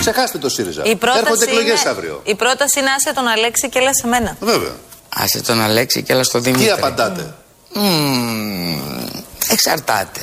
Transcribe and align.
Ξεχάστε 0.00 0.38
το 0.38 0.48
ΣΥΡΙΖΑ. 0.48 0.82
Η 0.84 0.96
πρόταση 0.96 1.22
Έρχονται 1.24 1.44
εκλογές 1.44 1.80
είναι- 1.80 1.90
αύριο. 1.90 2.20
Η 2.24 2.34
πρόταση 2.34 2.80
είναι 2.80 2.90
άσε 2.96 3.12
τον 3.14 3.26
Αλέξη 3.26 3.68
και 3.68 3.78
έλα 3.78 3.94
σε 3.94 4.06
μένα. 4.06 4.36
Βέβαια. 4.40 4.72
Άσε 5.08 5.42
τον 5.42 5.60
Αλέξη 5.60 6.02
και 6.02 6.12
έλα 6.12 6.22
στο 6.24 6.38
Δημήτρη. 6.40 6.64
Τι 6.64 6.70
απαντάτε; 6.70 7.34
Μμμ, 7.74 8.78
εξαρτάται. 9.48 10.20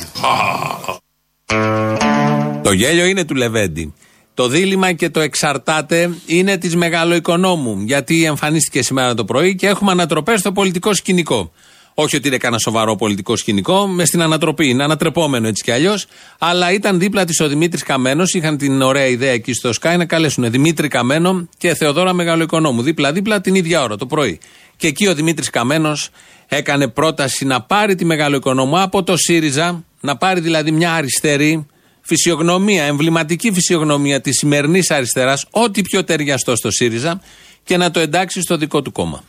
Το 2.63 2.71
γέλιο 2.71 3.05
είναι 3.05 3.23
του 3.25 3.36
Λεβέντη. 3.36 3.93
Το 4.39 4.48
δίλημα 4.48 4.92
και 4.92 5.10
το 5.10 5.20
εξαρτάται 5.20 6.10
είναι 6.25 6.57
της 6.57 6.75
μεγαλοοικονόμου. 6.75 7.82
Γιατί 7.86 8.24
εμφανίστηκε 8.24 8.84
σήμερα 8.84 9.14
το 9.14 9.25
πρωί 9.25 9.56
και 9.56 9.68
έχουμε 9.68 9.92
ανατροπές 9.92 10.39
στο 10.39 10.52
πολιτικό 10.52 10.93
σκηνικό. 10.93 11.52
Όχι 11.93 12.15
ότι 12.15 12.28
είναι 12.28 12.38
κανένα 12.38 12.60
σοβαρό 12.60 12.96
πολιτικό 12.96 13.36
σκηνικό, 13.36 13.88
με 13.88 14.06
στην 14.06 14.21
ανατροπή. 14.21 14.68
Είναι 14.70 14.84
ανατρεπόμενο 14.84 15.48
έτσι 15.48 15.64
κι 15.64 15.71
αλλιώς. 15.71 16.06
Αλλά 16.38 16.71
ήταν 16.71 17.00
δίπλα 17.00 17.25
της 17.25 17.39
ο 17.39 17.48
Δημήτρης 17.48 17.84
Καμένος. 17.84 18.34
Είχαν 18.34 18.57
την 18.57 18.82
ωραία 18.82 19.06
ιδέα 19.06 19.32
εκεί 19.32 19.54
στο 19.54 19.70
Sky 19.82 19.96
να 19.98 20.06
καλέσουν 20.06 20.51
Δημήτρη 20.51 20.87
Καμένο 20.87 21.48
και 21.57 21.74
Θεοδόρα 21.74 22.14
Μεγαλοοικονόμου. 22.14 22.82
Δίπλα-δίπλα 22.82 23.42
την 23.42 23.56
ίδια 23.56 23.84
ώρα 23.84 23.96
το 23.96 24.06
πρωί. 24.06 24.40
Και 24.78 24.87
εκεί 24.87 25.07
ο 25.07 25.14
Δημήτρης 25.14 25.50
Καμένος 25.50 26.10
έκανε 26.48 26.87
πρόταση 26.87 27.46
να 27.46 27.62
πάρει 27.62 27.96
τη 27.96 28.06
Μεγαλοοικονόμου 28.06 28.79
από 28.79 29.04
το 29.04 29.18
ΣΥΡΙΖΑ, 29.18 29.84
να 30.01 30.18
πάρει 30.18 30.40
δηλαδή 30.40 30.71
μια 30.71 30.93
αριστερή 30.93 31.65
φυσιογνωμία, 32.09 32.83
εμβληματική 32.83 33.52
φυσιογνωμία 33.53 34.22
της 34.22 34.38
σημερινής 34.38 34.91
αριστεράς, 34.91 35.45
ό,τι 35.52 35.81
πιο 35.81 36.03
ταιριαστό 36.03 36.56
στο 36.56 36.72
ΣΥΡΙΖΑ 36.72 37.22
και 37.64 37.78
να 37.78 37.92
το 37.92 38.00
εντάξει 38.00 38.42
στο 38.42 38.58
δικό 38.58 38.81
του 38.81 38.92
κόμμα. 38.92 39.23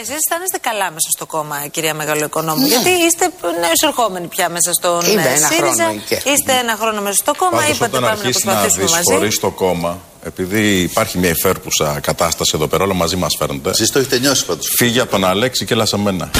Εσείς 0.00 0.14
αισθάνεστε 0.20 0.58
καλά 0.60 0.84
μέσα 0.90 1.08
στο 1.16 1.26
κόμμα, 1.26 1.66
κυρία 1.70 1.94
Μεγαλοοικονόμου. 1.94 2.66
Γιατί 2.66 2.90
είστε 2.90 3.30
νεοεισερχόμενοι 3.60 4.26
πια 4.26 4.48
μέσα 4.48 4.72
στον 4.72 5.00
Είμαι 5.10 5.22
ε, 5.22 5.34
ένα 5.34 5.48
ΣΥΡΙΖα. 5.48 5.84
χρόνο 5.84 6.00
εκεί. 6.10 6.14
Είστε 6.30 6.52
ένα 6.62 6.76
χρόνο 6.80 7.00
μέσα 7.00 7.14
στο 7.14 7.32
κόμμα. 7.36 7.58
Πάντως 7.60 7.76
Είπατε 7.76 7.96
όταν 7.96 8.00
πάμε 8.00 8.14
να 8.14 8.20
αρχίσει 8.20 8.46
να 8.46 8.52
προσπαθήσουμε 8.52 8.84
δεις 8.84 8.92
μαζί. 8.94 9.12
φορείς 9.12 9.38
το 9.38 9.50
κόμμα, 9.50 10.00
επειδή 10.22 10.80
υπάρχει 10.80 11.18
μια 11.18 11.30
υφέρπουσα 11.30 12.00
κατάσταση 12.02 12.52
εδώ 12.54 12.66
πέρα, 12.66 12.84
όλα 12.84 12.94
μαζί 12.94 13.16
μας 13.16 13.34
φέρνετε. 13.38 13.70
Εσείς 13.70 13.90
το 13.90 13.98
έχετε 13.98 14.18
νιώσει 14.18 14.44
πάντως. 14.46 14.72
Φύγε 14.76 15.00
από 15.00 15.10
τον 15.10 15.24
Αλέξη 15.24 15.64
και 15.64 15.74
έλα 15.74 15.86
σε 15.86 15.96
μένα. 15.98 16.30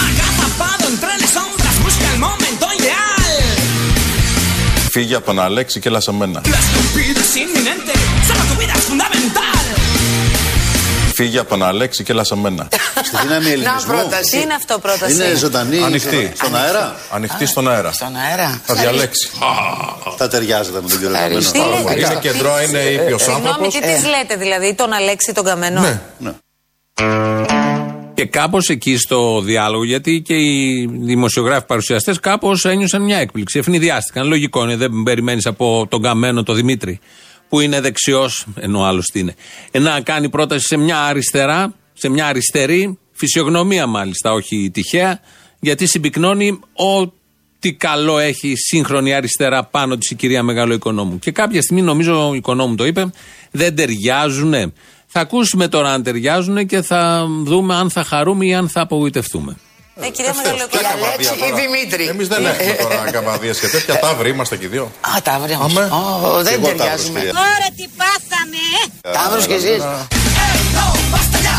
Φύγε 4.95 5.15
από 5.15 5.27
τον 5.27 5.41
Αλέξη 5.41 5.81
και 5.81 5.89
έλα 5.89 6.01
σε 6.01 6.13
μένα. 6.13 6.41
Lo 6.45 6.55
estúpido 6.63 7.21
es 7.27 7.33
inminente, 7.43 7.93
solo 8.29 8.43
tu 8.51 8.55
vida 8.61 8.75
es 8.79 8.85
fundamental. 8.91 9.57
Φύγε 11.15 11.39
από 11.39 11.49
τον 11.49 11.63
Αλέξη 11.63 12.03
και 12.05 12.13
έλα 12.13 12.25
σε 12.25 12.37
μένα. 12.37 12.69
Στη 13.07 13.17
δύναμη 13.23 13.45
Να 13.45 13.51
ελληνισμού. 13.53 13.79
Τι 13.81 13.87
πρόταση. 13.87 14.41
είναι 14.41 14.55
αυτό 14.55 14.79
πρόταση. 14.79 15.13
Είναι 15.15 15.35
ζωντανή. 15.35 15.79
Ανοιχτή. 15.83 16.33
Στον 16.37 16.57
αέρα; 16.57 16.97
Ανοιχτή 17.11 17.47
στον 17.47 17.69
αέρα. 17.71 17.93
Στον 17.93 18.17
αέρα. 18.17 18.61
Θα 18.65 18.75
διαλέξει. 18.75 19.31
Θα 20.19 20.29
ταιριάζεται 20.29 20.81
με 20.83 20.89
τον 20.89 20.99
κύριο 20.99 21.15
Ευχαριστώ. 21.15 21.59
Καμένο. 21.59 21.77
Τι 21.77 21.95
λέτε, 21.95 22.01
Είναι 22.07 22.15
τι- 22.15 22.29
κεντρό, 22.29 22.61
είναι 22.69 22.79
τι- 22.83 22.93
ήπιος 22.93 23.23
Συγγνώμη, 23.23 23.49
άνθρωπος. 23.49 23.75
τι 23.75 23.81
της 23.81 24.05
λέτε 24.07 24.37
δηλαδή, 24.37 24.75
τον 24.75 24.93
Αλέξη 24.93 25.33
τον 25.33 25.45
Καμένο; 25.45 25.81
Ναι. 26.19 26.33
Ναι. 28.15 28.25
Και 28.25 28.31
κάπως 28.31 28.69
εκεί 28.69 28.97
στο 28.97 29.41
διάλογο, 29.41 29.85
γιατί 29.85 30.23
και 30.23 30.35
οι 30.35 30.89
δημοσιογράφοι 30.91 31.67
παρουσιαστές 31.67 32.21
κάπως 32.21 32.65
ένιωσαν 32.65 33.03
μια 33.03 33.17
έκπληξη. 33.17 33.59
Ευνηδιάστηκαν. 33.59 34.27
Λογικό 34.27 34.63
είναι, 34.65 34.77
δεν 34.77 35.03
περιμένεις 35.05 35.47
από 35.47 35.87
τον 35.91 36.03
Καμένο, 36.03 36.43
τον 36.43 36.55
Δημήτρη, 36.55 37.01
που 37.49 37.61
είναι 37.61 37.81
δεξιός, 37.81 38.47
ενώ 38.55 38.83
άλλο 38.83 39.03
τι 39.13 39.19
είναι, 39.19 39.35
ε, 39.71 39.79
να 39.79 40.01
κάνει 40.01 40.29
πρόταση 40.29 40.67
σε 40.67 40.77
μια 40.77 40.99
αριστερά, 40.99 41.75
σε 41.93 42.09
μια 42.09 42.27
αριστερή 42.27 42.99
φυσιογνωμία 43.13 43.87
μάλιστα, 43.87 44.33
όχι 44.33 44.71
τυχαία, 44.73 45.21
γιατί 45.61 45.87
συμπυκνώνει 45.87 46.61
ό,τι 46.73 47.73
καλό 47.73 48.19
έχει 48.19 48.49
η 48.49 48.57
σύγχρονη 48.57 49.15
αριστερά 49.15 49.65
πάνω 49.65 49.97
της 49.97 50.11
η 50.11 50.15
κυρία 50.15 50.43
Μεγάλο 50.43 50.75
Οικονόμου. 50.75 51.19
Και 51.19 51.31
κάποια 51.31 51.63
στιγμή, 51.63 51.83
νομίζω 51.83 52.29
ο 52.29 52.35
Οικονόμου 52.35 52.75
το 52.75 52.87
είπε, 52.87 53.11
δεν 53.51 53.75
ταιριάζουνε. 53.77 54.73
Θα 55.17 55.23
ακούσουμε 55.23 55.69
τώρα 55.69 55.93
αν 55.93 56.03
ταιριάζουν 56.03 56.67
και 56.67 56.83
θα 56.83 57.27
δούμε 57.45 57.75
αν 57.75 57.91
θα 57.91 58.05
χαρούμε 58.05 58.45
ή 58.47 58.55
αν 58.55 58.69
θα 58.69 58.81
απογοητευτούμε. 58.81 59.57
Ε, 60.01 60.09
κυρία 60.09 60.33
Ποια 60.33 60.43
Μεγαλοοικονόμου. 60.43 60.89
καβαδία 60.89 61.31
Αλέξη 61.31 61.35
ή 61.35 61.39
τώρα. 61.39 61.61
Δημήτρη. 61.61 62.05
Εμείς 62.07 62.29
δεν 62.29 62.45
έχουμε 62.47 62.77
τώρα 62.81 63.11
καβαδίες 63.11 63.61
και 63.61 63.69
τέτοια. 63.69 63.99
Ταύροι 63.99 64.31
είμαστε 64.31 64.57
και 64.57 64.65
οι 64.65 64.69
δύο. 64.69 64.85
Α, 65.01 65.23
Ταύροι 65.23 65.55
όμως. 65.55 65.77
Αμέ. 65.77 65.85
Ω, 65.85 66.43
Δεν 66.43 66.53
Εγώ 66.53 66.63
Ταύρος, 66.63 66.79
ταιριάζουμε. 66.79 67.19
κυρία. 67.19 67.33
Ωραία 67.53 67.71
τι 67.77 67.87
πάθαμε 68.01 68.63
ε! 68.81 69.11
Ταύρος 69.17 69.47
κι 69.47 69.53
εσείς. 69.53 69.83
Ey, 69.83 70.59
no, 70.77 70.87
basta 71.13 71.39
ya, 71.47 71.57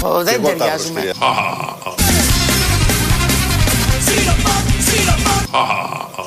Δεν 0.00 0.34
εγώ 0.34 0.48
Ταύρος, 0.48 0.58
ταιριάζουμε. 0.58 1.00
κυρία. 1.00 1.14
Silopon, 4.06 4.64
silopon. 4.88 6.24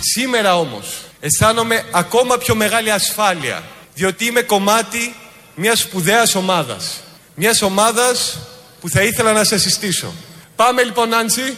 Σήμερα 0.00 0.56
όμως 0.58 1.04
αισθάνομαι 1.20 1.84
ακόμα 1.90 2.36
πιο 2.38 2.54
μεγάλη 2.54 2.90
ασφάλεια 2.90 3.62
διότι 3.94 4.24
είμαι 4.24 4.42
κομμάτι 4.42 5.14
μιας 5.54 5.78
σπουδαίας 5.80 6.34
ομάδας. 6.34 7.00
Μιας 7.34 7.62
ομάδας 7.62 8.38
που 8.80 8.88
θα 8.88 9.02
ήθελα 9.02 9.32
να 9.32 9.44
σας 9.44 9.60
συστήσω. 9.60 10.12
Πάμε 10.56 10.82
λοιπόν 10.82 11.08
Νάντσι. 11.08 11.56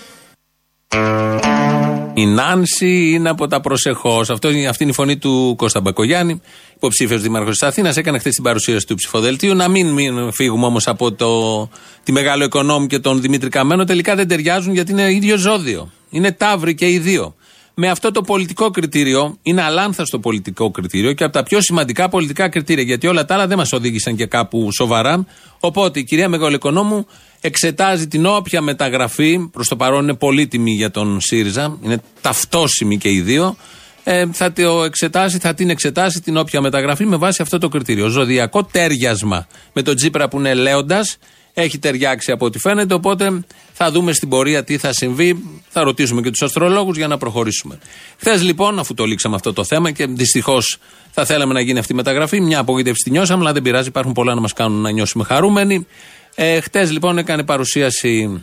Η 2.14 2.26
Νάνση 2.26 3.10
είναι 3.10 3.28
από 3.28 3.46
τα 3.48 3.60
προσεχώς. 3.60 4.30
Αυτή 4.30 4.48
είναι 4.48 4.90
η 4.90 4.92
φωνή 4.92 5.16
του 5.16 5.54
Κώστα 5.58 5.80
Μπακογιάννη, 5.80 6.40
υποψήφιος 6.82 7.22
δήμαρχος 7.22 7.58
της 7.58 7.68
Αθήνας. 7.68 7.96
Έκανε 7.96 8.18
χθες 8.18 8.34
την 8.34 8.44
παρουσίαση 8.44 8.86
του 8.86 8.94
ψηφοδελτίου. 8.94 9.54
Να 9.54 9.68
μην, 9.68 9.88
μην 9.88 10.32
φύγουμε 10.32 10.66
όμως 10.66 10.86
από 10.86 11.12
το, 11.12 11.68
τη 12.02 12.12
μεγάλο 12.12 12.44
οικονόμη 12.44 12.86
και 12.86 12.98
τον 12.98 13.20
Δημήτρη 13.20 13.48
Καμένο. 13.48 13.84
Τελικά 13.84 14.14
δεν 14.14 14.28
ταιριάζουν 14.28 14.72
γιατί 14.72 14.92
είναι 14.92 15.12
ίδιο 15.12 15.36
ζώδιο. 15.36 15.90
Είναι 16.10 16.32
ταύροι 16.32 16.74
και 16.74 16.88
οι 16.88 16.98
δύο. 16.98 17.34
Με 17.74 17.88
αυτό 17.88 18.10
το 18.10 18.22
πολιτικό 18.22 18.70
κριτήριο, 18.70 19.38
είναι 19.42 19.62
αλάνθαστο 19.62 20.18
πολιτικό 20.18 20.70
κριτήριο 20.70 21.12
και 21.12 21.24
από 21.24 21.32
τα 21.32 21.42
πιο 21.42 21.60
σημαντικά 21.60 22.08
πολιτικά 22.08 22.48
κριτήρια. 22.48 22.84
Γιατί 22.84 23.06
όλα 23.06 23.24
τα 23.24 23.34
άλλα 23.34 23.46
δεν 23.46 23.58
μας 23.58 23.72
οδήγησαν 23.72 24.16
και 24.16 24.26
κάπου 24.26 24.72
σοβαρά. 24.72 25.26
Οπότε 25.60 25.98
η 25.98 26.04
κυρία 26.04 26.28
Μεγαλοοικονόμου 26.28 27.06
εξετάζει 27.40 28.08
την 28.08 28.26
όποια 28.26 28.60
μεταγραφή, 28.60 29.48
προς 29.52 29.68
το 29.68 29.76
παρόν 29.76 30.02
είναι 30.02 30.14
πολύτιμη 30.14 30.70
για 30.70 30.90
τον 30.90 31.20
ΣΥΡΙΖΑ, 31.20 31.78
είναι 31.82 32.02
ταυτόσιμη 32.20 32.98
και 32.98 33.10
οι 33.10 33.20
δύο. 33.20 33.56
Ε, 34.04 34.26
θα 34.32 34.52
το 34.52 34.84
εξετάσει, 34.84 35.38
θα 35.38 35.54
την 35.54 35.70
εξετάσει 35.70 36.20
την 36.20 36.36
όποια 36.36 36.60
μεταγραφή 36.60 37.04
με 37.04 37.16
βάση 37.16 37.42
αυτό 37.42 37.58
το 37.58 37.68
κριτήριο. 37.68 38.08
Ζωδιακό 38.08 38.64
τέριασμα 38.64 39.46
με 39.72 39.82
τον 39.82 39.96
Τζίπρα 39.96 40.28
που 40.28 40.38
είναι 40.38 40.54
λέοντας, 40.54 41.18
έχει 41.54 41.78
ταιριάξει 41.78 42.32
από 42.32 42.44
ό,τι 42.44 42.58
φαίνεται. 42.58 42.94
Οπότε 42.94 43.44
θα 43.72 43.90
δούμε 43.90 44.12
στην 44.12 44.28
πορεία 44.28 44.64
τι 44.64 44.78
θα 44.78 44.92
συμβεί. 44.92 45.42
Θα 45.68 45.82
ρωτήσουμε 45.82 46.20
και 46.20 46.30
τους 46.30 46.42
αστρολόγους 46.42 46.96
για 46.96 47.06
να 47.06 47.18
προχωρήσουμε. 47.18 47.78
Χθες 48.18 48.42
λοιπόν, 48.42 48.78
αφού 48.78 48.94
το 48.94 49.04
λήξαμε 49.04 49.34
αυτό 49.34 49.52
το 49.52 49.64
θέμα 49.64 49.90
και 49.90 50.06
δυστυχώς 50.06 50.78
θα 51.10 51.24
θέλαμε 51.24 51.52
να 51.52 51.60
γίνει 51.60 51.78
αυτή 51.78 51.92
η 51.92 51.96
μεταγραφή, 51.96 52.40
μια 52.40 52.58
απογοήτευση 52.58 53.02
τη 53.04 53.10
νιώσαμε, 53.10 53.42
αλλά 53.42 53.52
δεν 53.52 53.62
πειράζει, 53.62 53.88
υπάρχουν 53.88 54.12
πολλά 54.12 54.34
να 54.34 54.40
μας 54.40 54.52
κάνουν 54.52 54.80
να 54.80 54.90
νιώσουμε 54.90 55.24
χαρούμενοι. 55.24 55.86
Ε, 56.34 56.60
Χθες 56.60 56.90
λοιπόν 56.90 57.18
έκανε 57.18 57.42
παρουσίαση 57.42 58.42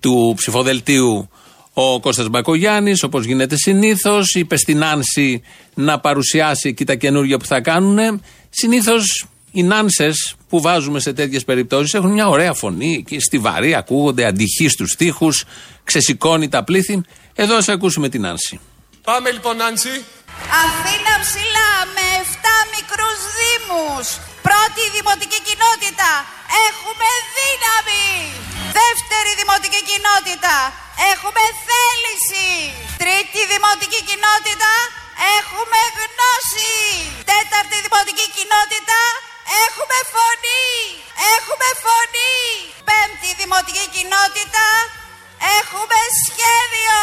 του 0.00 0.34
ψηφοδελτίου 0.36 1.28
ο 1.82 2.00
Κώστας 2.00 2.28
Μπακογιάννης, 2.28 3.02
όπως 3.02 3.24
γίνεται 3.24 3.56
συνήθως, 3.56 4.34
είπε 4.34 4.56
στην 4.56 4.84
Άνση 4.84 5.42
να 5.74 6.00
παρουσιάσει 6.00 6.68
εκεί 6.68 6.84
τα 6.84 6.94
καινούργια 6.94 7.38
που 7.38 7.46
θα 7.46 7.60
κάνουν. 7.60 8.22
Συνήθως 8.50 9.26
οι 9.52 9.62
Νάνσες 9.62 10.34
που 10.48 10.60
βάζουμε 10.60 11.00
σε 11.00 11.12
τέτοιες 11.12 11.44
περιπτώσεις 11.44 11.94
έχουν 11.94 12.10
μια 12.10 12.28
ωραία 12.28 12.52
φωνή, 12.52 12.96
εκεί 12.98 13.20
στιβαρή, 13.20 13.74
ακούγονται 13.74 14.24
αντυχείς 14.24 14.72
στους 14.72 14.90
στίχους, 14.90 15.44
ξεσηκώνει 15.84 16.48
τα 16.48 16.64
πλήθη. 16.64 17.02
Εδώ 17.34 17.56
ας 17.56 17.68
ακούσουμε 17.68 18.08
την 18.08 18.26
Άνση. 18.26 18.60
Πάμε 19.02 19.30
λοιπόν 19.30 19.56
Νάντσι. 19.56 20.04
Αθήνα 20.64 21.14
ψηλά 21.24 21.70
με 21.94 22.06
7 22.22 22.26
μικρούς 22.74 23.20
δήμους 23.38 24.29
Πρώτη 24.48 24.82
δημοτική 24.96 25.40
κοινότητα. 25.48 26.10
Έχουμε 26.66 27.08
δύναμη. 27.36 28.08
Δεύτερη 28.80 29.30
δημοτική 29.40 29.80
κοινότητα. 29.90 30.56
Έχουμε 31.10 31.44
θέληση. 31.68 32.48
Τρίτη 33.02 33.40
δημοτική 33.52 34.00
κοινότητα. 34.08 34.72
Έχουμε 35.36 35.80
γνώση. 35.98 36.76
Τέταρτη 37.30 37.76
δημοτική 37.86 38.26
κοινότητα. 38.36 39.00
Έχουμε 39.64 39.98
φωνή. 40.14 40.66
Έχουμε 41.34 41.68
φωνή. 41.84 42.36
Πέμπτη 42.88 43.30
δημοτική 43.40 43.86
κοινότητα. 43.96 44.66
Έχουμε 45.58 45.98
σχέδιο. 46.24 47.00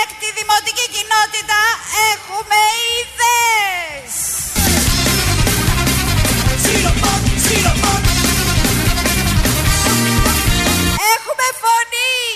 Έκτη 0.00 0.28
δημοτική 0.38 0.86
κοινότητα. 0.96 1.60
Έχουμε 2.10 2.60
ιδέες. 3.00 4.14
Έχουμε 11.12 11.46
φωνή! 11.62 12.27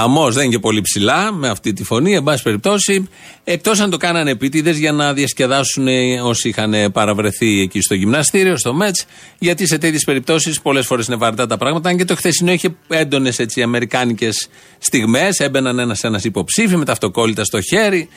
Χαμός 0.00 0.34
δεν 0.34 0.44
είναι 0.44 0.52
και 0.52 0.58
πολύ 0.58 0.80
ψηλά 0.80 1.32
με 1.32 1.48
αυτή 1.48 1.72
τη 1.72 1.84
φωνή, 1.84 2.14
εν 2.14 2.22
πάση 2.22 2.42
περιπτώσει. 2.42 3.08
Εκτός 3.44 3.80
αν 3.80 3.90
το 3.90 3.96
κάνανε 3.96 4.30
επίτηδες 4.30 4.78
για 4.78 4.92
να 4.92 5.12
διασκεδάσουν 5.12 5.88
ε, 5.88 6.20
όσοι 6.20 6.48
είχαν 6.48 6.92
παραβρεθεί 6.92 7.60
εκεί 7.60 7.80
στο 7.80 7.94
γυμναστήριο, 7.94 8.56
στο 8.56 8.74
ΜΕΤ. 8.74 8.96
Γιατί 9.38 9.66
σε 9.66 9.78
τέτοιες 9.78 10.04
περιπτώσεις 10.04 10.60
πολλές 10.60 10.86
φορές 10.86 11.06
είναι 11.06 11.16
βαρετά 11.16 11.46
τα 11.46 11.56
πράγματα. 11.56 11.88
Αν 11.88 11.96
και 11.96 12.04
το 12.04 12.16
χθεσινό 12.16 12.52
είχε 12.52 12.74
έντονες 12.88 13.46
αμερικάνικες 13.62 14.48
στιγμές. 14.78 15.38
Έμπαιναν 15.38 15.78
ένα-ένα 15.78 16.20
υποψήφοι 16.22 16.76
με 16.76 16.84
τα 16.84 16.92
αυτοκόλλητα 16.92 17.44
στο 17.44 17.60
χέρι. 17.60 18.08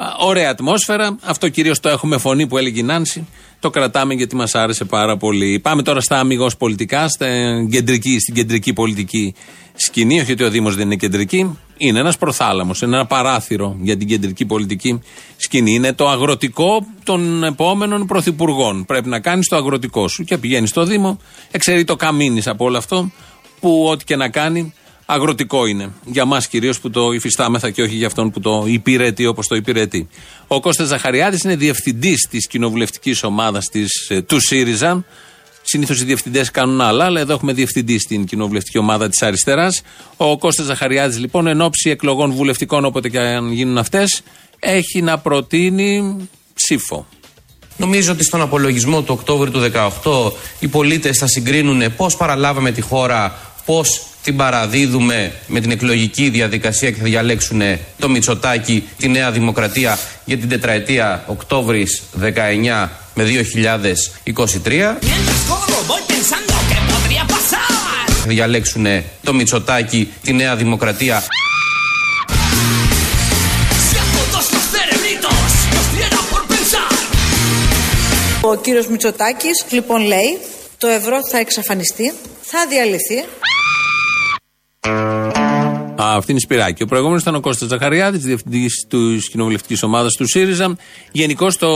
Α, 0.00 0.06
Ωραία 0.18 0.50
ατμόσφαιρα. 0.50 1.16
Αυτό 1.24 1.48
κυρίως 1.48 1.80
το 1.80 1.88
έχουμε 1.88 2.18
φωνή 2.18 2.46
που 2.46 2.58
έλεγε 2.58 2.80
η 2.80 2.82
Νάνση. 2.82 3.26
Το 3.60 3.70
κρατάμε 3.70 4.14
γιατί 4.14 4.36
μας 4.36 4.54
άρεσε 4.54 4.84
πάρα 4.84 5.16
πολύ. 5.16 5.60
Πάμε 5.60 5.82
τώρα 5.82 6.00
στα 6.00 6.18
αμυγός 6.18 6.56
πολιτικά, 6.56 7.08
στα 7.08 7.26
κεντρική, 7.70 8.18
στην 8.18 8.34
κεντρική 8.34 8.72
πολιτική 8.72 9.34
σκηνή. 9.74 10.20
Όχι 10.20 10.32
ότι 10.32 10.44
ο 10.44 10.50
Δήμος 10.50 10.74
δεν 10.74 10.84
είναι 10.84 10.96
κεντρική. 10.96 11.58
Είναι 11.76 11.98
ένας 11.98 12.18
προθάλαμος, 12.18 12.82
ένα 12.82 13.06
παράθυρο 13.06 13.76
για 13.80 13.96
την 13.96 14.06
κεντρική 14.06 14.44
πολιτική 14.44 15.00
σκηνή. 15.36 15.74
Είναι 15.74 15.92
το 15.92 16.08
αγροτικό 16.08 16.86
των 17.04 17.44
επόμενων 17.44 18.06
πρωθυπουργών. 18.06 18.84
Πρέπει 18.84 19.08
να 19.08 19.20
κάνεις 19.20 19.48
το 19.48 19.56
αγροτικό 19.56 20.08
σου 20.08 20.24
και 20.24 20.38
πηγαίνεις 20.38 20.70
στο 20.70 20.84
Δήμο. 20.84 21.18
Εξαιρεί 21.50 21.84
το 21.84 21.96
καμίνης 21.96 22.46
από 22.46 22.64
όλο 22.64 22.76
αυτό 22.76 23.10
που 23.60 23.86
ό,τι 23.90 24.04
και 24.04 24.16
να 24.16 24.28
κάνει 24.28 24.72
αγροτικό 25.10 25.66
είναι. 25.66 25.90
Για 26.04 26.24
μας 26.24 26.48
κυρίως 26.48 26.80
που 26.80 26.90
το 26.90 27.12
υφιστάμεθα 27.12 27.70
και 27.70 27.82
όχι 27.82 27.94
για 27.94 28.06
αυτόν 28.06 28.30
που 28.30 28.40
το 28.40 28.64
υπηρετεί 28.66 29.26
όπως 29.26 29.46
το 29.46 29.54
υπηρετεί. 29.54 30.08
Ο 30.46 30.60
Κώστας 30.60 30.88
Ζαχαριάδης 30.88 31.42
είναι 31.42 31.56
διευθυντής 31.56 32.26
της 32.30 32.46
κοινοβουλευτικής 32.46 33.22
ομάδας 33.22 33.64
του 34.26 34.40
ΣΥΡΙΖΑ. 34.40 35.04
Συνήθως 35.62 36.00
οι 36.00 36.04
διευθυντές 36.04 36.50
κάνουν 36.50 36.80
άλλα, 36.80 37.04
αλλά 37.04 37.20
εδώ 37.20 37.32
έχουμε 37.32 37.52
διευθυντή 37.52 37.98
στην 37.98 38.24
κοινοβουλευτική 38.24 38.78
ομάδα 38.78 39.08
της 39.08 39.22
αριστεράς. 39.22 39.82
Ο 40.16 40.38
Κώστας 40.38 40.66
Ζαχαριάδης 40.66 41.18
λοιπόν, 41.18 41.46
εν 41.46 41.60
ώψη 41.60 41.90
εκλογών 41.90 42.32
βουλευτικών, 42.32 42.84
όποτε 42.84 43.08
και 43.08 43.18
αν 43.18 43.52
γίνουν 43.52 43.78
αυτές, 43.78 44.22
έχει 44.58 45.02
να 45.02 45.18
προτείνει 45.18 46.16
ψήφο. 46.54 47.06
Νομίζω 47.76 48.12
ότι 48.12 48.24
στον 48.24 48.40
απολογισμό 48.40 49.02
του 49.02 49.14
Οκτώβριου 49.18 49.52
του 49.52 49.70
2018 50.02 50.32
οι 50.58 50.68
πολίτες 50.68 51.18
θα 51.18 51.26
συγκρίνουν 51.26 51.96
πώς 51.96 52.16
παραλάβαμε 52.16 52.70
τη 52.70 52.80
χώρα, 52.80 53.38
πώς 53.64 54.07
την 54.22 54.36
παραδίδουμε 54.36 55.32
με 55.46 55.60
την 55.60 55.70
εκλογική 55.70 56.28
διαδικασία 56.28 56.90
και 56.90 56.96
θα 56.96 57.04
διαλέξουν 57.04 57.62
το 57.98 58.08
Μητσοτάκι, 58.08 58.88
τη 58.98 59.08
Νέα 59.08 59.30
Δημοκρατία 59.30 59.98
για 60.24 60.36
την 60.38 60.48
τετραετία 60.48 61.24
Οκτώβρης 61.26 62.02
19 62.20 62.88
με 63.14 63.24
2023. 63.24 63.28
Mientras 65.10 65.40
corro 65.50 65.78
voy 65.92 66.02
pensando 66.14 66.52
que 66.70 66.78
podría 66.92 67.24
pasar. 67.26 68.12
Θα 68.20 68.26
διαλέξουν 68.26 68.86
το 69.22 69.34
Μητσοτάκι, 69.34 70.08
τη 70.22 70.32
Νέα 70.32 70.56
Δημοκρατία 70.56 71.22
Si 73.88 73.96
a 74.02 74.06
todos 74.16 74.44
los 74.54 74.64
cerebritos 74.74 75.38
nos 75.74 75.86
diera 75.96 76.20
por 76.30 76.42
pensar. 76.46 76.92
Ο 78.40 78.54
κύριος 78.56 78.86
Μητσοτάκης 78.88 79.64
λοιπόν 79.70 80.00
λέει 80.00 80.38
το 80.78 80.86
ευρώ 80.86 81.18
θα 81.30 81.38
εξαφανιστεί, 81.38 82.12
θα 82.42 82.66
διαλυθεί. 82.68 83.24
Α, 86.02 86.14
αυτή 86.16 86.30
είναι 86.30 86.40
η 86.40 86.42
Σπυράκη. 86.42 86.82
Ο 86.82 86.86
προηγούμενος 86.86 87.22
ήταν 87.22 87.34
ο 87.34 87.40
Κώστας 87.40 87.68
Ζαχαριάδη, 87.68 88.18
διευθυντής 88.18 88.86
της 88.88 89.28
κοινοβουλευτικής 89.28 89.82
ομάδας 89.82 90.14
του 90.14 90.26
ΣΥΡΙΖΑ. 90.26 90.76
Γενικώς 91.12 91.56
το 91.56 91.68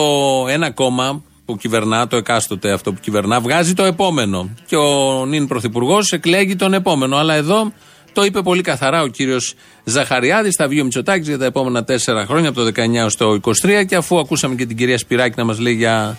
ένα 0.49 0.70
κόμμα 0.70 1.22
που 1.44 1.56
κυβερνά, 1.56 2.06
το 2.06 2.16
εκάστοτε 2.16 2.72
αυτό 2.72 2.93
που 2.93 3.00
κυβερνά, 3.00 3.40
βγάζει 3.40 3.75
το 3.75 3.84
επόμενο. 3.84 4.50
Και 4.66 4.76
ο 4.76 5.25
νυν 5.26 5.46
πρωθυπουργός 5.46 6.12
εκλέγει 6.12 6.56
τον 6.56 6.75
επόμενο. 6.75 7.16
Αλλά 7.16 7.34
εδώ 7.34 7.72
το 8.12 8.25
είπε 8.25 8.43
πολύ 8.43 8.62
καθαρά 8.62 9.02
ο 9.02 9.06
κύριος 9.06 9.54
Ζαχαριάδη. 9.84 10.50
Θα 10.50 10.69
βγει 10.69 10.81
ο 10.81 10.84
Μητσοτάκη 10.84 11.28
για 11.28 11.38
τα 11.38 11.44
επόμενα 11.44 11.84
τέσσερα 11.84 12.26
χρόνια, 12.26 12.49
από 12.49 12.60
το 12.60 12.66
19 12.66 12.94
έως 12.94 13.16
το 13.16 13.40
23. 13.62 13.84
Και 13.87 13.96
αφού 13.96 14.19
ακούσαμε 14.19 14.54
και 14.54 14.66
την 14.66 14.76
κυρία 14.76 14.99
Σπυράκη 14.99 15.34
να 15.37 15.44
μας 15.44 15.58
λέει 15.58 15.75
για 15.75 16.19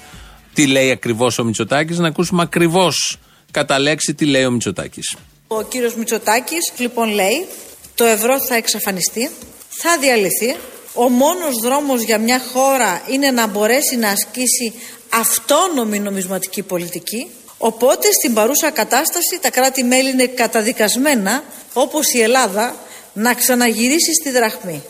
τι 0.53 0.67
λέει 0.67 0.91
ακριβώς 0.91 1.39
ο 1.39 1.43
Μητσοτάκης, 1.43 1.99
να 1.99 2.07
ακούσουμε 2.07 2.41
ακριβώς 2.41 3.17
κατά 3.51 3.79
λέξη 3.79 4.13
τι 4.13 4.25
λέει 4.25 4.45
ο 4.45 4.51
Μητσοτάκης. 4.51 5.15
Ο 5.47 5.61
κύριος 5.61 5.95
Μητσοτάκης 5.95 6.71
λοιπόν 6.77 7.09
λέει 7.09 7.47
το 7.95 8.03
ευρώ 8.03 8.45
θα 8.47 8.55
εξαφανιστεί, 8.55 9.29
θα 9.69 9.97
διαλυθεί. 9.99 10.55
Ο 10.93 11.09
μόνος 11.09 11.55
δρόμος 11.63 12.01
για 12.01 12.17
μια 12.17 12.41
χώρα 12.53 13.01
είναι 13.11 13.31
να 13.31 13.47
μπορέσει 13.47 13.95
να 13.95 14.09
ασκήσει 14.09 14.73
αυτόνομη 15.09 15.99
νομισματική 15.99 16.61
πολιτική. 16.61 17.27
Οπότε 17.57 18.07
στην 18.11 18.33
παρούσα 18.33 18.71
κατάσταση 18.71 19.39
τα 19.41 19.49
κράτη-μέλη 19.49 20.09
είναι 20.09 20.25
καταδικασμένα 20.25 21.43
όπως 21.73 22.13
η 22.13 22.21
Ελλάδα 22.21 22.75
να 23.13 23.33
ξαναγυρίσει 23.33 24.13
στη 24.13 24.31
δραχμή. 24.31 24.83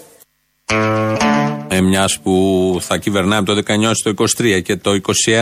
Ε, 1.67 1.81
Μιας 1.81 2.19
που 2.19 2.77
θα 2.81 2.97
κυβερνάει 2.97 3.39
από 3.39 3.53
το 3.53 3.61
19 3.67 3.91
στο 3.93 4.13
23 4.41 4.61
και 4.63 4.75
το 4.75 4.91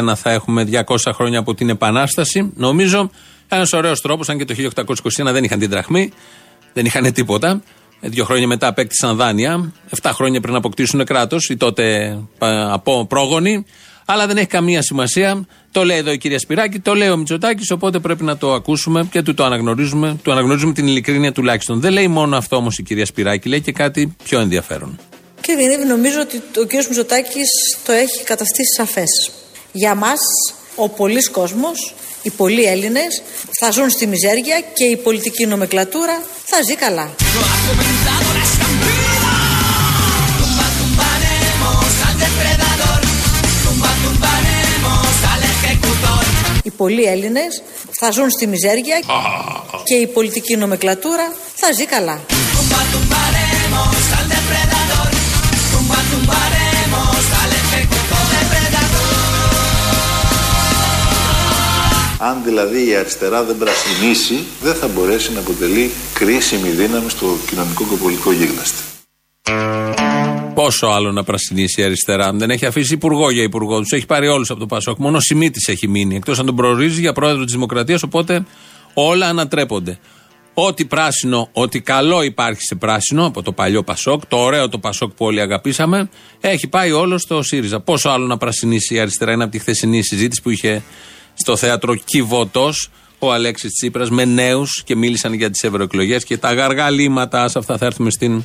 21 0.09 0.13
θα 0.15 0.31
έχουμε 0.31 0.67
200 0.87 0.95
χρόνια 1.13 1.39
από 1.39 1.53
την 1.53 1.69
Επανάσταση. 1.69 2.51
Νομίζω 2.55 3.11
ένας 3.55 3.73
ωραίος 3.73 4.01
τρόπος, 4.01 4.29
αν 4.29 4.37
και 4.37 4.45
το 4.45 4.53
1821 4.53 5.31
δεν 5.31 5.43
είχαν 5.43 5.59
την 5.59 5.69
τραχμή, 5.69 6.11
δεν 6.73 6.85
είχαν 6.85 7.13
τίποτα. 7.13 7.61
Ε, 7.99 8.09
Δύο 8.09 8.25
χρόνια 8.25 8.47
μετά 8.47 8.67
απέκτησαν 8.67 9.15
δάνεια. 9.15 9.73
Εφτά 9.89 10.11
χρόνια 10.11 10.41
πριν 10.41 10.55
αποκτήσουν 10.55 11.05
κράτος, 11.05 11.49
οι 11.49 11.57
τότε 11.57 12.17
πα, 12.37 12.73
από 12.73 13.05
πρόγονοι. 13.05 13.65
Αλλά 14.05 14.27
δεν 14.27 14.37
έχει 14.37 14.47
καμία 14.47 14.81
σημασία. 14.81 15.45
Το 15.71 15.85
λέει 15.85 15.97
εδώ 15.97 16.11
η 16.11 16.17
κυρία 16.17 16.39
Σπυράκη, 16.39 16.79
το 16.79 16.95
λέει 16.95 17.09
ο 17.09 17.17
Μητσοτάκης, 17.17 17.71
οπότε 17.71 17.99
πρέπει 17.99 18.23
να 18.23 18.37
το 18.37 18.53
ακούσουμε 18.53 19.07
και 19.11 19.21
του 19.21 19.33
το 19.33 19.43
αναγνωρίζουμε. 19.43 20.17
Του 20.23 20.31
αναγνωρίζουμε 20.31 20.73
την 20.73 20.87
ειλικρίνεια 20.87 21.31
τουλάχιστον. 21.31 21.79
Δεν 21.79 21.91
λέει 21.91 22.07
μόνο 22.07 22.37
αυτό 22.37 22.55
όμως 22.55 22.77
η 22.77 22.83
κυρία 22.83 23.05
Σπυράκη, 23.05 23.49
λέει 23.49 23.61
και 23.61 23.71
κάτι 23.71 24.15
πιο 24.23 24.39
ενδιαφέρον. 24.39 24.99
Κύριε 25.41 25.61
Γεννήβη, 25.61 25.85
νομίζω 25.85 26.21
ότι 26.21 26.41
ο 26.59 26.63
κύριος 26.63 26.87
Μητσοτάκης 26.87 27.49
το 27.85 27.91
έχει 27.91 28.23
καταστήσει 28.23 28.73
σαφές. 28.77 29.31
Για 29.71 29.95
μας, 29.95 30.19
ο 30.75 30.89
πολλής 30.89 31.29
κόσμος, 31.29 31.93
οι 32.21 32.29
πολλοί 32.29 32.63
Έλληνες 32.63 33.21
θα 33.59 33.71
ζουν 33.71 33.89
στη 33.89 34.07
μιζέρια 34.07 34.61
και 34.73 34.83
η 34.85 34.97
πολιτική 34.97 35.45
νομεκλατούρα 35.45 36.21
θα 36.45 36.57
ζει 36.67 36.75
καλά. 36.75 37.09
No 37.35 37.41
ha 37.51 37.57
comenzado 37.69 38.27
la 38.37 38.43
estampida. 38.49 39.33
Tumba, 40.39 40.65
tumbaremos 40.79 41.89
al 42.07 42.15
depredador. 42.25 42.99
Tumba, 43.63 43.91
tumbaremos 44.03 45.11
al 45.31 45.41
ejecutor. 45.53 46.23
Οι 46.63 46.69
πολλοί 46.69 47.03
Έλληνες 47.03 47.61
θα 47.99 48.11
ζουν 48.11 48.29
στη 48.29 48.47
μιζέρια 48.47 48.99
και 49.83 49.95
η 49.95 50.07
πολιτική 50.07 50.55
νομεκλατούρα 50.55 51.33
θα 51.55 51.71
ζει 51.77 51.85
καλά. 51.85 52.19
Αν 62.23 62.43
δηλαδή 62.43 62.87
η 62.87 62.95
αριστερά 62.95 63.43
δεν 63.43 63.57
πρασινίσει, 63.57 64.43
δεν 64.61 64.73
θα 64.73 64.87
μπορέσει 64.87 65.33
να 65.33 65.39
αποτελεί 65.39 65.91
κρίσιμη 66.13 66.69
δύναμη 66.69 67.09
στο 67.09 67.37
κοινωνικό 67.49 67.83
και 67.89 67.95
πολιτικό 67.95 68.31
γίγναστη. 68.31 68.83
Πόσο 70.53 70.87
άλλο 70.87 71.11
να 71.11 71.23
πρασινίσει 71.23 71.81
η 71.81 71.83
αριστερά. 71.83 72.31
Δεν 72.33 72.49
έχει 72.49 72.65
αφήσει 72.65 72.93
υπουργό 72.93 73.31
για 73.31 73.43
υπουργό. 73.43 73.79
Τους 73.79 73.91
έχει 73.91 74.05
πάρει 74.05 74.27
όλους 74.27 74.49
από 74.49 74.59
το 74.59 74.65
Πασόκ. 74.65 74.97
Μόνο 74.97 75.17
ο 75.17 75.19
Σιμίτης 75.19 75.67
έχει 75.67 75.87
μείνει. 75.87 76.15
Εκτός 76.15 76.39
αν 76.39 76.45
τον 76.45 76.55
προορίζει 76.55 77.01
για 77.01 77.13
πρόεδρο 77.13 77.43
της 77.43 77.53
Δημοκρατίας. 77.53 78.03
Οπότε 78.03 78.45
όλα 78.93 79.27
ανατρέπονται. 79.27 79.99
Ό,τι 80.53 80.85
πράσινο, 80.85 81.49
ό,τι 81.53 81.81
καλό 81.81 82.21
υπάρχει 82.21 82.61
σε 82.61 82.75
πράσινο 82.75 83.25
από 83.25 83.41
το 83.41 83.51
παλιό 83.51 83.83
Πασόκ, 83.83 84.25
το 84.25 84.37
ωραίο 84.37 84.69
το 84.69 84.79
Πασόκ 84.79 85.11
που 85.11 85.25
όλοι 85.25 85.41
αγαπήσαμε, 85.41 86.09
έχει 86.39 86.67
πάει 86.67 86.91
όλο 86.91 87.17
στο 87.17 87.41
ΣΥΡΙΖΑ. 87.41 87.79
Πόσο 87.79 88.09
άλλο 88.09 88.25
να 88.25 88.37
πρασινίσει 88.37 88.95
η 88.95 88.99
αριστερά 88.99 89.31
είναι 89.31 89.43
από 89.43 89.51
τη 89.51 89.59
χθεσινή 89.59 90.03
συζήτηση 90.03 90.41
που 90.41 90.49
είχε 90.49 90.83
στο 91.33 91.57
θέατρο 91.57 91.95
Κιβωτό 91.95 92.73
ο 93.23 93.31
Αλέξης 93.33 93.71
Τσίπρας 93.73 94.09
με 94.09 94.25
νέους 94.25 94.81
και 94.85 94.95
μίλησαν 94.95 95.33
για 95.33 95.49
τις 95.49 95.63
ευρωεκλογές 95.63 96.23
και 96.23 96.37
τα 96.37 96.53
γαργαλήματα. 96.53 97.47
Σε 97.47 97.59
αυτά 97.59 97.77
θα 97.77 97.85
έρθουμε 97.85 98.11
στην 98.11 98.43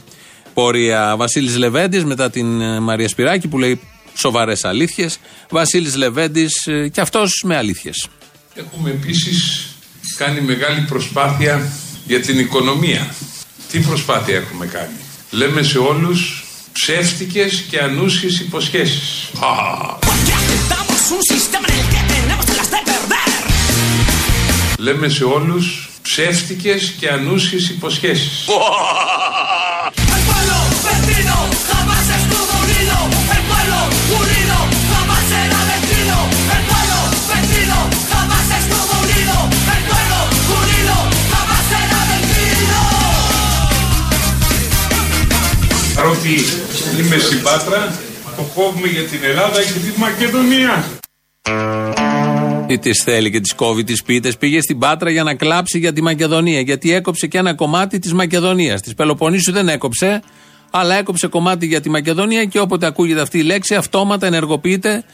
πορεία. 0.54 1.16
Βασίλης 1.16 1.56
Λεβέντης 1.56 2.04
μετά 2.04 2.30
την 2.30 2.60
ε, 2.60 2.80
Μαρία 2.80 3.08
Σπυράκη 3.08 3.48
που 3.48 3.58
λέει 3.58 3.80
σοβαρές 4.14 4.64
αλήθειες. 4.64 5.18
Βασίλης 5.50 5.96
Λεβέντης 5.96 6.66
ε, 6.66 6.88
και 6.88 7.00
αυτός 7.00 7.42
με 7.44 7.56
αλήθειες. 7.56 8.08
Έχουμε 8.54 8.90
επίσης 8.90 9.66
κάνει 10.16 10.40
μεγάλη 10.40 10.80
προσπάθεια 10.80 11.72
για 12.06 12.20
την 12.20 12.38
οικονομία. 12.38 13.14
Τι 13.70 13.78
προσπάθεια 13.78 14.36
έχουμε 14.36 14.66
κάνει; 14.66 14.96
Λέμε 15.30 15.62
σε 15.62 15.78
όλους 15.78 16.44
ψεύτικες 16.72 17.64
και 17.70 17.80
ανούσιες 17.80 18.40
υποσχέσεις 18.40 19.30
λέμε 24.86 25.08
σε 25.08 25.24
όλους 25.24 25.88
ψεύτικες 26.02 26.94
και 26.98 27.08
ανύσιες 27.08 27.68
υποσχέσεις. 27.68 28.46
Ελπίδο, 30.92 31.48
είμαι 31.54 31.60
θα 31.68 31.84
μάσεις 31.84 32.24
το 48.36 48.42
κόβουμε 48.54 48.88
για 48.88 49.02
την 49.02 49.24
Ελλάδα 49.24 49.58
εκτίμα 49.58 50.10
και 50.18 50.28
τον 50.28 50.44
μια. 50.46 50.84
Τι 52.66 52.78
της 52.78 53.02
θέλει 53.02 53.30
και 53.30 53.40
τη 53.40 53.54
κόβει 53.54 53.84
τις 53.84 54.02
πίτες. 54.02 54.36
Πήγε 54.36 54.60
στην 54.60 54.78
Πάτρα 54.78 55.10
για 55.10 55.22
να 55.22 55.34
κλάψει 55.34 55.78
για 55.78 55.92
τη 55.92 56.02
Μακεδονία. 56.02 56.60
Γιατί 56.60 56.92
έκοψε 56.92 57.26
και 57.26 57.38
ένα 57.38 57.54
κομμάτι 57.54 57.98
της 57.98 58.12
Μακεδονίας. 58.12 58.80
Της 58.80 58.94
Πελοποννήσου 58.94 59.52
δεν 59.52 59.68
έκοψε, 59.68 60.22
αλλά 60.70 60.94
έκοψε 60.94 61.26
κομμάτι 61.26 61.66
για 61.66 61.80
τη 61.80 61.90
Μακεδονία 61.90 62.44
και 62.44 62.60
όποτε 62.60 62.86
ακούγεται 62.86 63.20
αυτή 63.20 63.38
η 63.38 63.42
λέξη, 63.42 63.74
αυτόματα 63.74 64.26
ενεργοποιείται 64.26 65.04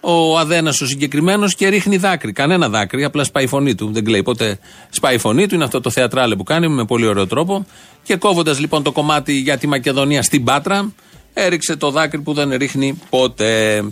ο 0.00 0.38
Αδένας 0.38 0.80
ο 0.80 0.86
συγκεκριμένος 0.86 1.54
και 1.54 1.68
ρίχνει 1.68 1.96
δάκρυ. 1.96 2.32
Κανένα 2.32 2.68
δάκρυ, 2.68 3.04
απλά 3.04 3.24
σπάει 3.24 3.44
η 3.44 3.46
φωνή 3.46 3.74
του. 3.74 3.92
Δεν 3.92 4.04
κλαίει 4.04 4.22
ποτέ. 4.22 4.58
Σπάει 4.90 5.14
η 5.14 5.18
φωνή 5.18 5.46
του, 5.46 5.54
είναι 5.54 5.64
αυτό 5.64 5.80
το 5.80 5.90
θεατράλε 5.90 6.36
που 6.36 6.42
κάνει 6.42 6.68
με 6.68 6.84
πολύ 6.84 7.06
ωραίο 7.06 7.26
τρόπο. 7.26 7.66
Και 8.02 8.16
κόβοντας 8.16 8.60
λοιπόν 8.60 8.82
το 8.82 8.92
κομμάτι 8.92 9.32
για 9.32 9.58
τη 9.58 9.66
Μακεδονία 9.66 10.22
στην 10.22 10.44
Πάτρα, 10.44 10.92
έριξε 11.34 11.76
το 11.76 11.90
δάκρυ 11.90 12.20
που 12.20 12.32
δεν 12.32 12.50
ρίχνει 12.56 12.98
ποτέ. 13.10 13.82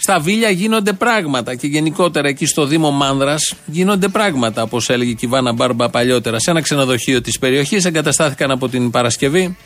Στα 0.00 0.20
Βίλια 0.20 0.50
γίνονται 0.50 0.92
πράγματα 0.92 1.54
και 1.54 1.66
γενικότερα 1.66 2.28
εκεί 2.28 2.46
στο 2.46 2.66
Δήμο 2.66 2.90
Μάνδρας 2.90 3.54
γίνονται 3.66 4.08
πράγματα. 4.08 4.62
Όπως 4.62 4.88
έλεγε 4.88 5.12
και 5.12 5.26
η 5.26 5.28
Βάνα 5.28 5.52
Μπάρμπα 5.52 5.88
παλιότερα, 5.88 6.38
σε 6.38 6.50
ένα 6.50 6.60
ξενοδοχείο 6.60 7.20
της 7.20 7.38
περιοχής 7.38 7.84
εγκαταστάθηκαν 7.84 8.50
από 8.50 8.68
την 8.68 8.90
Παρασκευή 8.90 9.56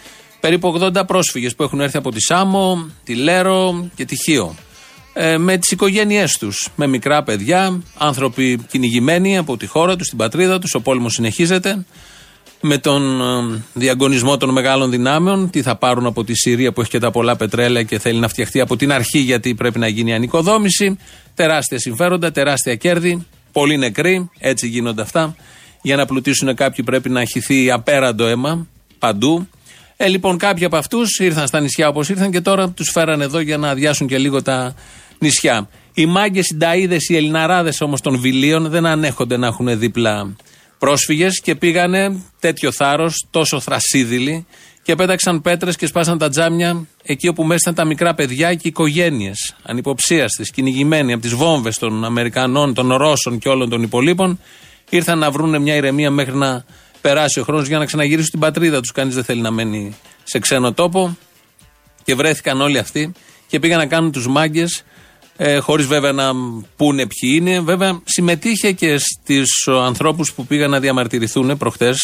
περίπου 0.40 0.78
80 0.80 1.02
πρόσφυγες 1.06 1.54
που 1.54 1.62
έχουν 1.62 1.80
έρθει 1.80 1.96
από 1.96 2.10
τη 2.10 2.20
Σάμο, 2.20 2.90
τη 3.04 3.14
Λέρο 3.14 3.90
και 3.94 4.04
τη 4.04 4.16
Χίο. 4.16 4.54
Ε, 5.12 5.38
με 5.38 5.56
τις 5.56 5.70
οικογένειές 5.70 6.38
τους. 6.38 6.68
Με 6.76 6.86
μικρά 6.86 7.22
παιδιά, 7.22 7.82
άνθρωποι 7.98 8.64
κυνηγημένοι 8.70 9.38
από 9.38 9.56
τη 9.56 9.66
χώρα 9.66 9.96
τους, 9.96 10.06
στην 10.06 10.18
πατρίδα 10.18 10.58
τους. 10.58 10.74
Ο 10.74 10.80
πόλεμος 10.80 11.12
συνεχίζεται 11.12 11.84
με 12.64 12.78
τον 12.78 13.21
ε, 13.21 13.62
διαγωνισμό 13.73 14.37
των 14.37 14.50
μεγάλων 14.50 14.90
δυνάμεων. 14.90 15.50
Τι 15.50 15.62
θα 15.62 15.76
πάρουν 15.76 16.07
από 16.07 16.25
τη 16.25 16.35
Συρία 16.35 16.73
που 16.73 16.81
έχει 16.81 16.90
και 16.90 16.99
τα 16.99 17.11
πολλά 17.11 17.37
πετρέλαια 17.37 17.83
και 17.83 17.99
θέλει 17.99 18.19
να 18.19 18.28
φτιαχτεί 18.28 18.61
από 18.61 18.76
την 18.76 18.92
αρχή 18.92 19.19
γιατί 19.19 19.54
πρέπει 19.54 19.78
να 19.78 19.88
γίνει 19.88 20.14
ανοικοδόμηση. 20.14 20.97
Τεράστια 21.35 21.78
συμφέροντα, 21.78 22.33
τεράστια 22.33 22.75
κέρδη. 22.75 23.26
Πολλοί 23.52 23.76
νεκροί, 23.76 24.31
έτσι 24.38 24.69
γίνονται 24.69 25.02
αυτά. 25.02 25.37
Για 25.83 25.97
να 25.97 26.07
πλουτίσουν 26.07 26.54
κάποιοι 26.54 26.85
πρέπει 26.85 27.09
να 27.09 27.25
χυθεί 27.25 27.71
απέραντο 27.71 28.26
αίμα 28.26 28.66
παντού. 28.99 29.49
Ε, 29.97 30.09
λοιπόν, 30.09 30.38
κάποιοι 30.38 30.64
από 30.64 30.76
αυτούς 30.76 31.19
ήρθαν 31.19 31.47
στα 31.47 31.61
νησιά 31.61 31.88
όπως 31.88 32.09
ήρθαν 32.09 32.31
και 32.31 32.40
τώρα 32.40 32.71
τους 32.71 32.90
φέραν 32.90 33.21
εδώ 33.21 33.40
για 33.40 33.57
να 33.57 33.69
αδειάσουν 33.69 34.07
και 34.07 34.19
λίγο 34.19 34.42
τα 34.42 34.75
νησιά. 35.19 35.69
Οι 35.95 36.07
μάγκες, 36.07 36.49
οι 36.49 36.54
νταίδε, 36.54 36.97
οι 37.09 37.16
ελληναράδες 37.16 37.81
όμως 37.81 38.00
των 38.00 38.19
βιλίων 38.21 38.69
δεν 38.69 38.87
ανέχονται 38.87 39.37
να 39.37 39.47
έχουν 39.47 39.78
δίπλα 39.78 40.35
πρόσφυγες 40.82 41.40
και 41.40 41.54
πήγανε 41.54 42.22
τέτοιο 42.40 42.72
θάρρος, 42.72 43.26
τόσο 43.30 43.60
θρασίδηλοι 43.60 44.46
και 44.82 44.94
πέταξαν 44.94 45.42
πέτρες 45.42 45.76
και 45.76 45.86
σπάσαν 45.86 46.18
τα 46.18 46.28
τζάμια 46.28 46.86
εκεί 47.02 47.28
όπου 47.28 47.44
μέσα 47.44 47.58
ήταν 47.60 47.74
τα 47.74 47.84
μικρά 47.84 48.14
παιδιά 48.14 48.48
και 48.54 48.60
οι 48.62 48.68
οικογένειες. 48.68 49.54
Ανυποψίαστε, 49.62 50.42
κυνηγημένοι 50.42 51.12
από 51.12 51.22
τις 51.22 51.34
βόμβες 51.34 51.78
των 51.78 52.04
Αμερικανών, 52.04 52.74
των 52.74 52.94
Ρώσων 52.94 53.38
και 53.38 53.48
όλων 53.48 53.68
των 53.68 53.82
υπολείπων, 53.82 54.40
ήρθαν 54.90 55.18
να 55.18 55.30
βρουν 55.30 55.62
μια 55.62 55.74
ηρεμία 55.74 56.10
μέχρι 56.10 56.34
να 56.34 56.64
περάσει 57.00 57.40
ο 57.40 57.42
χρόνος 57.42 57.66
για 57.66 57.78
να 57.78 57.84
ξαναγυρίσουν 57.84 58.26
στην 58.26 58.40
πατρίδα 58.40 58.80
τους. 58.80 58.92
Κανείς 58.92 59.14
δεν 59.14 59.24
θέλει 59.24 59.40
να 59.40 59.50
μένει 59.50 59.94
σε 60.22 60.38
ξένο 60.38 60.72
τόπο. 60.72 61.16
Και 62.04 62.14
βρέθηκαν 62.14 62.60
όλοι 62.60 62.78
αυτοί 62.78 63.12
και 63.46 63.58
πήγαν 63.58 63.78
να 63.78 63.86
κάνουν 63.86 64.12
τους 64.12 64.28
μάγκες 64.28 64.84
ε, 65.44 65.58
χωρίς 65.58 65.87
βέβαια 65.87 66.12
να 66.12 66.32
πούνε 66.76 67.06
ποιοι 67.06 67.30
είναι. 67.34 67.61
Βέβαια, 67.61 68.00
συμμετείχε 68.04 68.72
και 68.72 68.99
στου 68.99 69.78
ανθρώπους 69.80 70.32
που 70.32 70.46
πήγαν 70.46 70.70
να 70.70 70.80
διαμαρτυρηθούν 70.80 71.56
προχθέ, 71.56 71.94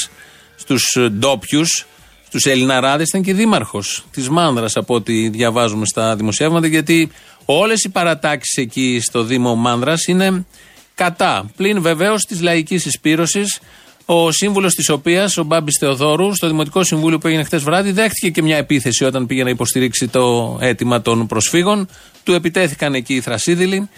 στους 0.56 0.96
ντόπιους, 1.10 1.86
στους 2.26 2.44
Ελληναράδες. 2.44 3.08
Ήταν 3.08 3.22
και 3.22 3.34
δήμαρχος 3.34 4.04
της 4.10 4.28
Μάνδρας, 4.28 4.76
από 4.76 4.94
ό,τι 4.94 5.28
διαβάζουμε 5.28 5.86
στα 5.86 6.16
δημοσιεύματα, 6.16 6.66
γιατί 6.66 7.10
όλες 7.44 7.84
οι 7.84 7.88
παρατάξεις 7.88 8.56
εκεί 8.56 9.00
στο 9.02 9.22
Δήμο 9.22 9.54
Μάνδρας 9.54 10.04
είναι 10.06 10.46
κατά. 10.94 11.50
Πλην 11.56 11.82
βεβαίως 11.82 12.22
της 12.22 12.40
λαϊκής 12.40 12.86
εισπήρωσης 12.86 13.60
ο 14.10 14.32
σύμβουλος 14.32 14.74
της 14.74 14.88
οποίας, 14.88 15.36
ο 15.36 15.42
Μπάμπης 15.42 15.76
Θεοδόρου, 15.78 16.34
στο 16.34 16.46
Δημοτικό 16.46 16.84
Συμβούλιο 16.84 17.18
που 17.18 17.26
έγινε 17.26 17.44
χτες 17.44 17.62
βράδυ, 17.62 17.92
δέχτηκε 17.92 18.30
και 18.30 18.42
μια 18.42 18.56
επίθεση 18.56 19.04
όταν 19.04 19.26
πήγε 19.26 19.42
να 19.42 19.50
υποστηρίξει 19.50 20.08
το 20.08 20.56
αίτημα 20.60 21.02
των 21.02 21.26
προσφύγων. 21.26 21.88
Του 22.24 22.32
επιτέθηκαν 22.32 22.94
εκεί 22.94 23.14
οι 23.14 23.20
θρασίδηλοι, 23.20 23.88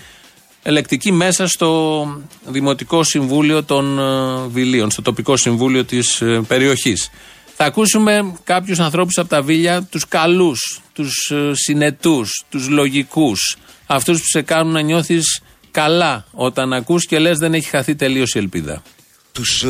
ελεκτικοί 0.62 1.12
μέσα 1.12 1.46
στο 1.46 2.06
Δημοτικό 2.46 3.02
Συμβούλιο 3.02 3.64
των 3.64 3.98
ε, 3.98 4.46
Βιλίων, 4.48 4.90
στο 4.90 5.02
τοπικό 5.02 5.36
συμβούλιο 5.36 5.84
της 5.84 6.20
ε, 6.20 6.42
περιοχής. 6.48 7.10
Θα 7.56 7.64
ακούσουμε 7.64 8.32
κάποιους 8.44 8.78
ανθρώπους 8.78 9.18
από 9.18 9.28
τα 9.28 9.42
Βίλια, 9.42 9.82
τους 9.82 10.08
καλούς, 10.08 10.80
τους 10.92 11.32
συνετούς, 11.52 12.44
τους 12.48 12.68
λογικούς, 12.68 13.58
αυτούς 13.86 14.18
που 14.18 14.26
σε 14.26 14.42
κάνουν 14.42 14.72
να 14.72 14.80
νιώθεις 14.80 15.40
καλά 15.70 16.26
όταν 16.32 16.72
ακούς 16.72 17.06
και 17.06 17.18
λες 17.18 17.38
δεν 17.38 17.54
έχει 17.54 17.68
χαθεί 17.68 17.94
τελείως 17.94 18.34
η 18.34 18.38
ελπίδα. 18.38 18.82
Τους 19.32 19.62
ε, 19.62 19.68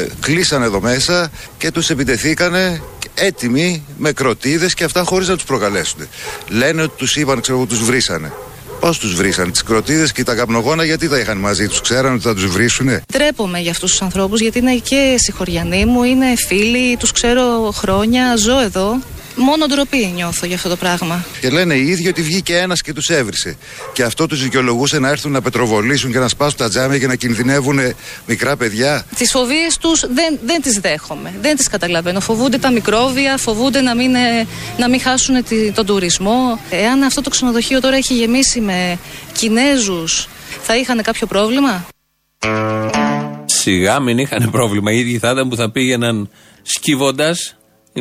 ε, 0.00 0.08
κλείσανε 0.20 0.64
εδώ 0.64 0.80
μέσα 0.80 1.30
και 1.58 1.70
τους 1.70 1.90
επιτεθήκανε 1.90 2.82
έτοιμοι 3.14 3.84
με 3.98 4.12
κροτίδες 4.12 4.74
και 4.74 4.84
αυτά 4.84 5.02
χωρίς 5.02 5.28
να 5.28 5.34
τους 5.34 5.44
προκαλέσουν. 5.44 6.08
Λένε 6.48 6.82
ότι 6.82 6.92
τους 6.96 7.16
είπαν, 7.16 7.40
ξέρω 7.40 7.56
εγώ, 7.56 7.66
τους 7.66 7.84
βρήσανε. 7.84 8.32
Πώς 8.80 8.98
τους 8.98 9.14
βρήσανε, 9.14 9.50
τις 9.50 9.62
κροτίδες 9.62 10.12
και 10.12 10.24
τα 10.24 10.34
καπνογόνα, 10.34 10.84
γιατί 10.84 11.08
τα 11.08 11.18
είχαν 11.18 11.38
μαζί 11.38 11.68
τους, 11.68 11.80
ξέραν 11.80 12.14
ότι 12.14 12.22
θα 12.22 12.34
τους 12.34 12.46
βρίσουνε. 12.46 13.02
Τρέπομαι 13.12 13.58
για 13.58 13.70
αυτούς 13.70 13.90
τους 13.90 14.02
ανθρώπους, 14.02 14.40
γιατί 14.40 14.58
είναι 14.58 14.74
και 14.74 15.14
συγχωριανοί 15.18 15.84
μου, 15.84 16.02
είναι 16.02 16.26
φίλοι, 16.46 16.96
τους 16.96 17.12
ξέρω 17.12 17.70
χρόνια, 17.74 18.36
ζω 18.36 18.60
εδώ. 18.60 18.98
Μόνο 19.36 19.66
ντροπή 19.66 20.12
νιώθω 20.14 20.46
για 20.46 20.56
αυτό 20.56 20.68
το 20.68 20.76
πράγμα. 20.76 21.24
Και 21.40 21.50
λένε 21.50 21.74
οι 21.74 21.86
ίδιοι 21.86 22.08
ότι 22.08 22.22
βγήκε 22.22 22.56
ένας 22.56 22.80
και 22.80 22.92
τους 22.92 23.08
έβρισε. 23.08 23.56
Και 23.92 24.02
αυτό 24.02 24.26
τους 24.26 24.42
δικαιολογούσε 24.42 24.98
να 24.98 25.08
έρθουν 25.08 25.32
να 25.32 25.42
πετροβολήσουν 25.42 26.12
και 26.12 26.18
να 26.18 26.28
σπάσουν 26.28 26.58
τα 26.58 26.68
τζάμια 26.68 26.98
και 26.98 27.06
να 27.06 27.14
κινδυνεύουν 27.14 27.78
μικρά 28.26 28.56
παιδιά. 28.56 29.06
Τις 29.16 29.30
φοβίες 29.30 29.78
τους 29.78 30.00
δεν, 30.00 30.38
δεν 30.44 30.62
τις 30.62 30.78
δέχομαι. 30.78 31.34
Δεν 31.40 31.56
τις 31.56 31.68
καταλαβαίνω. 31.68 32.20
Φοβούνται 32.20 32.58
τα 32.58 32.70
μικρόβια, 32.70 33.36
φοβούνται 33.36 33.80
να 33.80 33.94
μην, 33.94 34.14
ε, 34.14 34.46
να 34.78 34.88
μην 34.88 35.00
χάσουν 35.00 35.44
τη, 35.44 35.72
τον 35.72 35.86
τουρισμό. 35.86 36.60
Εάν 36.70 37.02
αυτό 37.02 37.20
το 37.20 37.30
ξενοδοχείο 37.30 37.80
τώρα 37.80 37.96
έχει 37.96 38.14
γεμίσει 38.14 38.60
με 38.60 38.98
Κινέζους, 39.32 40.28
θα 40.62 40.76
είχαν 40.76 41.02
κάποιο 41.02 41.26
πρόβλημα; 41.26 41.86
Σιγά 43.44 44.00
μην 44.00 44.18
είχαν 44.18 44.50
πρόβλημα. 44.50 44.92
Οι 44.92 44.98
ίδιοι 44.98 45.18
θα 45.18 45.30
ήταν 45.30 45.48
που 45.48 45.56
θα 45.56 45.70
πήγαιναν 45.70 46.30
σκύβοντας 46.62 47.56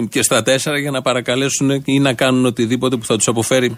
και 0.09 0.21
στα 0.21 0.43
τέσσερα 0.43 0.79
για 0.79 0.91
να 0.91 1.01
παρακαλέσουν 1.01 1.81
ή 1.85 1.99
να 1.99 2.13
κάνουν 2.13 2.45
οτιδήποτε 2.45 2.95
που 2.95 3.05
θα 3.05 3.15
τους 3.15 3.27
αποφέρει 3.27 3.77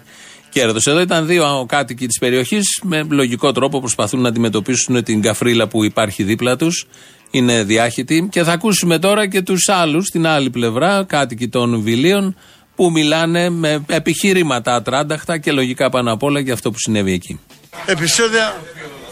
κέρδος. 0.50 0.86
Εδώ 0.86 1.00
ήταν 1.00 1.26
δύο 1.26 1.66
κάτοικοι 1.68 2.06
της 2.06 2.18
περιοχής 2.18 2.80
με 2.82 3.06
λογικό 3.10 3.52
τρόπο 3.52 3.80
προσπαθούν 3.80 4.20
να 4.20 4.28
αντιμετωπίσουν 4.28 5.04
την 5.04 5.22
καφρίλα 5.22 5.68
που 5.68 5.84
υπάρχει 5.84 6.22
δίπλα 6.22 6.56
τους. 6.56 6.86
Είναι 7.30 7.62
διάχυτοι. 7.62 8.28
Και 8.30 8.42
θα 8.42 8.52
ακούσουμε 8.52 8.98
τώρα 8.98 9.26
και 9.26 9.42
τους 9.42 9.68
άλλους 9.68 10.06
στην 10.06 10.26
άλλη 10.26 10.50
πλευρά, 10.50 11.04
κάτοικοι 11.04 11.48
των 11.48 11.80
βιλίων, 11.80 12.36
που 12.76 12.90
μιλάνε 12.90 13.50
με 13.50 13.84
επιχειρήματα 13.86 14.74
ατράνταχτα 14.74 15.38
και 15.38 15.52
λογικά 15.52 15.90
πάνω 15.90 16.12
απ' 16.12 16.22
όλα 16.22 16.40
για 16.40 16.52
αυτό 16.52 16.70
που 16.70 16.78
συνέβη 16.78 17.12
εκεί. 17.12 17.40
Επισόδια 17.86 18.56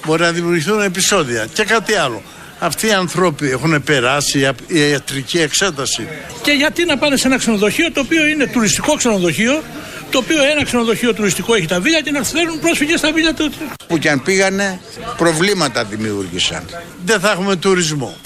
μπορεί 0.07 0.23
να 0.23 0.33
δημιουργηθούν 0.33 0.81
επεισόδια 0.81 1.49
και 1.55 1.65
κάτι 1.65 1.95
άλλο. 1.95 2.23
Αυτοί 2.65 2.87
οι 2.87 2.93
άνθρωποι 2.93 3.51
έχουν 3.51 3.83
περάσει 3.83 4.55
η 4.67 4.91
ιατρική 4.91 5.39
εξέταση. 5.39 6.09
Και 6.43 6.51
γιατί 6.51 6.85
να 6.85 6.99
πάνε 6.99 7.17
σε 7.17 7.27
ένα 7.27 7.39
ξενοδοχείο 7.39 7.93
το 7.93 8.01
οποίο 8.01 8.27
είναι 8.27 8.47
τουριστικό 8.47 8.95
ξενοδοχείο, 8.95 9.63
το 10.11 10.19
οποίο 10.19 10.45
ένα 10.45 10.65
ξενοδοχείο 10.65 11.15
τουριστικό 11.15 11.55
έχει 11.55 11.67
τα 11.67 11.81
βίλια 11.81 12.01
και 12.01 12.11
να 12.11 12.23
φέρουν 12.23 12.59
πρόσφυγες 12.61 12.99
στα 12.99 13.13
βίλια 13.13 13.35
του. 13.35 13.53
Που 13.87 13.99
και 13.99 14.11
αν 14.11 14.23
πήγανε, 14.23 14.81
προβλήματα 15.17 15.85
δημιούργησαν. 15.85 16.65
Δεν 17.05 17.21
θα 17.21 17.31
έχουμε 17.31 17.57
τουρισμό. 17.57 18.17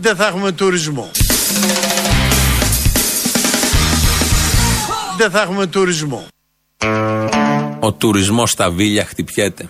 Δεν 0.00 0.16
θα 0.16 0.26
έχουμε 0.26 0.52
τουρισμό. 0.52 1.10
Δεν 5.16 5.30
θα 5.30 5.42
έχουμε 5.42 5.66
τουρισμό. 5.66 6.26
Ο 7.84 7.92
τουρισμός 7.92 8.50
στα 8.50 8.70
βίλια 8.70 9.04
χτυπιέται. 9.04 9.68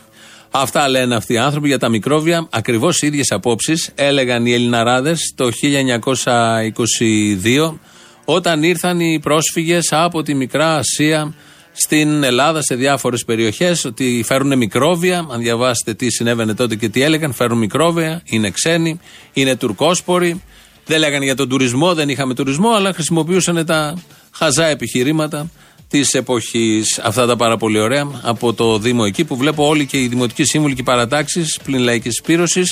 Αυτά 0.50 0.88
λένε 0.88 1.14
αυτοί 1.14 1.33
οι 1.33 1.38
άνθρωποι 1.38 1.68
για 1.68 1.78
τα 1.78 1.88
μικρόβια. 1.88 2.47
Ακριβώς 2.50 3.02
οι 3.02 3.06
ίδιες 3.06 3.30
απόψεις 3.30 3.90
έλεγαν 3.94 4.47
οι 4.47 4.52
Ελληναράδες 4.52 5.33
το 5.37 5.50
1922 5.52 7.78
όταν 8.25 8.62
ήρθαν 8.62 9.00
οι 9.00 9.21
πρόσφυγες 9.23 9.92
από 9.92 10.23
τη 10.23 10.35
Μικρά 10.35 10.76
Ασία 10.76 11.35
στην 11.73 12.23
Ελλάδα 12.23 12.62
σε 12.62 12.75
διάφορες 12.75 13.25
περιοχές 13.25 13.85
ότι 13.85 14.23
φέρουν 14.26 14.56
μικρόβια. 14.56 15.26
Αν 15.30 15.40
διαβάσετε 15.40 15.94
τι 15.94 16.11
συνέβαινε 16.11 16.54
τότε 16.54 16.76
και 16.76 16.88
τι 16.88 17.02
έλεγαν, 17.02 17.33
φέρουν 17.33 17.59
μικρόβια, 17.59 18.23
είναι 18.25 18.50
ξένοι, 18.50 19.00
είναι 19.33 19.56
τουρκόσποροι. 19.56 20.42
Δεν 20.87 20.99
λέγανε 20.99 21.25
για 21.25 21.37
τον 21.37 21.49
τουρισμό, 21.49 21.94
δεν 21.94 22.09
είχαμε 22.09 22.35
τουρισμό, 22.35 22.71
αλλά 22.71 22.92
χρησιμοποιούσαν 22.92 23.66
τα 23.66 24.02
χαζά 24.30 24.66
επιχειρήματα 24.66 25.50
της 25.99 26.15
εποχής. 26.15 26.99
Αυτά 27.03 27.27
τα 27.27 27.37
πάρα 27.37 27.57
πολύ 27.57 27.79
ωραία 27.79 28.07
από 28.23 28.53
το 28.53 28.79
Δήμο 28.79 29.03
εκεί 29.07 29.25
που 29.25 29.37
βλέπω 29.37 29.67
όλοι 29.67 29.87
και 29.87 30.01
οι 30.01 30.07
δημοτικοί 30.07 30.45
σύμβουλοι 30.45 30.75
και 30.75 30.81
οι 30.81 30.85
παρατάξεις 30.85 31.59
πλην 31.65 31.81
λαϊκής 31.81 32.17
σπήρωση 32.17 32.63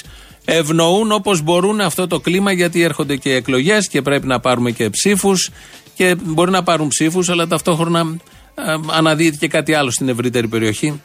ευνοούν 0.44 1.12
όπως 1.12 1.42
μπορούν 1.42 1.80
αυτό 1.80 2.06
το 2.06 2.20
κλίμα 2.20 2.52
γιατί 2.52 2.82
έρχονται 2.82 3.16
και 3.16 3.34
εκλογές 3.34 3.88
και 3.88 4.02
πρέπει 4.02 4.26
να 4.26 4.40
πάρουμε 4.40 4.70
και 4.70 4.90
ψήφους 4.90 5.50
και 5.94 6.16
μπορεί 6.24 6.50
να 6.50 6.62
πάρουν 6.62 6.88
ψήφους, 6.88 7.28
αλλά 7.28 7.46
ταυτόχρονα 7.46 8.16
ε, 8.54 8.74
αναδύεται 8.90 9.36
και 9.36 9.48
κάτι 9.48 9.74
άλλο 9.74 9.90
στην 9.90 10.08
ευρύτερη 10.08 10.48
περιοχή 10.48 11.00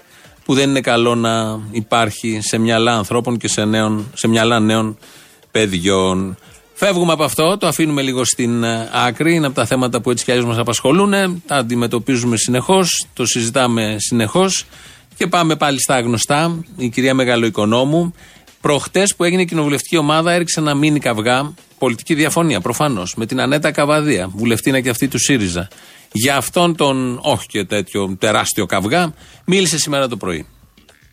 που 0.45 0.53
δεν 0.53 0.69
είναι 0.69 0.81
καλό 0.81 1.15
να 1.15 1.59
υπάρχει 1.71 2.39
σε 2.41 2.57
μυαλά 2.57 2.97
ανθρώπων 2.97 3.37
και 3.37 3.47
σε, 3.47 3.65
νέων, 3.65 4.11
σε 4.13 4.27
μυαλά 4.27 4.59
νέων 4.59 4.97
παιδιών. 5.51 6.37
Φεύγουμε 6.79 7.13
από 7.13 7.23
αυτό, 7.23 7.57
το 7.57 7.67
αφήνουμε 7.67 8.01
λίγο 8.01 8.25
στην 8.25 8.63
ε, 8.63 8.89
άκρη. 8.91 9.33
Είναι 9.33 9.45
από 9.45 9.55
τα 9.55 9.65
θέματα 9.65 10.01
που 10.01 10.11
έτσι 10.11 10.23
κι 10.23 10.31
αλλιώς 10.31 10.45
μας 10.45 10.57
απασχολούν. 10.57 11.11
Τα 11.47 11.55
αντιμετωπίζουμε 11.55 12.37
συνεχώς, 12.37 13.07
το 13.13 13.25
συζητάμε 13.25 13.95
συνεχώς. 13.99 14.65
Και 15.15 15.27
πάμε 15.27 15.55
πάλι 15.55 15.81
στα 15.81 15.99
γνωστά. 15.99 16.63
Η 16.77 16.89
κυρία 16.89 17.13
Μεγαλοοικονόμου. 17.13 18.13
Προχτές 18.61 19.15
που 19.15 19.23
έγινε 19.23 19.41
η 19.41 19.45
κοινοβουλευτική 19.45 19.97
ομάδα 19.97 20.31
έριξε 20.31 20.59
ένα 20.59 20.75
μίνι 20.75 20.99
καυγά. 20.99 21.53
Πολιτική 21.77 22.13
διαφωνία 22.13 22.61
προφανώς. 22.61 23.15
Με 23.15 23.25
την 23.25 23.41
Ανέτα 23.41 23.71
Καβαδία, 23.71 24.27
βουλευτήνα 24.33 24.79
και 24.79 24.89
αυτή 24.89 25.07
του 25.07 25.19
ΣΥΡΙΖΑ. 25.19 25.67
Για 26.11 26.35
αυτόν 26.35 26.75
τον, 26.75 27.19
όχι 27.21 27.47
και 27.47 27.63
τέτοιο 27.63 28.15
τεράστιο 28.19 28.65
καυγά, 28.65 29.13
μίλησε 29.45 29.77
σήμερα 29.77 30.07
το 30.07 30.17
πρωί. 30.17 30.45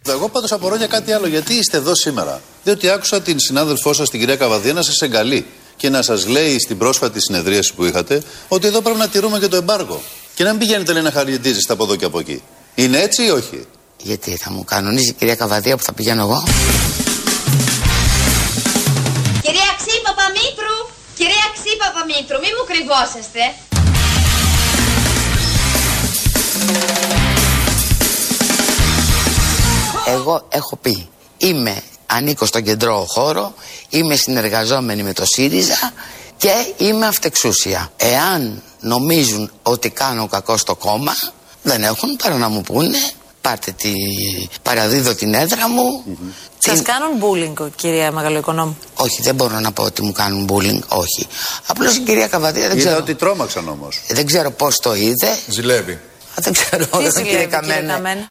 Εγώ 0.09 0.29
πάντως 0.29 0.53
απορώ 0.53 0.77
για 0.77 0.87
κάτι 0.87 1.13
άλλο. 1.13 1.27
Γιατί 1.27 1.55
είστε 1.55 1.77
εδώ 1.77 1.95
σήμερα; 1.95 2.41
Διότι 2.65 2.89
άκουσα 2.89 3.23
την 3.23 3.39
συνάδελφό 3.39 3.93
σας, 3.93 4.11
την 4.11 4.21
κυρία 4.21 4.37
Καβαδία, 4.37 4.73
να 4.73 4.83
σας 4.83 5.01
εγκαλεί 5.01 5.47
και 5.77 5.89
να 5.91 6.03
σας 6.03 6.27
λέει 6.27 6.59
στην 6.59 6.79
πρόσφατη 6.79 7.21
συνεδρίαση 7.21 7.75
που 7.75 7.85
είχατε 7.85 8.23
ότι 8.49 8.67
εδώ 8.67 8.81
πρέπει 8.81 8.99
να 8.99 9.09
τηρούμε 9.09 9.39
και 9.39 9.49
το 9.49 9.57
εμπάργο. 9.57 10.03
Και 10.35 10.45
να 10.45 10.51
μην 10.51 10.59
πηγαίνετε 10.59 10.93
λέει, 10.93 11.03
να 11.03 11.11
χαριτίζεστε 11.11 11.73
από 11.73 11.85
εδώ 11.85 11.97
και 11.97 12.05
από 12.05 12.19
εκεί. 12.19 12.43
Είναι 12.75 12.99
έτσι 12.99 13.25
ή 13.25 13.31
όχι; 13.31 13.67
Γιατί 14.03 14.37
θα 14.37 14.51
μου 14.51 14.65
κανονίζει 14.65 15.11
η 15.11 15.13
κυρία 15.13 15.35
Καβαδία 15.35 15.77
που 15.77 15.83
θα 15.83 15.93
πηγαίνω 15.93 16.23
εγώ; 16.23 16.45
Κυρία 19.43 19.71
Ξή 19.79 20.01
Παπαμήτρου, 20.07 20.77
κυρία 21.17 21.47
Ξή 21.55 21.77
Παπαμήτρου, 21.77 22.39
μη 22.41 22.49
μου 22.57 22.65
κρυβόσαστε. 22.71 23.43
Εγώ 30.07 30.47
έχω 30.49 30.77
πει, 30.77 31.09
είμαι, 31.37 31.83
ανήκω 32.07 32.47
στον 32.47 32.63
κεντρό 32.63 33.05
χώρο, 33.09 33.55
είμαι 33.89 34.17
συνεργαζόμενη 34.17 35.03
με 35.03 35.13
το 35.13 35.25
ΣΥΡΙΖΑ 35.27 35.93
και 36.37 36.53
είμαι 36.77 37.07
αυτεξούσια. 37.07 37.93
Εάν 37.97 38.63
νομίζουν 38.81 39.51
ότι 39.63 39.91
κάνω 39.91 40.27
κακό 40.27 40.57
στο 40.57 40.75
κόμμα, 40.75 41.13
δεν 41.63 41.83
έχουν 41.83 42.17
παρά 42.17 42.37
να 42.37 42.49
μου 42.49 42.61
πούνε 42.61 42.99
πάρτε 43.41 43.71
τη, 43.71 43.93
παραδίδω 44.63 45.15
την 45.15 45.35
έδρα 45.35 45.69
μου. 45.69 46.05
Σας 46.59 46.83
κάνουν 46.83 47.11
bullying, 47.23 47.71
κυρία 47.77 48.13
Μεγαλοοικονόμου. 48.13 48.77
Όχι, 48.95 49.23
δεν 49.23 49.35
μπορώ 49.35 49.61
να 49.61 49.73
πω 49.73 49.83
ότι 49.83 50.03
μου 50.03 50.13
κάνουν 50.13 50.49
bullying, 50.53 50.81
όχι. 50.89 51.27
Απλώς 51.67 51.97
η 51.97 52.01
κυρία 52.01 52.27
Καβαδία 52.29 52.69
δεν 52.69 52.79
Είδα 52.79 52.87
ξέρω. 52.87 53.01
ότι 53.03 53.15
τρόμαξαν 53.15 53.69
όμως. 53.69 54.01
Δεν 54.09 54.27
ξέρω 54.27 54.51
πώς 54.51 54.77
το 54.77 54.95
είδε. 54.95 55.39
Ζηλεύει. 55.49 55.93
Α, 55.93 55.99
δεν 56.41 56.53
ξέρω, 56.53 56.85
Τι 56.85 56.91
κύριε 56.97 57.11
ζηλεύει, 57.11 57.29
κύριε 57.29 57.47
Καμένα. 57.47 58.29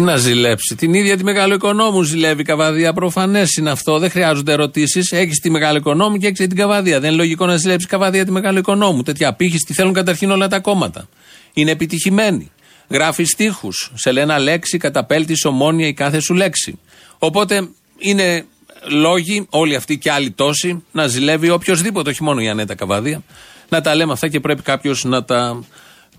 Καμένα. 0.00 0.18
Τι 0.18 0.26
να 0.26 0.30
ζηλέψει. 0.30 0.74
Την 0.74 0.94
ίδια 0.94 1.16
τη 1.16 1.24
μεγάλο 1.24 1.54
οικονόμου 1.54 2.02
ζηλεύει 2.02 2.40
η 2.40 2.44
Καβαδία. 2.44 2.92
Προφανές 2.92 3.56
είναι 3.56 3.70
αυτό. 3.70 3.98
Δεν 3.98 4.10
χρειάζονται 4.10 4.52
ερωτήσεις. 4.52 5.12
Έχεις 5.12 5.38
τη 5.38 5.50
μεγάλο 5.50 5.78
οικονόμου 5.78 6.16
και 6.16 6.26
έχει 6.26 6.46
την 6.46 6.56
Καβαδία. 6.56 7.00
Δεν 7.00 7.08
είναι 7.08 7.18
λογικό 7.18 7.46
να 7.46 7.56
ζηλέψει 7.56 7.86
η 7.86 7.88
Καβαδία 7.88 8.24
τη 8.24 8.30
μεγάλο 8.30 8.58
οικονόμου. 8.58 9.02
Τέτοια 9.02 9.28
απήχηση 9.28 9.74
θέλουν 9.74 9.92
καταρχήν 9.92 10.30
όλα 10.30 10.48
τα 10.48 10.60
κόμματα. 10.60 11.08
Είναι 11.52 11.70
επιτυχημένοι. 11.70 12.50
Γράφει 12.88 13.24
στίχους. 13.24 13.92
Σε 13.94 14.12
λένε 14.12 14.38
λέξη, 14.38 14.78
καταπέλτη, 14.78 15.34
ομόνια 15.44 15.86
η 15.86 15.92
κάθε 15.92 16.20
σου 16.20 16.34
λέξη. 16.34 16.78
Οπότε 17.18 17.68
είναι 17.98 18.44
λόγοι, 18.88 19.46
όλοι 19.50 19.74
αυτοί 19.74 19.98
και 19.98 20.10
άλλοι 20.10 20.30
τόσοι, 20.30 20.84
να 20.92 21.06
ζηλεύει 21.06 21.50
οποιοδήποτε, 21.50 22.10
όχι 22.10 22.22
μόνο 22.22 22.40
η 22.40 22.48
Ανέτα 22.48 22.74
Καβαδία. 22.74 23.22
Να 23.68 23.80
τα 23.80 23.94
λέμε 23.94 24.12
αυτά 24.12 24.28
και 24.28 24.40
πρέπει 24.40 24.62
κάποιος 24.62 25.04
να 25.04 25.24
τα 25.24 25.64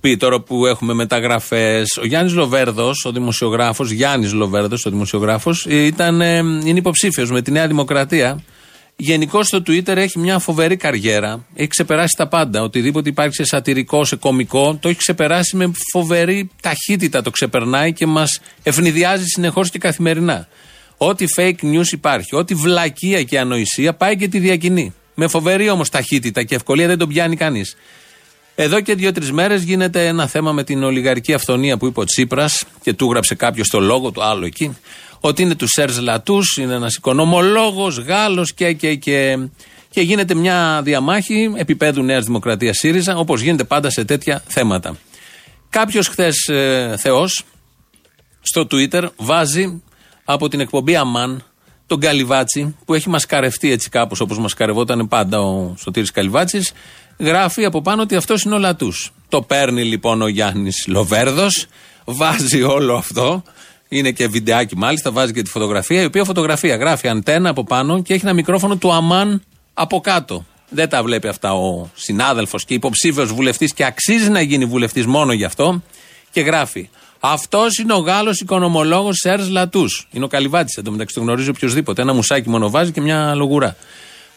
πει 0.02 0.18
τώρα 0.18 0.42
που 0.42 0.66
έχουμε 0.66 0.94
μεταγραφές. 0.94 1.98
Ο 2.02 2.06
Γιάννης 2.06 2.34
Λοβέρδος, 2.34 3.06
ο 3.06 3.12
δημοσιογράφος, 3.12 3.92
Γιάννης 3.92 4.34
Λοβέρδος, 4.34 4.86
ο 4.86 4.90
δημοσιογράφος, 4.90 5.66
είναι 5.66 6.62
υποψήφιος 6.66 7.32
με 7.32 7.42
τη 7.42 7.52
Νέα 7.52 7.68
Δημοκρατία. 7.68 8.44
Γενικώ 8.96 9.44
στο 9.44 9.58
Twitter 9.58 9.96
έχει 9.96 10.20
μια 10.20 10.40
φοβερή 10.40 10.76
καριέρα. 10.76 11.46
Έχει 11.54 11.68
ξεπεράσει 11.68 12.16
τα 12.18 12.28
πάντα. 12.28 12.62
Οτιδήποτε 12.62 13.10
υπάρχει 13.10 13.36
σε 13.36 13.44
σατυρικό, 13.44 14.06
σε 14.06 14.16
κωμικό, 14.16 14.78
το 14.82 14.88
έχει 14.90 14.98
ξεπεράσει 14.98 15.56
με 15.56 15.72
φοβερή 15.92 16.50
ταχύτητα. 16.62 17.22
Το 17.22 17.30
ξεπερνάει 17.30 17.94
και 17.94 18.06
μας 18.06 18.40
ευνηδιάζει 18.64 19.24
συνεχώς 19.26 19.70
και 19.70 19.80
καθημερινά. 19.80 20.48
Ό,τι 20.98 21.26
fake 21.38 21.62
news 21.62 21.92
υπάρχει, 21.92 22.36
ό,τι 22.36 22.54
βλακεία 22.54 23.24
και 23.24 23.40
ανοησία 23.40 23.94
πάει 23.94 24.16
και 24.16 24.28
τη 24.28 24.40
διακινεί. 24.40 24.94
Με 25.16 25.28
φοβερή 25.28 25.70
όμως 25.70 25.90
ταχύτητα 25.90 26.44
και 26.44 26.56
ευκολία 26.56 26.88
δεν 26.88 26.98
τον 26.98 27.08
πιάνει 27.08 27.36
κανείς. 27.36 27.76
Εδώ 28.56 28.82
και 28.82 28.96
δύο-τρεις 28.96 29.32
μέρες 29.32 29.64
γίνεται 29.64 30.08
ένα 30.08 30.28
θέμα 30.28 30.52
με 30.52 30.64
την 30.64 30.84
ολιγαρική 30.84 31.34
αυθονία 31.34 31.78
που 31.78 31.86
είπε 31.86 32.00
ο 32.00 32.04
Τσίπρας 32.04 32.64
και 32.82 32.94
του 32.94 33.12
γράψε 33.12 33.36
κάποιος 33.36 33.68
το 33.68 33.80
λόγο 33.80 34.12
του 34.12 34.24
άλλο 34.24 34.46
εκεί. 34.46 34.78
Ότι 35.20 35.42
είναι 35.42 35.56
του 35.56 35.68
Σέρζ 35.68 35.98
Λατούς, 35.98 36.58
είναι 36.58 36.74
ένας 36.74 36.96
οικονομολόγος, 36.96 37.98
Γάλλος 37.98 38.54
και, 38.54 38.74
και, 38.74 38.96
και. 38.96 39.38
Και 39.90 40.02
γίνεται 40.02 40.34
μια 40.34 40.82
διαμάχη 40.84 41.54
επίπεδου 41.56 42.04
Νέας 42.04 42.26
Δημοκρατίας 42.26 42.78
ΣΥΡΙΖΑ, 42.78 43.18
όπως 43.18 43.42
γίνεται 43.42 43.64
πάντα 43.64 43.90
σε 43.90 44.06
τέτοια 44.06 44.44
θέματα. 44.48 44.98
Κάποιος 45.70 46.08
χθες 46.08 46.48
ε, 46.48 46.96
Θεός 46.98 47.44
στο 48.42 48.68
Twitter 48.72 49.04
βάζει 49.18 49.82
από 50.24 50.48
την 50.48 50.60
εκπομπή 50.60 50.96
Αμάν 50.96 51.44
τον 51.86 52.00
Καλιβάτσι 52.00 52.76
που 52.86 52.94
έχει 52.94 53.10
μασκαρευτεί 53.10 53.72
έτσι 53.72 53.90
κάπως 53.90 54.20
όπως 54.20 54.40
μασκαρευόταν 54.40 55.08
πάντα 55.08 55.40
ο 55.40 55.76
Σωτήρης 55.78 56.12
Καλιβάτσης 56.12 56.72
γράφει 57.17 57.65
από 57.65 57.82
πάνω 57.82 58.02
ότι 58.02 58.15
αυτός 58.15 58.43
είναι 58.43 58.56
ο 58.56 58.58
Λατούς. 58.58 59.12
Το 59.30 59.41
παίρνει 59.41 59.84
λοιπόν 59.84 60.21
ο 60.21 60.28
Γιάννης 60.28 60.86
Λοβέρδος 60.88 61.65
βάζει 62.06 62.63
όλο 62.63 62.95
αυτό 62.95 63.43
είναι 63.88 64.12
και 64.12 64.28
βιντεάκι 64.28 64.78
μάλιστα, 64.78 65.12
βάζει 65.12 65.34
και 65.34 65.41
τη 65.41 65.50
φωτογραφία 65.50 66.02
η 66.02 66.06
οποία 66.06 66.24
φωτογραφία 66.24 66.76
γράφει 66.76 67.08
αντένα 67.08 67.50
από 67.50 67.63
πάνω 67.63 68.02
και 68.02 68.13
έχει 68.13 68.26
ένα 68.26 68.34
μικρόφωνο 68.34 68.76
του 68.76 68.91
Αμάν 68.91 69.43
από 69.74 70.00
κάτω. 70.00 70.45
Δεν 70.69 70.89
τα 70.89 71.04
βλέπει 71.04 71.28
αυτά 71.28 71.54
ο 71.54 71.89
συνάδελφος 71.95 72.65
και 72.65 72.74
υποψήφιος 72.74 73.34
βουλευτής 73.34 73.74
και 73.74 73.86
αξίζει 73.86 74.30
να 74.30 74.41
γίνει 74.41 74.65
βουλευτής 74.65 75.06
μόνο 75.06 75.34
γι' 75.34 75.43
αυτό. 75.43 75.82
Και 76.32 76.41
γράφει. 76.41 76.89
Αυτός 77.19 77.78
είναι 77.78 77.93
ο 77.93 77.97
Γάλλος 77.97 78.39
οικονομολόγος 78.39 79.17
Σέρ 79.17 79.50
Λατούς. 79.50 80.08
Είναι 80.12 80.26
ο 80.26 80.28
Καλυβάτης, 80.28 80.76
εντωμεταξύ 80.76 81.15
το 81.15 81.21
γνωρίζει 81.21 81.50
οποιοδήποτε. 81.50 82.02
Ένα 82.02 82.13
μουσάκι 82.13 82.50
μόνο 82.50 82.69
βάζει 82.69 82.91
και 82.91 83.02
μια 83.02 83.36
λογουρά. 83.36 83.76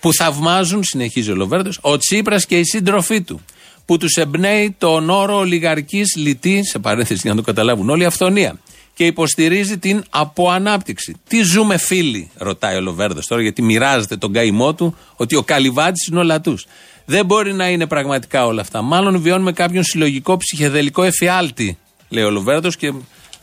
Που 0.05 0.13
θαυμάζουν, 0.13 0.85
συνεχίζει 0.85 1.31
ο 1.31 1.35
Λοβέρδος, 1.35 1.79
ο 1.81 1.97
Τσίπρας 1.97 2.47
και 2.47 2.59
οι 2.59 2.65
σύντροφοί 2.65 3.23
του. 3.23 3.41
Που 3.85 3.97
τους 3.97 4.15
εμπνέει 4.15 4.75
τον 4.79 5.11
όρο 5.11 5.37
ολιγαρική 5.37 6.03
λιτής, 6.17 6.71
σε 6.71 6.79
παρένθεση 6.79 7.21
για 7.23 7.31
να 7.31 7.37
το 7.37 7.43
καταλάβουν 7.43 7.91
όλοι, 7.91 8.05
αυθονία. 8.05 8.59
Και 8.95 9.07
υποστηρίζει 9.07 9.79
την 9.79 10.05
αποανάπτυξη. 10.11 11.17
Τι 11.29 11.43
ζούμε, 11.43 11.77
φίλοι, 11.77 12.31
ρωτάει 12.37 12.77
ο 12.77 12.81
Λοβέρδος 12.81 13.27
τώρα, 13.27 13.43
γιατί 13.43 13.63
μοιράζεται 13.63 14.17
τον 14.17 14.33
καημό 14.33 14.75
του 14.75 14.97
ότι 15.17 15.37
ο 15.37 15.43
Καλυβάτης 15.43 16.07
είναι 16.07 16.19
ο 16.19 16.23
Λατούς. 16.23 16.67
Δεν 17.05 17.27
μπορεί 17.27 17.53
να 17.53 17.69
είναι 17.69 17.87
πραγματικά 17.87 18.47
όλα 18.47 18.61
αυτά. 18.61 18.83
Μάλλον 18.83 19.21
βιώνουμε 19.21 19.53
κάποιον 19.53 19.85
συλλογικό 19.85 20.37
ψυχεδελικό 20.37 21.03
εφιάλτη, 21.03 21.79
λέει 22.09 22.25
ο 22.25 22.31
Λοβέρδος 22.31 22.77
και 22.77 22.93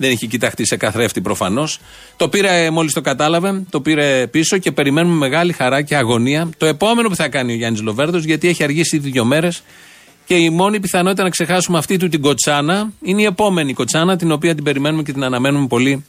δεν 0.02 0.12
είχε 0.12 0.26
κοιταχτεί 0.26 0.66
σε 0.66 0.76
καθρέφτη 0.76 1.22
προφανώς. 1.22 1.80
Το 2.18 2.30
πήρε 2.30 2.70
μόλις 2.70 2.94
το 2.94 3.02
κατάλαβε, 3.02 3.64
το 3.70 3.82
πήρε 3.82 4.28
πίσω 4.28 4.58
και 4.58 4.72
περιμένουμε 4.72 5.16
μεγάλη 5.16 5.54
χαρά 5.54 5.82
και 5.82 5.96
αγωνία 5.96 6.50
το 6.58 6.66
επόμενο 6.66 7.08
που 7.08 7.16
θα 7.16 7.28
κάνει 7.28 7.52
ο 7.52 7.56
Γιάννης 7.56 7.82
Λοβέρδος, 7.82 8.24
γιατί 8.24 8.48
έχει 8.48 8.64
αργήσει 8.64 8.96
ήδη 8.96 9.10
δύο 9.10 9.26
μέρες 9.26 9.64
και 10.26 10.36
η 10.36 10.50
μόνη 10.50 10.80
πιθανότητα 10.80 11.24
να 11.24 11.30
ξεχάσουμε 11.30 11.78
αυτή 11.78 11.98
του 11.98 12.10
την 12.10 12.22
κοτσάνα 12.22 12.92
είναι 13.02 13.22
η 13.22 13.26
επόμενη 13.26 13.74
κοτσάνα, 13.74 14.16
την 14.16 14.32
οποία 14.32 14.56
την 14.56 14.64
περιμένουμε 14.64 15.04
και 15.04 15.12
την 15.14 15.24
αναμένουμε 15.24 15.68
πολύ 15.68 16.06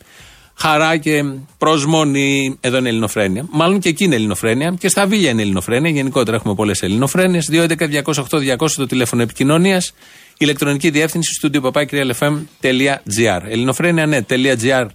χαρά 0.55 0.97
και 0.97 1.25
προσμονή. 1.59 2.57
Εδώ 2.61 2.79
είναι 2.79 2.89
Ελληνοφρένια. 2.89 3.47
Μάλλον 3.51 3.79
και 3.79 3.89
εκεί 3.89 4.05
είναι 4.05 4.15
Ελληνοφρένια 4.15 4.75
και 4.79 4.89
στα 4.89 5.07
Βίλια 5.07 5.31
είναι 5.31 5.43
Ελληνοφρένια. 5.43 5.91
Γενικότερα 5.91 6.37
έχουμε 6.37 6.55
πολλές 6.55 6.83
Ελληνοφρένειες. 6.83 7.49
2.11.208.200 7.53 8.71
το 8.77 8.87
τηλέφωνο 8.87 9.23
επικοινωνίας. 9.23 9.95
Ηλεκτρονική 10.43 10.91
διεύθυνση 10.91 11.33
στούντιο 11.33 11.61
παπάκυριαλεφm.gr. 11.61 13.41
Ελληνοφρένια.net.gr 13.49 14.87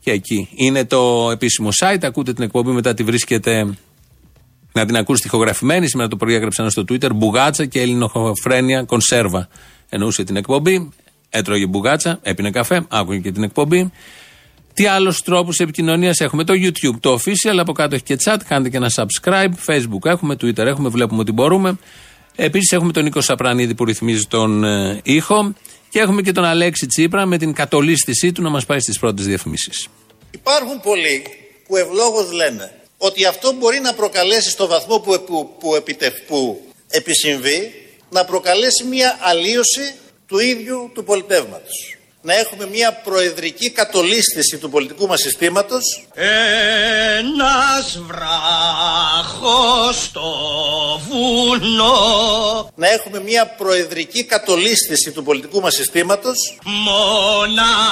και 0.00 0.10
εκεί. 0.10 0.48
Είναι 0.54 0.84
το 0.84 1.30
επίσημο 1.32 1.68
site. 1.80 1.98
Ακούτε 2.02 2.32
την 2.32 2.44
εκπομπή, 2.44 2.70
μετά 2.70 2.94
τη 2.94 3.02
βρίσκετε 3.02 3.76
να 4.72 4.86
την 4.86 4.96
ακούσει 4.96 5.22
τυχογραφημένη. 5.22 5.88
Σήμερα 5.88 6.08
το 6.08 6.16
πρωί 6.16 6.34
έγραψα 6.34 6.62
ένα 6.62 6.70
στο 6.70 6.84
Twitter. 6.88 7.14
Μπουγάτσα 7.14 7.64
και 7.64 7.80
ελληνοφρένια 7.80 8.82
κονσέρβα. 8.82 9.48
Εννοούσε 9.88 10.24
την 10.24 10.36
εκπομπή. 10.36 10.90
Έτρωγε 11.30 11.66
μπουγάτσα, 11.66 12.18
έπινε 12.22 12.50
καφέ, 12.50 12.86
άκουγε 12.88 13.18
και 13.18 13.32
την 13.32 13.42
εκπομπή. 13.42 13.92
Τι 14.74 14.86
άλλους 14.86 15.20
τρόπους 15.20 15.58
επικοινωνίας 15.58 16.20
έχουμε. 16.20 16.44
Το 16.44 16.52
YouTube, 16.56 17.00
το 17.00 17.14
official, 17.14 17.56
από 17.58 17.72
κάτω 17.72 17.94
έχει 17.94 18.04
και 18.04 18.16
chat. 18.24 18.36
Κάντε 18.48 18.68
και 18.68 18.76
ένα 18.76 18.90
subscribe. 18.94 19.52
Facebook 19.66 20.04
έχουμε, 20.04 20.34
Twitter 20.34 20.66
έχουμε, 20.66 20.88
βλέπουμε 20.88 21.20
ότι 21.20 21.32
μπορούμε. 21.32 21.78
Επίσης 22.36 22.72
έχουμε 22.72 22.92
τον 22.92 23.02
Νίκο 23.04 23.20
Σαπρανίδη 23.20 23.74
που 23.74 23.84
ρυθμίζει 23.84 24.26
τον 24.26 24.64
ε, 24.64 25.00
ήχο. 25.02 25.54
Και 25.90 26.00
έχουμε 26.00 26.22
και 26.22 26.32
τον 26.32 26.44
Αλέξη 26.44 26.86
Τσίπρα 26.86 27.26
με 27.26 27.38
την 27.38 27.52
κατολίσθησή 27.52 28.32
του 28.32 28.42
να 28.42 28.48
μας 28.50 28.66
πάει 28.66 28.80
στις 28.80 28.98
πρώτες 28.98 29.26
διαφημίσεις. 29.26 29.88
Υπάρχουν 30.30 30.80
πολλοί 30.80 31.22
που 31.66 31.76
ευλόγως 31.76 32.32
λένε 32.32 32.72
ότι 32.98 33.24
αυτό 33.24 33.52
μπορεί 33.52 33.80
να 33.80 33.92
προκαλέσει 33.94 34.50
στο 34.50 34.66
βαθμό 34.66 34.98
που, 34.98 35.22
που, 35.26 35.56
που, 35.58 35.74
επιτευ- 35.74 36.26
που 36.26 36.60
επισυμβεί 36.88 37.72
να 38.10 38.24
προκαλέσει 38.24 38.84
μια 38.84 39.18
αλλίωση 39.20 39.94
του 40.26 40.38
ίδιου 40.38 40.90
του 40.94 41.04
πολιτεύματος. 41.04 41.96
Να 42.26 42.34
έχουμε 42.34 42.66
μια 42.66 42.92
προεδρική 42.92 43.70
κατολίσθηση 43.70 44.58
του 44.58 44.70
πολιτικού 44.70 45.06
μας 45.06 45.20
συστήματος. 45.20 46.06
Ένας 47.18 47.98
βράχος 48.06 50.02
στο 50.04 50.30
βουνό. 51.08 52.70
Να 52.74 52.88
έχουμε 52.88 53.20
μια 53.20 53.46
προεδρική 53.46 54.24
κατολίσθηση 54.24 55.10
του 55.10 55.22
πολιτικού 55.22 55.60
μας 55.60 55.74
συστήματος. 55.74 56.58
Μονάχος 56.64 57.90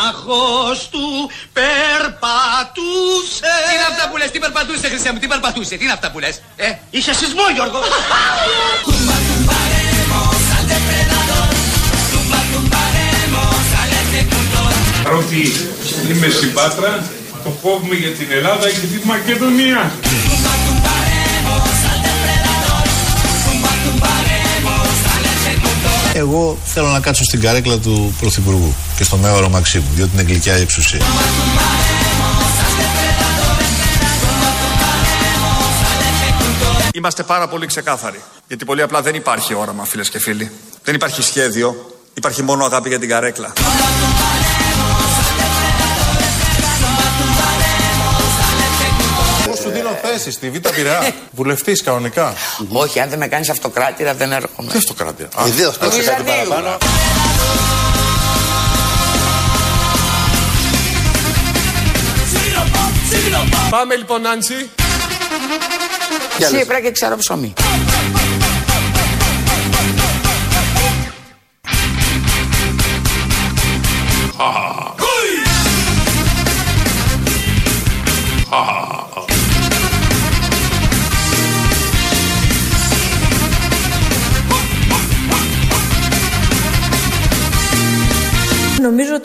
του 0.88 1.30
περπατούσε. 1.52 3.40
Τι 3.68 3.74
είναι 3.74 3.86
αυτά 3.90 4.08
που 4.10 4.16
λες, 4.16 4.30
τι 4.30 4.38
περπατούσε 4.38 4.88
Χριστέ 4.88 5.12
μου, 5.12 5.18
τι 5.18 5.26
περπατούσε, 5.26 5.76
τι 5.76 5.84
είναι 5.84 5.92
αυτά 5.92 6.10
που 6.10 6.18
λες 6.18 6.42
ε; 6.56 6.72
Είσαι 6.90 7.14
σεισμό 7.14 7.42
Γιώργο 7.54 7.80
Παρότι 15.12 15.52
είμαι 16.10 16.28
στην 16.28 16.52
Πάτρα, 16.52 17.04
το 17.44 17.50
κόβουμε 17.62 17.94
για 17.94 18.10
την 18.10 18.26
Ελλάδα 18.30 18.70
και 18.70 18.86
τη 18.86 19.06
Μακεδονία. 19.06 19.92
Εγώ 26.12 26.58
θέλω 26.64 26.86
να 26.88 27.00
κάτσω 27.00 27.24
στην 27.24 27.40
καρέκλα 27.40 27.78
του 27.78 28.14
Πρωθυπουργού 28.20 28.74
και 28.96 29.04
στο 29.04 29.16
μέωρο 29.16 29.48
Μαξίμου, 29.48 29.86
διότι 29.94 30.10
είναι 30.14 30.22
γλυκιά 30.22 30.58
η 30.58 30.60
εξουσία. 30.60 31.00
Είμαστε 36.92 37.22
πάρα 37.22 37.48
πολύ 37.48 37.66
ξεκάθαροι. 37.66 38.22
Γιατί 38.48 38.64
πολύ 38.64 38.82
απλά 38.82 39.02
δεν 39.02 39.14
υπάρχει 39.14 39.54
όραμα, 39.54 39.84
φίλες 39.84 40.08
και 40.08 40.18
φίλοι. 40.18 40.50
Δεν 40.84 40.94
υπάρχει 40.94 41.22
σχέδιο. 41.22 41.86
Υπάρχει 42.14 42.42
μόνο 42.42 42.64
αγάπη 42.64 42.88
για 42.88 42.98
την 42.98 43.08
καρέκλα. 43.08 43.52
Θέση 50.12 50.30
στη 50.30 50.50
Β' 50.50 50.68
Πειραιά. 50.74 51.14
Βουλευτής 51.30 51.82
κανονικά. 51.82 52.34
Όχι, 52.72 53.00
αν 53.00 53.08
δεν 53.08 53.18
με 53.18 53.26
κάνεις 53.26 53.48
αυτοκράτηρα 53.48 54.14
δεν 54.14 54.32
έρχομαι. 54.32 54.72
Τι 54.72 54.78
αυτοκράτηρα; 54.78 55.28
Ιδίω 55.46 55.72
τόσο 55.80 56.02
κάτι 56.04 56.22
παραπάνω. 56.22 56.76
Πάμε 63.70 63.96
λοιπόν, 63.96 64.20
Νάντσι. 64.20 64.70
Σύπρα 66.50 66.80
και 66.80 66.90
ξέρω 66.90 67.16
ψωμί. 67.16 67.52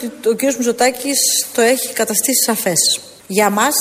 Ότι 0.07 0.29
ο 0.29 0.35
κ. 0.35 0.41
Μητσοτάκης 0.41 1.17
το 1.53 1.61
έχει 1.61 1.93
καταστήσει 1.93 2.43
σαφές. 2.43 2.99
Για 3.27 3.49
μας, 3.49 3.75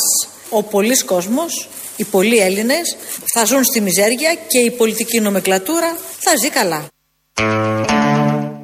ο 0.50 0.62
πολλής 0.62 1.04
κόσμος, 1.04 1.68
οι 1.96 2.04
πολλοί 2.04 2.36
Έλληνες 2.36 2.96
θα 3.34 3.44
ζουν 3.44 3.64
στη 3.64 3.80
μιζέρια 3.80 4.34
και 4.48 4.58
η 4.58 4.70
πολιτική 4.70 5.20
νομεκλατούρα 5.20 5.96
θα 6.18 6.36
ζει 6.42 6.50
καλά. 6.50 6.86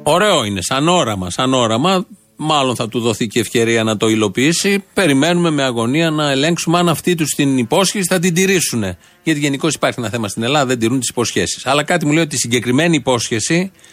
Ωραίο 0.03 0.43
είναι, 0.43 0.61
σαν 0.61 0.87
όραμα, 0.87 1.29
σαν 1.29 1.53
όραμα. 1.53 2.05
Μάλλον 2.35 2.75
θα 2.75 2.89
του 2.89 2.99
δοθεί 2.99 3.27
και 3.27 3.39
ευκαιρία 3.39 3.83
να 3.83 3.97
το 3.97 4.07
υλοποιήσει. 4.07 4.83
Περιμένουμε 4.93 5.49
με 5.49 5.63
αγωνία 5.63 6.09
να 6.09 6.31
ελέγξουμε 6.31 6.77
αν 6.77 6.89
αυτή 6.89 7.15
τους 7.15 7.29
την 7.29 7.57
υπόσχεση 7.57 8.07
θα 8.07 8.19
την 8.19 8.33
τηρήσουν. 8.33 8.83
Γιατί 9.23 9.39
γενικώς 9.39 9.73
υπάρχει 9.73 9.99
ένα 9.99 10.09
θέμα 10.09 10.27
στην 10.27 10.43
Ελλάδα, 10.43 10.65
δεν 10.65 10.79
τηρούν 10.79 10.99
τις 10.99 11.09
υποσχέσεις. 11.09 11.65
Αλλά 11.65 11.83
κάτι 11.83 12.05
μου 12.05 12.11
λέει 12.11 12.23
ότι 12.23 12.35
η 12.35 12.37
συγκεκριμένη 12.37 12.95
υπόσχεση, 12.95 13.71
που 13.71 13.92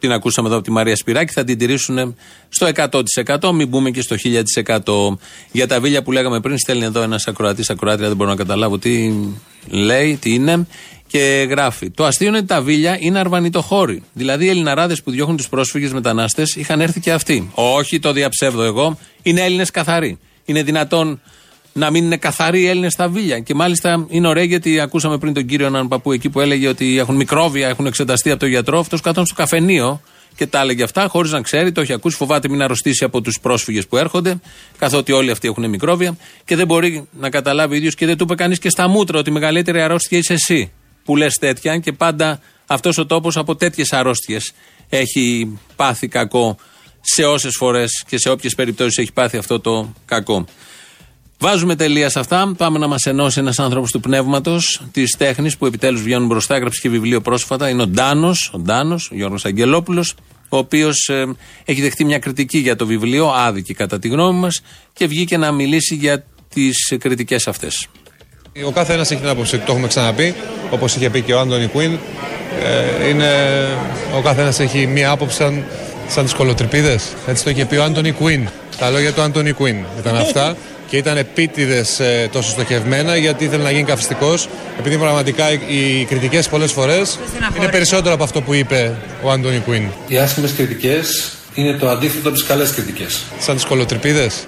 την 0.00 0.12
ακούσαμε 0.12 0.48
εδώ 0.48 0.56
από 0.56 0.66
τη 0.66 0.72
Μαρία 0.72 0.96
Σπυράκη, 0.96 1.32
θα 1.32 1.44
την 1.44 1.58
τηρήσουν 1.58 2.16
στο 2.48 2.68
100%, 2.74 3.52
μην 3.52 3.68
μπούμε 3.68 3.90
και 3.90 4.00
στο 4.00 4.16
1000%. 4.64 5.18
Για 5.52 5.66
τα 5.66 5.80
βίλια 5.80 6.02
που 6.02 6.12
λέγαμε 6.12 6.40
πριν, 6.40 6.58
στέλνει 6.58 6.84
εδώ 6.84 7.02
ένας 7.02 7.26
ακροατής, 7.26 7.70
ακροάτρια, 7.70 8.08
δεν 8.08 8.16
μπορώ 8.16 8.30
να 8.30 8.36
καταλάβω 8.36 8.78
τι 8.78 9.12
λέει, 9.68 10.16
τι 10.16 10.34
είναι. 10.34 10.66
Και 11.06 11.46
γράφει: 11.50 11.90
Το 11.90 12.04
αστείο 12.04 12.28
είναι 12.28 12.36
ότι 12.36 12.46
τα 12.46 12.62
βίλια 12.62 12.96
είναι 13.00 13.18
αρβανιτοχώροι. 13.18 14.02
Δηλαδή 14.12 14.44
οι 14.44 14.48
Ελληναράδες 14.48 15.02
που 15.02 15.10
διώχνουν 15.10 15.36
τους 15.36 15.48
πρόσφυγες 15.48 15.92
μετανάστες 15.92 16.56
είχαν 16.56 16.80
έρθει 16.80 17.00
και 17.00 17.12
αυτοί. 17.12 17.50
Όχι, 17.54 17.98
το 17.98 18.12
διαψεύδω 18.12 18.62
εγώ. 18.62 18.98
Είναι 19.22 19.40
Έλληνες 19.40 19.70
καθαροί. 19.70 20.18
Είναι 20.44 20.62
δυνατόν 20.62 21.20
να 21.72 21.90
μην 21.90 22.04
είναι 22.04 22.16
καθαροί 22.16 22.60
οι 22.60 22.66
Έλληνες 22.66 22.92
στα 22.92 23.08
βίλια. 23.08 23.38
Και 23.38 23.54
μάλιστα 23.54 24.06
είναι 24.08 24.28
ωραίο 24.28 24.44
γιατί 24.44 24.80
ακούσαμε 24.80 25.18
πριν 25.18 25.32
τον 25.32 25.46
κύριο 25.46 25.66
έναν 25.66 25.88
παππού 25.88 26.12
εκεί 26.12 26.30
που 26.30 26.40
έλεγε 26.40 26.68
ότι 26.68 26.98
έχουν 26.98 27.16
μικρόβια, 27.16 27.68
έχουν 27.68 27.86
εξεταστεί 27.86 28.30
από 28.30 28.40
τον 28.40 28.48
γιατρό. 28.48 28.78
Αυτός 28.78 29.00
καθόταν 29.00 29.26
στο 29.26 29.34
καφενείο 29.34 30.00
και 30.34 30.46
τα 30.46 30.60
έλεγε 30.60 30.82
αυτά 30.82 31.06
χωρίς 31.08 31.30
να 31.30 31.40
ξέρει, 31.40 31.72
το 31.72 31.80
έχει 31.80 31.92
ακούσει. 31.92 32.16
Φοβάται 32.16 32.48
μην 32.48 32.62
αρρωστήσει 32.62 33.04
από 33.04 33.20
τους 33.20 33.40
πρόσφυγες 33.40 33.86
που 33.86 33.96
έρχονται, 33.96 34.40
καθότι 34.78 35.12
όλοι 35.12 35.30
αυτοί 35.30 35.48
έχουν 35.48 35.68
μικρόβια 35.68 36.16
και 36.44 36.56
δεν 36.56 36.66
μπορεί 36.66 37.08
να 37.12 37.30
καταλάβει 37.30 37.74
ο 37.74 37.76
ίδιος 37.76 37.94
και 37.94 38.06
δεν 38.06 38.16
του 38.16 38.24
είπε 38.24 38.34
κανείς 38.34 38.58
και 38.58 38.68
στα 38.68 38.88
μούτρα 38.88 39.18
ότι 39.18 39.30
η 39.30 39.32
μεγαλύτερη 39.32 39.80
αρρώστια 39.82 40.18
είσαι 40.18 40.32
εσύ 40.32 40.72
που 41.04 41.16
λες 41.16 41.34
τέτοια 41.34 41.78
και 41.78 41.92
πάντα 41.92 42.40
αυτός 42.66 42.98
ο 42.98 43.06
τόπος 43.06 43.36
από 43.36 43.56
τέτοιες 43.56 43.92
αρρώστιες 43.92 44.52
έχει 44.88 45.58
πάθει 45.76 46.08
κακό 46.08 46.56
σε 47.00 47.24
όσες 47.24 47.54
φορές 47.56 48.04
και 48.08 48.18
σε 48.18 48.30
όποιες 48.30 48.54
περιπτώσεις 48.54 48.98
έχει 48.98 49.12
πάθει 49.12 49.36
αυτό 49.36 49.60
το 49.60 49.92
κακό. 50.04 50.46
Βάζουμε 51.42 51.76
τελεία 51.76 52.08
σε 52.08 52.18
αυτά. 52.18 52.52
Πάμε 52.56 52.78
να 52.78 52.86
μας 52.86 53.06
ενώσει 53.06 53.40
ένας 53.40 53.58
άνθρωπος 53.58 53.90
του 53.90 54.00
πνεύματος, 54.00 54.82
της 54.92 55.16
τέχνης 55.18 55.56
που 55.56 55.66
επιτέλους 55.66 56.02
βγαίνουν 56.02 56.26
μπροστά. 56.26 56.54
Έγραψε 56.54 56.80
και 56.82 56.88
βιβλίο 56.88 57.20
πρόσφατα. 57.20 57.68
Είναι 57.68 57.82
ο 57.82 57.86
Ντάνος, 57.86 58.50
ο 58.54 58.58
Ντάνος, 58.58 59.10
ο 59.12 59.14
Γιώργος 59.14 59.44
Αγγελόπουλος, 59.44 60.14
ο 60.48 60.56
οποίος 60.56 61.10
έχει 61.64 61.80
δεχτεί 61.80 62.04
μια 62.04 62.18
κριτική 62.18 62.58
για 62.58 62.76
το 62.76 62.86
βιβλίο, 62.86 63.28
άδικη 63.28 63.74
κατά 63.74 63.98
τη 63.98 64.08
γνώμη 64.08 64.38
μας, 64.38 64.60
και 64.92 65.06
βγήκε 65.06 65.36
να 65.36 65.52
μιλήσει 65.52 65.94
για 65.94 66.24
τις 66.54 66.94
κριτικές 66.98 67.48
αυτές. 67.48 67.86
Ο 68.66 68.70
κάθε 68.70 68.92
ένας 68.92 69.10
έχει 69.10 69.20
την 69.20 69.30
άποψη 69.30 69.58
του, 69.58 69.62
το 69.66 69.72
έχουμε 69.72 69.86
ξαναπεί, 69.86 70.34
όπως 70.70 70.96
είχε 70.96 71.10
πει 71.10 71.20
και 71.20 71.34
ο 71.34 71.40
Άντωνι 71.40 71.66
Κουίν. 71.66 71.98
Ε, 72.62 73.08
είναι, 73.08 73.28
ο 74.16 74.20
κάθε 74.20 74.40
ένας 74.40 74.60
έχει 74.60 74.86
μία 74.86 75.10
άποψη 75.10 75.36
σαν, 75.36 75.64
σαν 76.08 76.26
τι 76.26 76.34
κολοτρυπίδε. 76.34 76.98
Έτσι 77.26 77.44
το 77.44 77.50
είχε 77.50 77.64
πει 77.64 77.76
ο 77.76 77.84
Άντωνι 77.84 78.12
Κουίν. 78.12 78.48
Τα 78.78 78.90
λόγια 78.90 79.12
του 79.12 79.20
Άντωνι 79.20 79.52
Κουίν 79.52 79.76
ήταν 79.98 80.16
αυτά 80.16 80.56
και 80.90 80.96
ήταν 80.96 81.16
επίτηδες 81.16 82.00
ε, 82.00 82.28
τόσο 82.32 82.50
στοχευμένα 82.50 83.16
γιατί 83.16 83.44
ήθελε 83.44 83.62
να 83.62 83.70
γίνει 83.70 83.84
καυστικός. 83.84 84.48
Επειδή 84.78 84.98
πραγματικά 84.98 85.50
οι 85.50 86.04
κριτικές 86.04 86.48
πολλές 86.48 86.72
φορές 86.72 87.18
είναι 87.56 87.68
περισσότερο 87.68 88.14
από 88.14 88.22
αυτό 88.22 88.40
που 88.42 88.54
είπε 88.54 88.96
ο 89.22 89.30
Άντωνι 89.30 89.58
Κουίν. 89.58 89.82
Οι 90.06 90.18
άσχημες 90.18 90.52
κριτικές 90.52 91.32
είναι 91.54 91.76
το 91.76 91.88
αντίθετο 91.88 92.28
από 92.28 92.36
τις 92.36 92.46
καλές 92.46 92.70
κριτικές. 92.70 93.22
Σαν 93.38 93.54
τις 93.54 93.64
κολοτρυπίδες. 93.64 94.46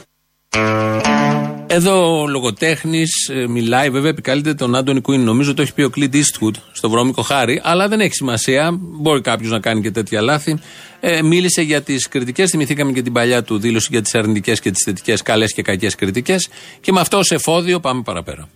Εδώ 1.75 2.21
ο 2.21 2.27
λογοτέχνης 2.27 3.31
μιλάει, 3.49 3.91
βέβαια 3.91 4.11
επικαλείται 4.11 4.55
τον 4.55 4.75
Άντωνι 4.75 5.01
Κουίν. 5.01 5.25
Νομίζω 5.25 5.55
το 5.55 5.63
έχει 5.63 5.75
πει 5.75 5.83
ο 5.83 5.91
Κλίντ 5.91 6.15
Eastwood 6.15 6.55
στο 6.73 6.91
βρώμικο 6.91 7.23
χάρη, 7.23 7.61
αλλά 7.65 7.89
δεν 7.89 8.01
έχει 8.01 8.15
σημασία. 8.15 8.71
Μπορεί 8.79 9.21
κάποιος 9.21 9.51
να 9.51 9.61
κάνει 9.61 9.81
και 9.81 9.91
τέτοια 9.91 10.21
λάθη. 10.21 10.59
Ε, 11.01 11.23
μίλησε 11.23 11.63
για 11.63 11.83
τις 11.83 12.09
κριτικές. 12.09 12.51
Θυμηθήκαμε 12.51 12.93
και 12.93 13.03
την 13.03 13.13
παλιά 13.13 13.43
του 13.43 13.59
δήλωση 13.59 13.89
για 13.91 14.03
τις 14.03 14.15
αρνητικές 14.15 14.61
και 14.61 14.71
τις 14.71 14.83
θετικές, 14.85 15.23
καλές 15.23 15.53
και 15.53 15.63
κακές 15.63 15.95
κριτικές. 15.95 16.49
Και 16.81 16.93
με 16.93 17.01
αυτό 17.01 17.19
ω 17.19 17.23
εφόδιο 17.29 17.81
πάμε 17.81 18.03
παραπέρα. 18.03 18.49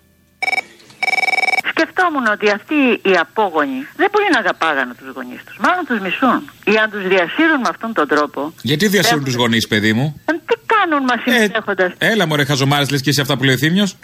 Σκεφτόμουν 1.71 2.27
ότι 2.33 2.51
αυτοί 2.51 2.75
οι 3.11 3.15
απόγονοι 3.21 3.79
δεν 3.97 4.09
μπορεί 4.13 4.25
να 4.33 4.39
αγαπάγανε 4.39 4.95
τους 4.99 5.09
γονείς 5.15 5.45
τους. 5.45 5.57
Μάλλον 5.61 5.85
τους 5.87 6.01
μισούν. 6.01 6.51
Ή 6.65 6.77
αν 6.83 6.91
τους 6.91 7.03
διασύρουν 7.09 7.61
με 7.65 7.69
αυτόν 7.69 7.93
τον 7.93 8.09
τρόπο. 8.09 8.53
Γιατί 8.63 8.89
διασύρουν 8.89 9.25
τους 9.25 9.35
γονείς, 9.35 9.67
παιδί 9.69 9.93
μου; 9.93 10.21
Ε, 10.25 10.33
Τι 10.33 10.56
κάνουν 10.77 11.05
μας 11.05 11.19
συμμετέχοντα. 11.25 11.95
Έλα, 11.99 12.27
μωρέ, 12.27 12.45
χαζομάρες, 12.45 12.91
λες 12.91 13.01
και 13.01 13.11
εσύ 13.11 13.21
αυτά 13.21 13.37
που 13.37 13.45
λέει 13.45 13.55
ο 13.55 13.59
Θήμιος. 13.59 13.97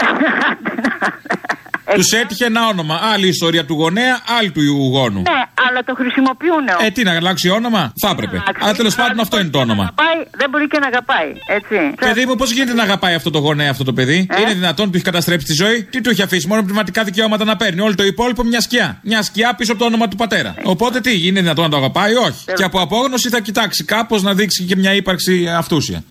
Τους 1.95 2.13
έτυχε 2.13 2.45
ένα 2.45 2.67
όνομα. 2.67 3.01
Άλλη 3.13 3.29
ιστορία 3.29 3.65
του 3.65 3.75
γονέα, 3.75 4.21
άλλη 4.39 4.51
του 4.51 4.63
γόνου. 4.93 5.23
Ναι, 5.23 5.43
αλλά 5.69 5.85
το 5.85 5.95
χρησιμοποιούν. 5.95 6.65
Ε, 6.87 6.91
τι, 6.91 7.03
να 7.03 7.13
αλλάξει 7.13 7.49
όνομα; 7.49 7.93
Θα 8.01 8.09
έπρεπε. 8.09 8.43
Αλλά 8.61 8.75
τέλος 8.75 8.95
πάντων 8.95 9.21
αυτό 9.21 9.41
είναι 9.41 9.49
το 9.49 9.59
όνομα. 9.59 9.83
Αγαπάει, 9.83 10.27
δεν 10.31 10.51
μπορεί 10.51 10.67
και 10.67 10.79
να 10.79 10.87
αγαπάει. 10.87 11.33
Έτσι. 11.47 11.95
Παιδί 12.01 12.27
μου, 12.27 12.35
πώς 12.37 12.51
γίνεται 12.51 12.75
να 12.75 12.83
αγαπάει 12.83 13.15
αυτό 13.15 13.31
το 13.31 13.39
γονέα 13.39 13.71
αυτό 13.71 13.85
το 13.85 13.93
παιδί; 13.93 14.27
Ε; 14.31 14.41
Είναι 14.41 14.53
δυνατόν 14.53 14.87
του 14.91 14.93
έχει 14.95 15.05
καταστρέψει 15.05 15.47
τη 15.47 15.53
ζωή; 15.53 15.83
Τι 15.83 16.01
του 16.01 16.11
έχει 16.11 16.23
αφήσει, 16.23 16.47
μόνο 16.47 16.63
πνευματικά 16.63 17.05
δικαιώματα 17.05 17.45
να 17.45 17.57
παίρνει; 17.57 17.81
Όλο 17.81 17.95
το 17.95 18.05
υπόλοιπο 18.05 18.43
μια 18.45 18.61
σκιά. 18.61 18.99
Μια 19.03 19.23
σκιά 19.23 19.55
πίσω 19.55 19.73
από 19.73 19.81
το 19.81 19.87
όνομα 19.87 20.09
του 20.09 20.17
πατέρα. 20.17 20.55
Οπότε 20.63 21.01
τι, 21.01 21.27
είναι 21.27 21.41
δυνατόν 21.41 21.65
να 21.65 21.71
το 21.71 21.77
αγαπάει, 21.77 22.15
όχι. 22.15 22.45
Και 22.57 22.65
από 22.65 22.81
απόγνωση 22.81 23.29
θα 23.29 23.41
κοιτάξει 23.41 23.85
κάπως 23.85 24.23
να 24.23 24.35
δείξει 24.35 24.65
και 24.65 24.77
μια 24.77 24.95
ύπαρξη 24.95 25.49
αυτούσια. 25.57 26.05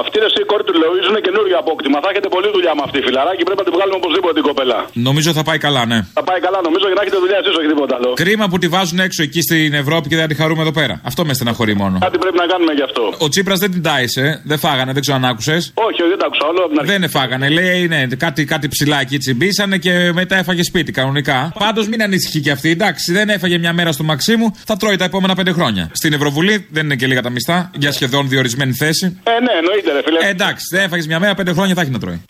Αυτή 0.00 0.14
είναι 0.18 0.28
η 0.44 0.46
κόρη 0.50 0.64
του 0.68 0.74
Λοίζου 0.80 1.10
είναι 1.14 1.22
καινούριο 1.26 1.56
απόκτημα. 1.62 1.96
Θα 2.04 2.08
έχετε 2.12 2.28
πολλή 2.34 2.48
δουλειά 2.56 2.72
με 2.78 2.82
αυτή, 2.86 2.98
φιλαράκι. 3.06 3.42
Πρέπει 3.46 3.60
να 3.62 3.66
την 3.68 3.74
βγάλουμε 3.76 3.96
οπωσδήποτε 4.02 4.34
την 4.38 4.44
κοπέλα. 4.50 4.78
Νομίζω 5.08 5.30
θα 5.38 5.42
πάει 5.48 5.58
καλά, 5.66 5.82
ναι. 5.92 5.98
Θα 6.18 6.22
πάει 6.28 6.40
καλά, 6.46 6.58
νομίζω 6.68 6.84
για 6.90 6.96
να 6.98 7.02
έχετε 7.04 7.18
δουλειά 7.24 7.38
εσείς, 7.42 7.54
όχι 7.58 7.68
τίποτα 7.72 7.94
άλλο. 7.98 8.10
Κρίμα 8.22 8.46
που 8.50 8.58
τη 8.62 8.66
βάζουν 8.74 8.98
έξω 9.06 9.20
εκεί 9.28 9.40
στην 9.48 9.70
Ευρώπη 9.82 10.06
και 10.10 10.16
δεν 10.20 10.28
τη 10.30 10.34
χαρούμε 10.40 10.62
εδώ 10.66 10.74
πέρα. 10.80 10.94
Αυτό 11.10 11.20
με 11.28 11.32
στεναχωρεί 11.38 11.74
μόνο. 11.82 11.96
Κάτι 12.06 12.18
πρέπει 12.24 12.38
να 12.44 12.46
κάνουμε 12.52 12.72
γι' 12.78 12.86
αυτό. 12.88 13.02
Ο 13.24 13.28
Τσίπρας 13.32 13.58
δεν 13.64 13.70
την 13.74 13.82
τάισε, 13.88 14.24
δεν 14.50 14.58
φάγανε, 14.64 14.90
δεν 14.92 15.00
ξέρω 15.04 15.16
αν 15.20 15.24
άκουσες. 15.30 15.62
Όχι, 15.74 15.98
όχι, 16.02 16.10
δεν 16.14 16.18
τα 16.18 16.26
άκουσα 16.26 16.44
όλο. 16.50 16.60
από 16.64 16.68
την 16.68 16.78
αρχή. 16.80 16.90
Δεν 16.98 17.10
φάγανε, 17.10 17.48
λέει 17.48 17.80
ναι, 17.88 18.06
κάτι, 18.24 18.44
κάτι 18.44 18.66
ψηλά 18.68 18.98
εκεί 19.00 19.16
τσιμπήσανε 19.18 19.76
και 19.78 19.92
μετά 20.14 20.36
έφαγε 20.36 20.62
σπίτι 20.62 20.92
κανονικά. 20.92 21.52
Πάντως 21.58 21.88
μην 21.88 22.02
ανησυχεί 22.02 22.40
και 22.40 22.50
αυτή, 22.50 22.70
εντάξει, 22.70 23.12
δεν 23.12 23.28
έφαγε 23.28 23.58
μια 23.58 23.72
μέρα 23.72 23.92
στο 23.92 24.02
Μαξίμου, 24.04 24.56
θα 24.64 24.76
τρώει 24.76 24.96
τα 24.96 25.04
επόμενα 25.04 25.34
πέντε 25.34 25.52
χρόνια. 25.52 25.90
Στην 25.92 26.12
Ευρωβουλή 26.12 26.66
δεν 26.70 26.84
είναι 26.84 26.96
και 26.96 27.06
λίγα 27.06 27.22
τα 27.22 27.30
μισθά 27.30 27.70
για 27.74 27.92
σχεδόν 27.92 28.28
διορισμένη 28.28 28.72
θέση. 28.72 29.20
Ε, 29.24 29.30
ναι, 29.30 29.54
εννοείται, 29.80 29.92
ρε 29.92 30.02
φίλε. 30.02 30.28
Ε, 30.28 30.30
εντάξει, 30.30 30.64
δεν 30.70 30.84
έφαγες 30.84 31.06
μια 31.06 31.18
μέρα, 31.18 31.34
πέντε 31.34 31.52
χρόνια 31.52 31.74
θα 31.74 31.80
έχει 31.80 31.90
να 31.90 31.98
τρώει. 31.98 32.20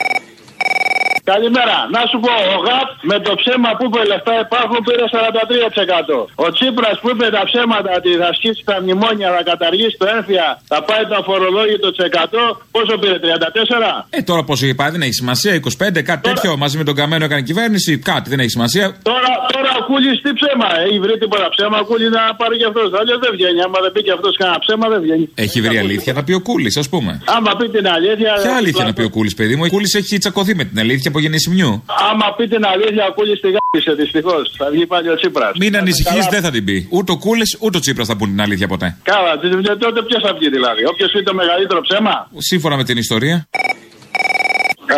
Καλημέρα. 1.33 1.77
Να 1.97 2.03
σου 2.11 2.19
πω, 2.25 2.33
ο 2.57 2.59
ΓΑΠ 2.67 2.89
με 3.11 3.17
το 3.27 3.33
ψέμα 3.41 3.71
που 3.77 3.85
είπε 3.87 4.01
λεφτά 4.13 4.35
υπάρχουν 4.47 4.79
πήρε 4.87 5.05
43%. 5.15 6.45
Ο 6.45 6.47
Τσίπρας 6.55 6.97
που 7.01 7.09
είπε 7.13 7.27
τα 7.39 7.43
ψέματα 7.51 7.91
ότι 8.01 8.11
θα 8.23 8.31
σκίσει 8.39 8.63
τα 8.71 8.77
μνημόνια, 8.83 9.29
θα 9.37 9.43
καταργήσει 9.51 9.97
το 10.03 10.07
έμφυα, 10.17 10.47
θα 10.73 10.79
πάει 10.89 11.05
το 11.11 11.15
αφορολόγητο 11.23 11.89
τη 11.93 11.99
100, 12.13 12.57
πόσο 12.75 12.93
πήρε, 13.01 13.17
34? 13.19 14.07
Ε, 14.11 14.23
τώρα 14.29 14.43
πόσο 14.49 14.63
είχε 14.65 14.75
πάει, 14.81 14.91
δεν 14.95 15.03
έχει 15.07 15.17
σημασία. 15.23 15.53
25, 15.55 16.03
κάτι 16.11 16.23
τέτοιο 16.29 16.51
μαζί 16.63 16.77
με 16.81 16.85
τον 16.89 16.95
Καμένο 16.99 17.25
έκανε 17.29 17.43
κυβέρνηση. 17.51 17.91
Κάτι 18.11 18.27
δεν 18.33 18.39
έχει 18.43 18.53
σημασία. 18.57 18.87
Τώρα, 19.11 19.31
τώρα 19.53 19.60
ο 19.91 19.93
Κούλη 19.95 20.11
τι 20.25 20.31
ψέμα, 20.39 20.69
έχει 20.87 20.99
βρει 21.05 21.15
τίποτα 21.23 21.47
ψέμα, 21.55 21.77
ο 21.83 21.85
Κούλη 21.91 22.07
να 22.17 22.23
πάρει 22.41 22.55
και 22.61 22.67
αυτός. 22.71 22.87
Αλλιώς 23.01 23.19
δεν 23.25 23.31
βγαίνει. 23.37 23.61
Άμα 23.67 23.79
δεν 23.85 23.91
πει 23.95 24.01
και 24.07 24.13
αυτός 24.17 24.33
κανένα 24.41 24.59
ψέμα, 24.65 24.87
δεν 24.93 25.01
βγαίνει. 25.05 25.27
Έχει 25.45 25.59
βρει 25.67 25.77
αλήθεια 25.85 26.13
να 26.19 26.23
πει 26.27 26.33
ο 26.41 26.43
Κούλη, 26.49 26.71
ας 26.83 26.89
πούμε. 26.93 27.13
Άμα 27.37 27.51
πει 27.59 27.67
την 27.77 27.87
αλήθεια. 27.97 28.31
Ποια 28.45 28.55
αλήθεια 28.63 28.85
να 28.91 28.93
πει 28.97 29.03
ο 29.11 29.13
Κούλη, 29.17 29.31
παιδί 29.39 29.55
μου. 29.57 29.63
Ο 29.67 29.71
Κούλη 29.75 29.89
έχει 30.01 30.19
τσακωθεί 30.23 30.53
με 30.61 30.65
την 30.71 30.79
αλήθεια 30.85 31.09
από 31.13 31.19
γεννησιμιού. 31.25 31.71
Άμα 32.11 32.27
πει 32.37 32.45
την 32.55 32.63
αλήθεια, 32.73 33.03
ο 33.11 33.13
Κούλη 33.19 33.35
τη 33.45 33.49
γάπησε 33.57 33.93
δυστυχώς. 34.03 34.43
Θα 34.61 34.67
βγει 34.75 34.85
πάλι 34.93 35.09
ο 35.15 35.17
Τσίπρας. 35.21 35.53
Μην 35.63 35.73
ανησυχείς, 35.81 36.25
δεν 36.35 36.41
θα 36.47 36.51
την 36.51 36.65
πει. 36.65 36.77
Ούτε 36.97 37.13
ο 37.13 37.19
Κούλη 37.25 37.45
ούτε 37.65 37.77
ο 37.77 37.81
Τσίπρας 37.81 38.07
θα 38.11 38.17
πούν 38.17 38.29
την 38.29 38.41
αλήθεια 38.47 38.67
ποτέ. 38.73 38.89
Καλά, 39.03 39.33
τι- 39.39 39.79
τότε 39.85 39.99
ποιος 40.09 40.23
θα 40.27 40.33
βγει 40.37 40.49
δηλαδή. 40.57 40.83
Όποιος 40.93 41.11
πει 41.13 41.23
το 41.23 41.35
μεγαλύτερο 41.35 41.81
ψέμα. 41.81 42.15
Σύμφωνα 42.51 42.77
με 42.77 42.85
την 42.85 42.97
ιστορία. 42.97 43.49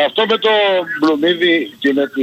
Αυτό 0.07 0.23
με 0.31 0.39
το 0.39 0.51
Μπλουμίδι 1.01 1.73
και 1.79 1.93
με 1.93 2.05
τη. 2.15 2.23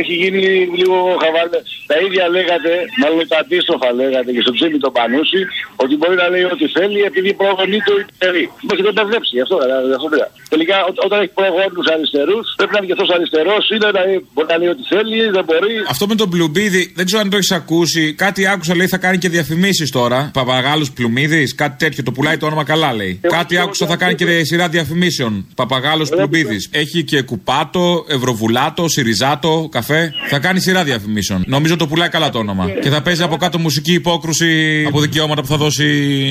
Έχει 0.00 0.14
γίνει 0.22 0.42
λίγο 0.78 0.96
χαβαλέ. 1.22 1.58
Τα 1.90 1.96
ίδια 2.06 2.24
λέγατε, 2.36 2.70
μάλλον 3.02 3.18
τα 3.32 3.38
αντίστροφα 3.42 3.88
λέγατε 4.00 4.30
και 4.34 4.42
στο 4.44 4.52
ψήμι 4.56 4.78
το 4.86 4.90
Πανούση, 4.96 5.40
ότι 5.82 5.94
μπορεί 5.98 6.16
να 6.22 6.28
λέει 6.34 6.44
ό,τι 6.54 6.66
θέλει 6.76 7.00
επειδή 7.10 7.30
προγονεί 7.42 7.78
του 7.86 7.94
υστερεί. 8.12 8.44
Μα 8.66 8.70
έχετε 8.74 8.90
μπερδέψει, 8.96 9.30
γι' 9.36 9.44
αυτό, 9.46 9.56
γι' 9.90 9.96
αυτό 9.98 10.08
πήγα. 10.12 10.26
Τελικά, 10.52 10.76
ό- 10.88 11.00
όταν 11.06 11.16
έχει 11.22 11.32
προγόνου 11.40 11.82
αριστερούς, 11.94 12.44
πρέπει 12.58 12.72
να 12.74 12.78
είναι 12.78 12.88
και 12.90 12.96
αυτός 12.96 13.10
αριστερός, 13.16 13.62
είναι 13.74 13.88
να 13.96 14.02
μπορεί 14.32 14.48
να 14.52 14.56
λέει 14.60 14.70
ό,τι 14.74 14.84
θέλει, 14.92 15.18
δεν 15.36 15.44
μπορεί. 15.48 15.74
Αυτό 15.94 16.04
με 16.10 16.14
τον 16.20 16.28
Πλουμπίδη, 16.32 16.82
δεν 16.98 17.04
ξέρω 17.08 17.20
αν 17.24 17.28
το 17.32 17.36
έχεις 17.40 17.52
ακούσει. 17.60 18.02
Κάτι 18.24 18.40
άκουσα 18.52 18.74
λέει 18.78 18.88
θα 18.94 18.98
κάνει 19.04 19.18
και 19.22 19.28
διαφημίσεις 19.36 19.88
τώρα. 19.98 20.18
Παπαγάλος 20.40 20.88
Πλουμίδης, 20.96 21.48
κάτι 21.54 21.76
τέτοιο. 21.84 22.02
Το 22.08 22.12
πουλάει 22.16 22.36
το 22.36 22.46
όνομα 22.46 22.64
καλά 22.72 22.90
λέει. 23.00 23.12
Κάτι 23.36 23.58
άκουσα 23.58 23.86
θα 23.86 23.96
κάνει 23.96 24.14
και 24.14 24.44
σειρά 24.44 24.68
διαφημίσεων. 24.68 25.32
Παπαγάλος 25.54 26.08
Πλουμπίδη. 26.08 26.56
Έχει 26.70 27.04
και 27.04 27.22
κουπάτο, 27.22 28.04
ευρωβουλάτο, 28.08 28.88
σιριζάτο, 29.04 29.68
καφέ. 29.70 30.12
Θα 30.28 30.38
κάνει 30.38 30.60
σειρά 30.60 30.84
διαφημίσεων. 30.84 31.44
Νομίζω 31.46 31.76
το 31.76 31.86
πουλάει 31.86 32.08
καλά 32.08 32.30
το 32.30 32.38
όνομα. 32.38 32.70
Και 32.82 32.90
θα 32.90 33.02
παίζει 33.02 33.22
από 33.22 33.36
κάτω 33.36 33.58
μουσική 33.58 33.92
υπόκρουση 33.92 34.84
από 34.88 35.00
δικαιώματα 35.00 35.40
που 35.40 35.46
θα 35.46 35.56
δώσει 35.56 35.86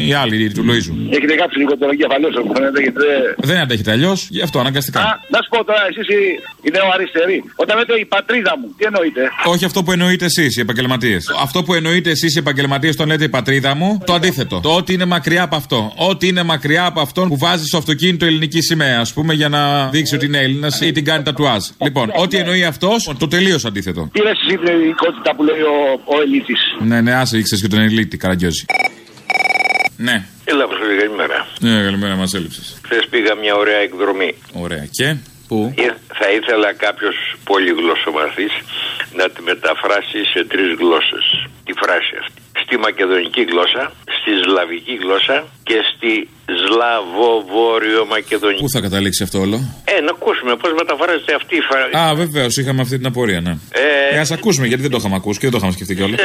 η 0.07 0.13
άλλη 0.13 0.51
του 0.51 0.63
Λοίζου. 0.63 0.95
Έχετε 1.09 1.33
κάψει 1.36 1.57
λίγο 1.57 1.77
το 1.77 1.88
εγκεφαλό 1.91 2.31
σου 2.31 2.41
που 2.47 2.53
φαίνεται 2.55 2.81
γιατί 2.81 2.97
δεν. 2.97 3.49
Δεν 3.49 3.57
αντέχετε 3.57 3.91
αλλιώς, 3.91 4.27
γι' 4.29 4.41
αυτό 4.41 4.59
αναγκαστικά. 4.59 4.99
Α, 4.99 5.19
να 5.29 5.39
σου 5.43 5.49
πω 5.49 5.63
τώρα, 5.63 5.81
εσείς 5.89 6.07
οι 6.65 6.69
νεοαριστεροί. 6.71 7.43
Όταν 7.56 7.78
λέτε 7.78 7.93
η 7.99 8.06
πατρίδα 8.06 8.54
μου, 8.60 8.67
τι 8.78 8.86
εννοείτε; 8.86 9.21
Όχι 9.45 9.65
αυτό 9.65 9.84
που 9.84 9.91
εννοείτε 9.91 10.26
εσείς 10.26 10.58
οι 10.58 10.60
επαγγελματίες. 10.60 11.23
Αυτό 11.41 11.63
που 11.63 11.73
εννοείτε 11.73 12.10
εσείς 12.10 12.36
οι 12.36 12.39
επαγγελματίες, 12.39 12.95
τον 12.95 13.08
λέτε 13.08 13.23
η 13.23 13.30
πατρίδα 13.30 13.76
μου, 13.76 14.02
το 14.06 14.13
αντίθετο. 14.13 14.60
Το 14.60 14.76
ότι 14.76 14.93
είναι 14.93 15.06
μακριά 15.06 15.43
από 15.43 15.56
αυτό. 15.56 15.93
Ό,τι 15.95 16.28
είναι 16.28 16.43
μακριά 16.43 16.86
από 16.86 16.99
αυτόν 17.02 17.28
που 17.30 17.38
βάζει 17.38 17.65
στο 17.65 17.78
αυτοκίνητο 17.78 18.26
ελληνική 18.26 18.62
σημαία, 18.62 18.99
ας 18.99 19.13
πούμε, 19.13 19.34
για 19.34 19.49
να 19.49 19.89
δείξει 19.89 20.15
ότι 20.15 20.26
είναι 20.26 20.38
Έλληνας 20.39 20.82
ή 20.82 20.91
την 20.91 21.06
κάνει 21.06 21.23
τατουάζ. 21.23 21.63
Λοιπόν, 21.84 22.12
ό,τι 22.15 22.38
εννοεί 22.38 22.63
αυτός, 22.63 23.12
το 23.19 23.28
τελείω 23.28 23.60
αντίθετο. 23.65 24.10
Τι 24.13 24.19
είναι 24.19 24.30
εσύ 24.30 24.58
την 24.58 24.67
ελληνικότητα 24.67 25.36
που 25.36 25.43
λέει 25.43 25.60
ο, 25.62 26.02
ο 26.06 26.21
Ελίτης; 26.21 26.60
Ναι, 26.80 27.02
ναι, 27.02 27.13
άσε 27.13 27.38
ήξερες 27.38 27.62
και 27.63 27.67
τον 27.69 27.80
Ελίτη, 27.80 28.17
καραγκιόζη. 28.17 28.65
Ναι, 29.97 30.26
Έλα, 30.45 30.63
Αποστολή, 30.63 30.97
καλημέρα. 30.97 31.47
ναι, 31.60 31.84
καλημέρα, 31.84 32.15
μας 32.15 32.34
έλειψες. 32.34 32.78
Χθες 32.86 33.08
πήγα 33.10 33.36
μια 33.36 33.56
ωραία 33.56 33.78
εκδρομή. 33.78 34.34
Ωραία. 34.54 34.86
Και, 34.91 35.15
πού; 35.53 35.73
Ε, 35.77 35.87
Θα 36.19 36.27
ήθελα 36.37 36.73
κάποιος 36.85 37.15
πολυγλωσσομαθής 37.43 38.53
να 39.19 39.25
τη 39.29 39.41
μεταφράσει 39.41 40.19
σε 40.33 40.41
τρεις 40.51 40.69
γλώσσες. 40.79 41.25
Τη 41.65 41.73
φράση 41.81 42.13
αυτή. 42.21 42.41
Στη 42.63 42.77
μακεδονική 42.77 43.43
γλώσσα, 43.51 43.91
στη 44.17 44.31
σλαβική 44.43 44.95
γλώσσα 45.03 45.37
και 45.63 45.78
στη 45.95 46.12
σλαβοβόρειο-μακεδονική. 46.63 48.62
Πού 48.62 48.69
θα 48.69 48.80
καταλήξει 48.80 49.23
αυτό 49.23 49.39
όλο; 49.39 49.58
Ε, 49.86 50.02
να 50.02 50.12
ακούσουμε 50.17 50.56
πώς 50.56 50.71
μεταφράζεται 50.82 51.34
αυτή 51.36 51.56
η 51.56 51.62
φράση. 51.69 51.91
Α, 52.10 52.15
βεβαίως, 52.15 52.58
είχαμε 52.58 52.82
αυτή 52.82 52.97
την 52.97 53.06
απορία, 53.06 53.41
ναι. 53.41 53.54
Ε, 54.12 54.15
Ε, 54.15 54.19
ας 54.19 54.32
ακούσουμε, 54.32 54.67
γιατί 54.67 54.82
δεν 54.82 54.91
το 54.91 54.97
είχαμε 54.99 55.15
ακούσει 55.15 55.39
και 55.39 55.43
δεν 55.49 55.52
το 55.52 55.58
είχαμε 55.58 55.73
σκεφτεί 55.73 55.95
κιόλας. 55.95 56.19
ε, 56.19 56.23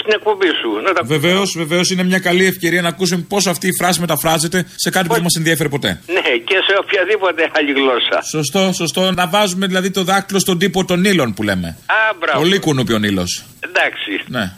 στην 0.00 0.12
εκπομπή 0.14 0.46
σου. 0.60 0.70
Να 0.84 0.92
τα... 0.92 1.02
Βεβαίως, 1.04 1.54
βεβαίως 1.56 1.90
είναι 1.90 2.02
μια 2.02 2.18
καλή 2.18 2.44
ευκαιρία 2.46 2.82
να 2.82 2.88
ακούσουμε 2.88 3.24
πώς 3.28 3.46
αυτή 3.46 3.66
η 3.66 3.72
φράση 3.80 4.00
μεταφράζεται 4.00 4.66
σε 4.76 4.90
κάτι 4.90 5.06
που 5.06 5.12
δεν 5.14 5.22
μας 5.22 5.34
ενδιαφέρει 5.36 5.68
ποτέ. 5.68 6.00
Ναι, 6.06 6.20
και 6.20 6.54
σε 6.66 6.74
οποιαδήποτε 6.82 7.50
άλλη 7.58 7.72
γλώσσα. 7.72 8.22
Σωστό, 8.30 8.72
σωστό. 8.72 9.12
Να 9.12 9.26
βάζουμε 9.28 9.66
δηλαδή 9.66 9.90
το 9.90 10.02
δάκτυλο 10.04 10.38
στον 10.38 10.58
τύπο 10.58 10.84
των 10.84 11.04
ήλων 11.04 11.34
που 11.34 11.42
λέμε. 11.42 11.68
Α, 11.86 11.94
μπράβο. 12.20 12.38
Πολύ 12.38 12.58
κουνούπι 12.58 12.92
ο 12.92 12.98
ήλος. 13.02 13.44
Εντάξει. 13.60 14.10
Ναι. 14.26 14.52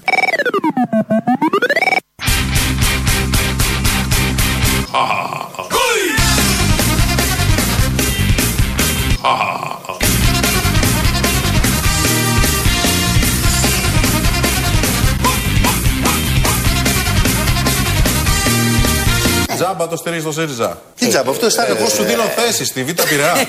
Τζάμπα 19.55 19.89
το 19.89 19.97
στηρίζει 19.97 20.25
το 20.25 20.33
ΣΥΡΙΖΑ. 20.33 20.83
Τι 20.95 21.09
τζάμπα, 21.09 21.31
αυτό 21.31 21.47
αισθάνεται 21.47 21.79
Εγώ 21.79 21.89
σου 21.89 22.03
δίνω 22.03 22.23
θέση 22.23 22.65
στη 22.65 22.85
Β' 22.85 23.03
Πειραιά. 23.09 23.47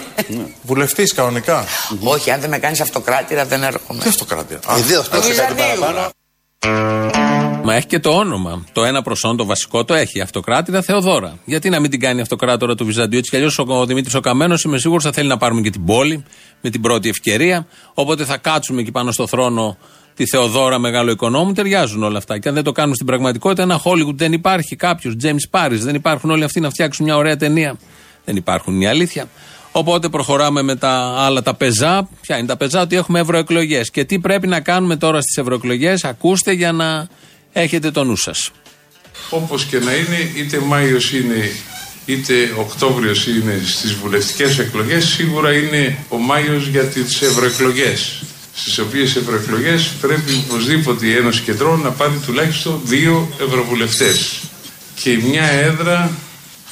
Βουλευτής 0.62 1.14
κανονικά. 1.14 1.66
Όχι, 2.04 2.32
αν 2.32 2.40
δεν 2.40 2.50
με 2.50 2.58
κάνεις 2.58 2.82
αυτοκράτηρα 2.82 3.46
δεν 3.46 3.64
έρχομαι. 3.64 4.04
Τι 4.04 4.10
αυτοκράτηρα; 4.10 4.60
Ιδέω 4.78 5.00
αυτός 5.00 5.26
σε 5.26 5.34
κάτι 5.34 5.54
παραπάνω. 5.54 6.12
Μα 7.66 7.76
έχει 7.76 7.86
και 7.86 8.00
το 8.00 8.10
όνομα. 8.10 8.64
Το 8.74 8.84
ένα 8.84 9.02
προσόν, 9.02 9.38
το 9.38 9.46
βασικό 9.46 9.84
το 9.84 9.94
έχει. 9.94 10.22
Αυτοκράτηρα 10.22 10.82
Θεοδώρα. 10.82 11.40
Γιατί 11.46 11.70
να 11.70 11.80
μην 11.80 11.90
την 11.90 12.00
κάνει 12.00 12.22
αυτοκράτορα 12.22 12.76
του 12.76 12.86
Βυζαντίου. 12.86 13.18
Έτσι 13.18 13.30
κι 13.30 13.36
αλλιώς 13.36 13.60
ο 13.68 13.86
Δημήτρης 13.86 14.14
ο 14.14 14.20
Καμένος 14.20 14.64
είμαι 14.64 14.78
σίγουρος 14.78 15.04
θα 15.04 15.12
θέλει 15.12 15.28
να 15.28 15.38
πάρουμε 15.38 15.62
και 15.62 15.70
την 15.70 15.86
πόλη 15.86 16.24
με 16.62 16.70
την 16.70 16.82
πρώτη 16.82 17.10
ευκαιρία. 17.10 17.68
Οπότε 17.94 18.26
θα 18.26 18.38
κάτσουμε 18.38 18.82
εκεί 18.82 18.92
πάνω 18.92 19.12
στο 19.12 19.28
θρόνο 19.28 19.78
τη 20.14 20.26
Θεοδώρα 20.26 20.80
μεγάλο 20.80 21.12
οικονόμου. 21.12 21.54
Ταιριάζουν 21.54 22.04
όλα 22.04 22.18
αυτά. 22.18 22.40
Και 22.40 22.48
αν 22.48 22.54
δεν 22.54 22.64
το 22.64 22.72
κάνουμε 22.72 22.96
στην 22.96 23.08
πραγματικότητα, 23.08 23.62
ένα 23.62 23.82
Hollywood 23.84 24.16
δεν 24.16 24.34
υπάρχει 24.34 24.76
κάποιος. 24.76 25.16
James 25.24 25.60
Paris 25.60 25.80
δεν 25.80 25.96
υπάρχουν 25.96 26.30
όλοι 26.30 26.44
αυτοί 26.44 26.60
να 26.60 26.70
φτιάξουν 26.70 27.06
μια 27.06 27.16
ωραία 27.16 27.38
ταινία. 27.38 27.78
Δεν 28.26 28.36
υπάρχουν, 28.36 28.74
είναι 28.76 28.84
η 28.84 28.88
αλήθεια. 28.88 29.28
Οπότε 29.72 30.10
προχωράμε 30.10 30.62
με 30.62 30.76
τα 30.76 31.16
άλλα 31.18 31.42
τα 31.42 31.54
πεζά. 31.54 32.10
Ποια 32.22 32.38
είναι 32.38 32.48
τα 32.48 32.58
πεζά, 32.58 32.82
ότι 32.82 32.96
έχουμε 32.96 33.20
ευρωεκλογές. 33.20 33.90
Και 33.92 34.04
τι 34.04 34.20
πρέπει 34.20 34.48
να 34.48 34.60
κάνουμε 34.60 34.96
τώρα 34.96 35.22
στις 35.22 35.38
ευρωεκλογές, 35.38 36.04
ακούστε 36.04 36.52
για 36.52 36.72
να 36.72 37.08
έχετε 37.54 37.92
το 37.92 38.04
νου 38.04 38.18
σας. 38.18 38.52
Όπως 39.30 39.66
και 39.66 39.80
να 39.80 39.94
είναι, 39.96 40.32
είτε 40.36 40.60
Μάιος 40.60 41.12
είναι 41.12 41.52
είτε 42.06 42.34
Οκτώβριος 42.58 43.28
είναι 43.28 43.62
στις 43.66 43.94
βουλευτικές 43.94 44.60
εκλογές, 44.60 45.06
σίγουρα 45.06 45.54
είναι 45.54 45.98
ο 46.10 46.18
Μάιος 46.18 46.68
για 46.68 46.84
τις 46.84 47.22
ευρωεκλογές. 47.22 48.24
Στις 48.56 48.78
οποίες 48.78 49.16
ευρωεκλογές 49.16 49.92
πρέπει 50.02 50.44
οπωσδήποτε 50.50 51.06
η 51.06 51.16
Ένωση 51.16 51.42
Κεντρών 51.42 51.82
να 51.82 51.90
πάρει 51.90 52.22
τουλάχιστον 52.26 52.82
δύο 52.84 53.30
ευρωβουλευτές. 53.42 54.40
Και 54.96 55.10
η 55.12 55.18
μια 55.18 55.44
έδρα 55.44 56.12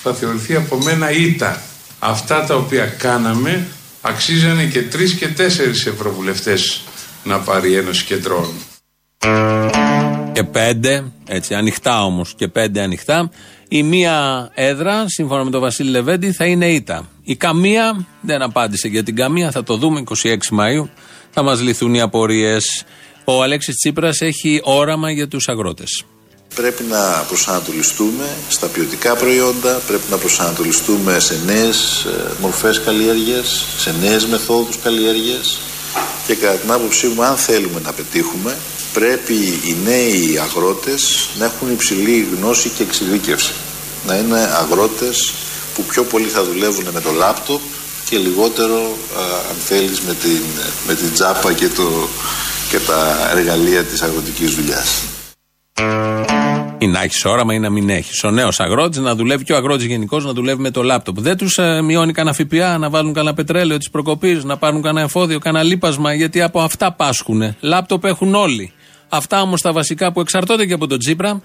θα 0.04 0.14
θεωρηθεί 0.14 0.56
από 0.56 0.78
μένα 0.78 1.12
ήττα. 1.12 1.62
Αυτά 2.00 2.46
τα 2.46 2.56
οποία 2.56 2.86
κάναμε 2.86 3.68
αξίζανε 4.02 4.64
και 4.66 4.82
τρεις 4.82 5.14
και 5.14 5.28
τέσσερις 5.28 5.86
ευρωβουλευτές 5.86 6.82
να 7.24 7.40
πάρει 7.40 7.70
η 7.70 7.76
Ένωση 7.76 8.04
Κεντρών. 8.04 8.50
Και 10.34 10.44
πέντε, 10.44 11.12
έτσι 11.28 11.54
ανοιχτά 11.54 12.06
όμως 12.06 12.34
και 12.36 12.48
πέντε 12.48 12.82
ανοιχτά. 12.82 13.32
Η 13.68 13.84
μία 13.84 14.50
έδρα, 14.54 15.06
σύμφωνα 15.08 15.44
με 15.44 15.50
τον 15.50 15.62
Βασίλη 15.62 15.90
Λεβέντη, 15.90 16.32
θα 16.32 16.46
είναι 16.46 16.72
ήττα. 16.72 17.10
Η 17.24 17.36
καμία 17.36 18.06
δεν 18.22 18.42
απάντησε 18.42 18.88
για 18.88 19.04
την 19.04 19.16
καμία, 19.16 19.52
θα 19.52 19.64
το 19.64 19.78
δούμε 19.78 20.04
26 20.24 20.34
Μαΐου. 20.34 20.90
Θα 21.30 21.42
μας 21.42 21.62
λυθούν 21.62 21.94
οι 21.94 22.02
απορίες. 22.02 22.84
Ο 23.26 23.44
Αλέξης 23.44 23.76
Τσίπρας 23.76 24.22
έχει 24.22 24.62
όραμα 24.64 25.12
για 25.12 25.28
τους 25.28 25.48
αγρότες. 25.48 26.06
Πρέπει 26.56 26.84
να 26.84 27.26
προσανατολιστούμε 27.28 28.26
στα 28.50 28.68
ποιοτικά 28.68 29.16
προϊόντα, 29.16 29.82
πρέπει 29.88 30.04
να 30.10 30.18
προσανατολιστούμε 30.18 31.20
σε 31.20 31.40
νέες 31.46 32.04
ε, 32.04 32.32
μορφές 32.42 32.82
καλλιέργειας, 32.82 33.66
σε 33.78 33.96
νέες 34.02 34.26
μεθόδους 34.26 34.78
καλλιέργειας 34.78 35.60
και 36.28 36.36
κατά 36.36 36.58
την 36.58 36.72
άποψή 36.72 37.08
μου 37.08 37.24
αν 37.24 37.38
θέλουμε 37.38 37.80
να 37.84 37.92
πετύχουμε 37.92 38.58
πρέπει 38.94 39.34
οι 39.34 39.76
νέοι 39.84 40.40
αγρότες 40.42 41.30
να 41.38 41.46
έχουν 41.46 41.72
υψηλή 41.72 42.28
γνώση 42.36 42.70
και 42.70 42.84
εξειδίκευση. 42.84 43.54
Να 44.08 44.16
είναι 44.16 44.40
αγρότες 44.62 45.34
που 45.76 45.84
πιο 45.84 46.04
πολύ 46.04 46.28
θα 46.28 46.44
δουλεύουν 46.44 46.86
με 46.94 47.02
το 47.02 47.12
λάπτοπ 47.12 47.62
και 48.10 48.18
λιγότερο 48.18 48.76
α, 48.76 49.22
αν 49.50 49.56
θέλεις 49.66 50.00
με 50.02 50.14
την, 50.14 50.42
με 50.88 50.96
την 50.96 51.14
τζάπα 51.14 51.54
και, 51.54 51.68
το, 51.68 52.08
και 52.70 52.80
τα 52.80 53.30
εργαλεία 53.36 53.84
της 53.84 54.02
αγροτικής 54.02 54.56
δουλειάς. 54.56 55.04
Ή 56.78 56.88
να 56.88 57.02
έχεις 57.02 57.26
όραμα 57.26 57.54
ή 57.54 57.60
να 57.60 57.70
μην 57.70 57.90
έχεις. 57.90 58.24
Ο 58.24 58.32
νέος 58.32 58.60
αγρότης 58.60 59.00
να 59.00 59.16
δουλεύει 59.16 59.44
και 59.44 59.54
ο 59.54 59.56
αγρότης 59.56 59.86
γενικώς 59.86 60.26
να 60.26 60.34
δουλεύει 60.34 60.62
με 60.62 60.72
το 60.72 60.84
λάπτοπ. 60.84 61.20
Δεν 61.20 61.38
τους 61.38 61.58
ε, 61.58 61.82
μειώνει 61.82 62.14
κανένα 62.14 62.36
ΦΠΑ, 62.36 62.78
να 62.78 62.90
βάλουν 62.90 63.14
κανένα 63.14 63.36
πετρέλαιο 63.36 63.78
της 63.78 63.90
προκοπής, 63.90 64.44
να 64.44 64.58
πάρουν 64.58 64.82
κανένα 64.82 65.06
εφόδιο, 65.06 65.40
κανένα 65.40 65.64
λίπασμα, 65.64 66.14
γιατί 66.14 66.42
από 66.42 66.62
αυτά 66.62 66.92
πάσχουν. 66.92 67.56
Λάπτοπ 67.60 68.06
έχουν 68.06 68.36
όλοι. 68.36 68.74
Αυτά 69.14 69.42
όμως 69.42 69.62
τα 69.62 69.72
βασικά 69.72 70.12
που 70.12 70.20
εξαρτώνται 70.20 70.66
και 70.66 70.74
από 70.74 70.88
τον 70.88 71.00
Τσίπρα 71.00 71.42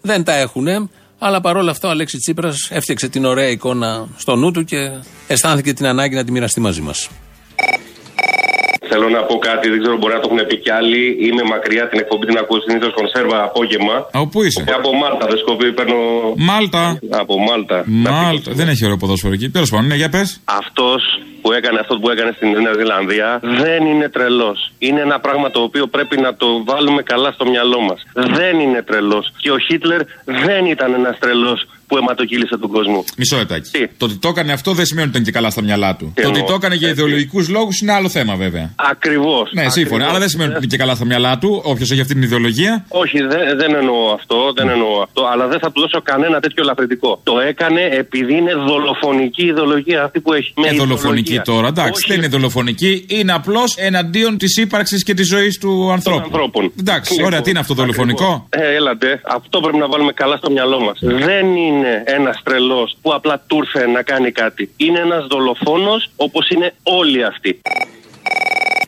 δεν 0.00 0.24
τα 0.24 0.32
έχουν. 0.32 0.90
Αλλά 1.18 1.40
παρόλα 1.40 1.70
αυτά 1.70 1.88
ο 1.88 1.90
Αλέξης 1.90 2.20
Τσίπρας 2.20 2.68
έφτιαξε 2.70 3.08
την 3.08 3.24
ωραία 3.24 3.48
εικόνα 3.48 4.08
στο 4.16 4.36
νου 4.36 4.50
του 4.50 4.64
και 4.64 4.90
αισθάνθηκε 5.26 5.72
την 5.72 5.86
ανάγκη 5.86 6.14
να 6.14 6.24
τη 6.24 6.32
μοιραστεί 6.32 6.60
μαζί 6.60 6.80
μας. 6.80 7.08
Θέλω 8.90 9.08
να 9.16 9.22
πω 9.28 9.34
κάτι, 9.48 9.64
δεν 9.72 9.78
ξέρω, 9.82 9.96
μπορεί 10.00 10.12
να 10.16 10.20
το 10.22 10.28
έχουν 10.30 10.40
πει 10.48 10.56
κι 10.64 10.72
άλλοι. 10.78 11.02
Είμαι 11.26 11.42
μακριά 11.54 11.84
την 11.90 11.98
εκπομπή 12.02 12.24
την 12.26 12.38
ακούω 12.42 12.60
συνήθως 12.66 12.92
κονσέρβα 12.98 13.38
απόγευμα. 13.48 13.96
Από 14.18 14.26
πού 14.32 14.38
είσαι; 14.46 14.64
Ε, 14.70 14.72
από 14.80 14.90
Μάλτα, 15.00 15.24
δεν 15.30 15.38
σκοπεί, 15.44 15.66
παίρνω. 15.78 16.00
Μάλτα. 16.50 16.82
Από 17.22 17.34
Μάλτα. 17.46 17.76
Μάλτα. 17.86 18.50
Δεν 18.60 18.68
έχει 18.72 18.82
ωραίο 18.84 18.98
ποδόσφαιρο 19.02 19.32
εκεί. 19.38 19.48
Τέλος 19.56 19.70
πάντων, 19.70 19.86
ναι, 19.86 19.96
για 20.02 20.10
πες. 20.14 20.28
Αυτός 20.60 21.02
που 21.42 21.52
έκανε 21.52 21.78
αυτό 21.84 21.94
που 22.00 22.10
έκανε 22.10 22.32
στην 22.36 22.48
Νέα 22.64 22.74
Ζηλανδία 22.80 23.28
δεν 23.42 23.80
είναι 23.90 24.08
τρελός. 24.08 24.58
Είναι 24.78 25.00
ένα 25.00 25.20
πράγμα 25.20 25.50
το 25.50 25.60
οποίο 25.68 25.86
πρέπει 25.86 26.16
να 26.20 26.34
το 26.34 26.48
βάλουμε 26.64 27.02
καλά 27.02 27.30
στο 27.32 27.44
μυαλό 27.52 27.80
μας. 27.80 28.00
Δεν 28.38 28.54
είναι 28.64 28.82
τρελός. 28.82 29.32
Και 29.42 29.50
ο 29.50 29.58
Χίτλερ 29.58 30.00
δεν 30.24 30.62
ήταν 30.74 30.94
ένας 30.94 31.18
τρελός 31.18 31.60
που 31.90 31.96
αιματοκύλησε 31.96 32.56
τον 32.58 32.70
κόσμο. 32.70 33.04
Μισό 33.16 33.36
λεπτάκι. 33.36 33.70
Το 33.96 34.04
ότι 34.04 34.16
το 34.24 34.28
έκανε 34.28 34.52
αυτό 34.52 34.72
δεν 34.72 34.86
σημαίνει 34.86 35.06
ότι 35.08 35.16
ήταν 35.16 35.26
και 35.28 35.32
καλά 35.38 35.50
στα 35.50 35.62
μυαλά 35.62 35.96
του. 35.96 36.12
Τι 36.14 36.22
το 36.22 36.28
ότι 36.28 36.38
εννοώ. 36.38 36.50
το 36.50 36.56
έκανε 36.60 36.74
για 36.74 36.88
ιδεολογικούς 36.88 37.48
λόγους 37.48 37.80
είναι 37.80 37.92
άλλο 37.92 38.08
θέμα 38.08 38.34
βέβαια. 38.36 38.66
Ακριβώς. 38.76 39.50
Ναι, 39.52 39.68
σύμφωνα. 39.68 40.08
Αλλά 40.08 40.18
δεν 40.18 40.28
σημαίνει 40.28 40.50
ότι 40.50 40.58
είναι 40.58 40.66
και 40.70 40.76
καλά 40.76 40.94
στα 40.94 41.04
μυαλά 41.04 41.38
του, 41.38 41.60
όποιος 41.64 41.90
έχει 41.90 42.00
αυτή 42.00 42.12
την 42.14 42.22
ιδεολογία. 42.22 42.84
Όχι, 42.88 43.18
δεν, 43.22 43.42
δεν 43.56 43.74
εννοώ 43.74 44.12
αυτό, 44.14 44.52
δεν 44.56 44.68
εννοώ 44.68 45.02
αυτό, 45.02 45.22
αλλά 45.32 45.46
δεν 45.46 45.58
θα 45.58 45.72
του 45.72 45.80
δώσω 45.80 46.00
κανένα 46.02 46.40
τέτοιο 46.40 46.62
ελαφρυντικό. 46.62 47.20
Το 47.22 47.38
έκανε 47.40 47.80
επειδή 47.92 48.34
είναι 48.36 48.54
δολοφονική 48.54 49.44
ιδεολογία 49.46 50.02
αυτή 50.02 50.20
που 50.20 50.32
έχει. 50.32 50.52
Με 50.56 50.66
Ε, 50.68 50.72
δολοφονική 50.72 51.32
ιδεολογία. 51.32 51.42
τώρα. 51.54 51.66
Εντάξει, 51.68 51.92
Όχι. 51.92 52.06
δεν 52.08 52.16
είναι 52.18 52.28
δολοφονική. 52.28 53.04
Είναι 53.08 53.32
απλώς 53.32 53.76
εναντίον 53.76 54.38
της 54.38 54.56
ύπαρξης 54.56 55.02
και 55.04 55.14
της 55.14 55.26
ζωής 55.28 55.58
του 55.58 55.90
ανθρώπου. 55.92 56.22
ανθρώπων. 56.24 56.72
Εντάξει, 56.80 57.12
Λοιπόν, 57.12 57.26
ωραία, 57.26 57.40
τι 57.40 57.50
είναι 57.50 57.58
αυτό 57.58 57.74
δολοφονικό; 57.74 58.46
Ε, 58.50 58.74
έλατε. 58.74 59.20
Αυτό 59.24 59.60
πρέπει 59.60 59.76
να 59.78 59.88
βάλουμε 59.88 60.12
καλά 60.12 60.36
στο 60.36 60.50
μυαλό 60.50 60.80
μας. 60.80 60.98
Δεν 61.00 61.46
είναι 61.56 61.79
ένας 61.88 62.42
τρελός 62.44 62.96
που 63.02 63.14
απλά 63.14 63.42
του 63.46 63.56
ήρθε 63.56 63.86
να 63.86 64.02
κάνει 64.02 64.30
κάτι. 64.30 64.70
Είναι 64.76 64.98
ένας 64.98 65.26
δολοφόνος 65.26 66.10
όπως 66.16 66.48
είναι 66.48 66.74
όλοι 66.82 67.24
αυτοί. 67.24 67.60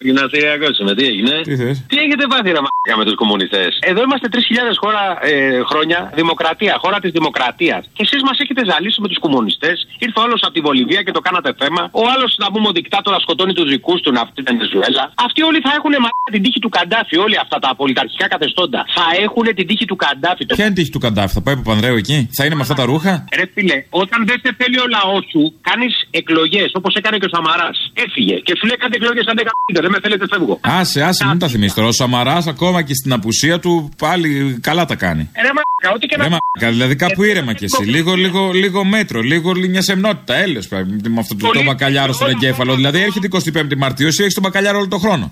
Γυμναστηριακό 0.07 0.69
είμαι, 0.81 0.93
τι 0.99 1.05
έγινε; 1.13 1.35
Τι 1.49 1.55
θες; 1.61 1.77
Τι 1.91 1.97
έχετε 2.05 2.25
πάθει, 2.33 2.49
ρε 2.57 2.63
μαλάκα 2.65 2.95
με 3.01 3.05
τους 3.09 3.17
κομμουνιστές; 3.23 3.71
Εδώ 3.91 4.01
είμαστε 4.07 4.29
3.000 4.35 4.77
χώρα, 4.85 5.05
ε, 5.31 5.35
χρόνια 5.71 5.99
δημοκρατία, 6.21 6.75
χώρα 6.85 6.99
της 7.05 7.11
δημοκρατίας. 7.19 7.83
Και 7.97 8.03
εσείς 8.07 8.21
μας 8.29 8.37
έχετε 8.43 8.63
ζαλίσει 8.71 8.99
με 9.05 9.09
τους 9.11 9.19
κομμουνιστές. 9.25 9.77
Ήρθε 10.05 10.21
όλο 10.27 10.37
από 10.47 10.55
τη 10.57 10.61
Βολιβία 10.67 11.03
και 11.07 11.13
το 11.19 11.21
κάνατε 11.27 11.51
θέμα. 11.61 11.83
Ο 12.03 12.03
άλλος, 12.13 12.31
να 12.43 12.47
πούμε, 12.53 12.67
ο 12.71 12.73
δικτάτορα 12.79 13.19
σκοτώνει 13.25 13.53
τους 13.59 13.69
δικούς 13.75 13.99
του 14.05 14.11
να 14.17 14.23
στη 14.35 14.43
Βενεζουέλα. 14.49 15.05
Αυτοί 15.27 15.41
όλοι 15.49 15.61
θα 15.67 15.73
έχουν 15.79 15.93
μαλάκα 16.05 16.31
την 16.37 16.43
τύχη 16.45 16.61
του 16.65 16.71
Καντάφη. 16.77 17.17
Όλοι 17.27 17.37
αυτά 17.45 17.57
τα 17.65 17.71
πολιταρχικά 17.81 18.27
καθεστώντα. 18.35 18.81
Θα 18.99 19.07
έχουν 19.25 19.47
την 19.59 19.67
τύχη 19.71 19.85
του 19.91 19.97
Καντάφη. 20.05 20.43
Το... 20.47 20.55
Ποια 20.55 20.65
είναι 20.65 20.75
η 20.77 20.79
τύχη 20.81 20.93
του 20.97 21.03
Καντάφη, 21.07 21.33
θα 21.37 21.43
πάει 21.45 21.55
από 21.55 21.65
Πανδρέου 21.71 21.97
εκεί, 22.03 22.19
θα 22.37 22.43
είναι 22.45 22.55
με 22.59 22.63
αυτά 22.67 22.75
τα 22.81 22.85
ρούχα; 22.91 23.13
Ρε 23.39 23.47
φίλε, 23.55 23.77
όταν 24.03 24.19
δεν 24.29 24.39
σε 24.45 24.51
θέλει 24.59 24.79
ο 24.85 24.87
λαός 24.97 25.25
σου, 25.33 25.43
κάνεις 25.69 25.95
εκλογές 26.21 26.71
όπως 26.79 26.93
έκανε 26.99 27.17
και 27.21 27.27
ο 27.31 27.33
Σαμαράς. 27.35 27.77
Έφυγε 28.05 28.37
και 28.47 28.53
σου 28.59 28.65
λέει 28.69 28.79
κάτι 28.83 28.95
εκλογές 29.01 29.25
αν 29.31 29.35
δεν 29.39 29.45
κάνετε, 29.49 29.81
δεν 29.87 29.92
με 29.93 29.99
θέλετε, 30.03 30.27
φεύγω. 30.31 30.59
Άσε, 30.61 31.03
άσε, 31.03 31.27
μην 31.27 31.39
τα 31.39 31.49
θυμίσει 31.49 31.75
τώρα. 31.75 31.89
Ο 31.89 31.93
Σαμαράς 31.93 32.47
ακόμα 32.47 32.83
και 32.83 32.95
στην 32.95 33.13
απουσία 33.13 33.59
του 33.59 33.91
πάλι 33.99 34.59
καλά 34.61 34.85
τα 34.85 34.95
κάνει. 34.95 35.31
Ρε 35.37 35.51
μαλάκα, 35.57 35.97
ό,τι 35.97 36.07
και 36.07 36.17
Ρε 36.17 36.29
να 36.29 36.39
μα, 36.61 36.71
δηλαδή 36.71 36.97
κάπου 36.97 37.23
ήρεμα 37.23 37.53
κι 37.53 37.65
εσύ. 37.65 37.85
Λίγο, 37.85 38.15
λίγο, 38.15 38.51
λίγο 38.53 38.85
μέτρο, 38.85 39.21
λίγο 39.21 39.53
μια 39.69 39.83
σεμνότητα. 39.83 40.35
Έλεος 40.35 40.69
με 40.69 41.21
αυτό 41.21 41.37
το, 41.37 41.51
το 41.51 41.63
μπακαλιάρο 41.63 42.13
στον 42.13 42.31
εγκέφαλο. 42.31 42.75
Δηλαδή 42.75 43.01
έρχεται 43.01 43.29
25η 43.33 43.77
Μαρτίου, 43.77 44.07
εσύ 44.07 44.23
έχεις 44.23 44.35
τον 44.35 44.43
μπακαλιάρο 44.43 44.79
όλο 44.79 44.89
τον 44.89 45.01
χρόνο. 45.01 45.31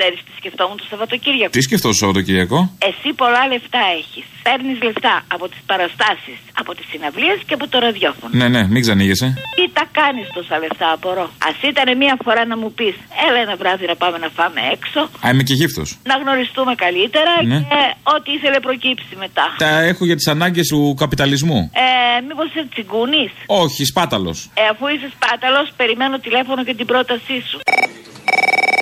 Ξέρεις 0.00 0.20
τι 0.26 0.32
σκεφτόμουν 0.40 0.76
το 0.82 0.86
Σαββατοκύριακο. 0.90 1.50
Τι 1.56 1.60
σκεφτό 1.68 1.88
το 1.92 1.94
Σαββατοκυριακό. 2.00 2.58
Εσύ 2.90 3.08
πολλά 3.22 3.42
λεφτά 3.52 3.82
έχεις. 4.00 4.24
Παίρνει 4.46 4.72
λεφτά 4.86 5.14
από 5.34 5.44
τις 5.52 5.60
παραστάσεις, 5.70 6.38
από 6.60 6.70
τις 6.76 6.86
συναυλίες 6.90 7.38
και 7.46 7.54
από 7.58 7.64
το 7.72 7.76
ραδιόφωνο. 7.86 8.32
Ναι, 8.40 8.46
ναι, 8.54 8.62
μην 8.72 8.80
ξανήγεσαι. 8.84 9.28
Τι 9.56 9.64
τα 9.78 9.84
κάνεις 9.98 10.26
τόσα 10.36 10.56
λεφτά, 10.62 10.88
απορώ. 10.96 11.26
Α 11.48 11.50
ήταν 11.72 11.88
μία 12.02 12.14
φορά 12.24 12.42
να 12.52 12.56
μου 12.60 12.70
πεις, 12.78 12.94
έλα 13.26 13.38
ένα 13.46 13.54
βράδυ 13.62 13.86
να 13.92 13.96
πάμε 14.02 14.18
να 14.24 14.28
φάμε 14.36 14.60
έξω, 14.76 15.00
Α, 15.24 15.26
είμαι 15.32 15.42
και 15.48 15.54
γύφτος. 15.60 15.88
να 16.10 16.14
γνωριστούμε 16.22 16.72
καλύτερα 16.84 17.32
Ναι. 17.52 17.58
και 17.70 17.80
ό,τι 18.14 18.30
ήθελε 18.36 18.58
προκύψει 18.66 19.12
μετά. 19.24 19.46
Τα 19.58 19.70
έχω 19.90 20.02
για 20.04 20.16
τις 20.16 20.26
ανάγκες 20.34 20.66
του 20.72 20.94
καπιταλισμού. 21.02 21.58
Ε, 21.84 22.20
Μήπως 22.28 22.46
είσαι 22.50 22.66
τσιγκούνης; 22.72 23.32
Όχι, 23.46 23.84
σπάταλος. 23.84 24.38
Ε, 24.54 24.62
αφού 24.72 24.84
είσαι 24.94 25.08
σπάταλος, 25.16 25.66
περιμένω 25.80 26.18
τηλέφωνο 26.26 26.60
και 26.64 26.74
την 26.74 26.86
πρότασή 26.86 27.36
σου. 27.50 27.58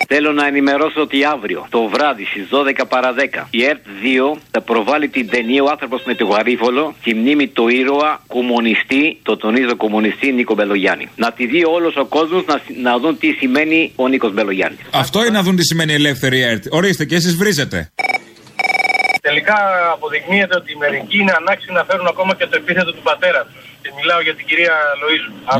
Θέλω 0.09 0.33
να 0.33 0.47
ενημερώσω 0.47 1.01
ότι 1.01 1.25
αύριο 1.25 1.67
το 1.71 1.83
βράδυ 1.89 2.25
στις 2.25 2.49
12 2.51 2.85
παρα 2.89 3.15
10 3.41 3.45
η 3.51 3.65
ΕΡΤ 3.65 3.85
2 4.35 4.39
θα 4.51 4.61
προβάλλει 4.61 5.09
την 5.09 5.29
ταινία 5.29 5.63
Ο 5.63 5.69
άνθρωπος 5.71 6.03
με 6.05 6.15
το 6.15 6.25
γαρίφολο 6.27 6.95
τη 7.03 7.15
μνήμη 7.15 7.47
του 7.47 7.69
ήρωα 7.69 8.21
κομμουνιστή, 8.27 9.19
το 9.23 9.37
τονίζω 9.37 9.77
κομμουνιστή 9.77 10.33
Νίκο 10.33 10.55
Μπελογιάννη. 10.55 11.09
Να 11.17 11.33
τη 11.33 11.47
δει 11.47 11.65
όλος 11.65 11.97
ο 11.97 12.05
κόσμος 12.05 12.45
να, 12.47 12.61
να 12.83 12.99
δουν 12.99 13.19
τι 13.19 13.33
σημαίνει 13.33 13.93
ο 13.97 14.09
Νίκος 14.09 14.33
Μπελογιάννης. 14.33 14.81
Αυτό 14.91 15.21
είναι 15.21 15.37
να 15.39 15.43
δουν 15.43 15.57
τι 15.57 15.65
σημαίνει 15.65 15.93
ελεύθερη 15.93 16.41
ΕΡΤ. 16.43 16.65
Ορίστε 16.71 17.05
και 17.05 17.15
εσείς 17.15 17.37
βρίζετε. 17.37 17.91
Τελικά 19.21 19.57
αποδεικνύεται 19.93 20.57
ότι 20.57 20.77
μερικοί 20.77 21.19
είναι 21.19 21.35
ανάξιοι 21.41 21.73
να 21.73 21.85
φέρουν 21.85 22.07
ακόμα 22.07 22.35
και 22.35 22.47
το 22.47 22.57
επίθετο 22.57 22.93
του 22.93 23.03
πατέρα 23.03 23.47
τους. 23.53 23.66
Και 23.97 24.03
μιλάω 24.05 24.21
για 24.27 24.35
την 24.39 24.45
κυρία 24.51 24.75
Λοίζου. 25.03 25.33
Α, 25.55 25.59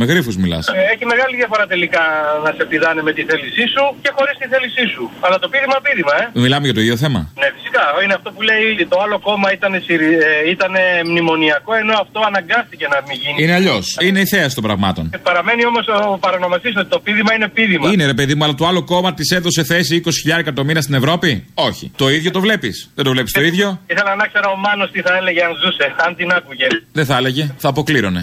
με 0.00 0.04
γρήφου 0.10 0.32
μιλάς. 0.44 0.64
Ε, 0.68 0.72
Έχει 0.94 1.04
μεγάλη 1.12 1.34
διαφορά 1.40 1.64
τελικά 1.74 2.02
να 2.44 2.50
σε 2.58 2.62
πηδάνε 2.70 3.00
με 3.08 3.12
τη 3.16 3.22
θέλησή 3.30 3.64
σου 3.74 3.84
και 4.04 4.10
χωρίς 4.16 4.34
τη 4.40 4.46
θέλησή 4.54 4.84
σου. 4.94 5.04
Αλλά 5.24 5.36
το 5.42 5.46
πείδημα 5.52 5.76
πείδημα, 5.86 6.14
ε. 6.22 6.24
Μιλάμε 6.44 6.64
για 6.68 6.74
το 6.78 6.82
ίδιο 6.84 6.96
θέμα. 7.04 7.20
Ναι, 7.40 7.48
φυσικά. 7.56 7.82
Είναι 8.04 8.14
αυτό 8.18 8.28
που 8.34 8.40
λέει 8.50 8.64
το 8.92 8.96
άλλο 9.04 9.16
κόμμα 9.28 9.48
ήταν, 9.56 9.72
συρι- 9.86 10.20
ε, 10.28 10.50
ήταν 10.54 10.72
μνημονιακό, 11.10 11.70
ενώ 11.82 11.94
αυτό 12.04 12.18
αναγκάστηκε 12.30 12.84
να 12.94 12.98
μην 13.06 13.16
γίνει. 13.22 13.38
Είναι 13.42 13.54
αλλιώς. 13.60 13.84
Είναι 14.06 14.20
η 14.26 14.28
θέαση 14.34 14.54
των 14.58 14.64
πραγμάτων. 14.68 15.04
Ε, 15.14 15.18
Παραμένει 15.28 15.62
όμως 15.72 15.84
ο 16.14 16.18
παρανομαστή 16.26 16.68
ότι 16.82 16.90
το 16.94 16.98
πείδημα 17.04 17.32
είναι 17.36 17.48
πείδημα. 17.56 17.86
Είναι 17.92 18.04
ρε 18.12 18.14
παιδί 18.18 18.34
μου, 18.36 18.44
αλλά 18.44 18.54
το 18.54 18.66
άλλο 18.70 18.82
κόμμα 18.92 19.10
της 19.14 19.30
έδωσε 19.30 19.62
θέση 19.64 20.02
20.000 20.04 20.52
το 20.54 20.64
μήνα 20.64 20.80
στην 20.80 20.94
Ευρώπη; 20.94 21.30
Όχι. 21.54 21.92
Το 21.96 22.06
ίδιο 22.10 22.30
το 22.30 22.40
βλέπεις; 22.40 22.90
Δεν 22.94 23.04
το 23.04 23.10
βλέπεις 23.10 23.32
το 23.32 23.42
ίδιο; 23.50 23.80
Ήθελα 23.92 24.14
να 24.14 24.26
ξέρω 24.26 24.48
ο 24.56 24.58
Μάνος 24.64 24.90
τι 24.90 25.00
θα 25.00 25.16
έλεγε 25.16 25.42
αν 25.44 25.52
ζούσε, 25.64 25.94
αν 26.06 26.16
την 26.16 26.30
άκουγε. 26.32 26.66
Δεν 26.92 27.04
θα 27.06 27.16
έλεγε. 27.16 27.54
Θα 27.58 27.71
αποκλήρωνε. 27.74 28.22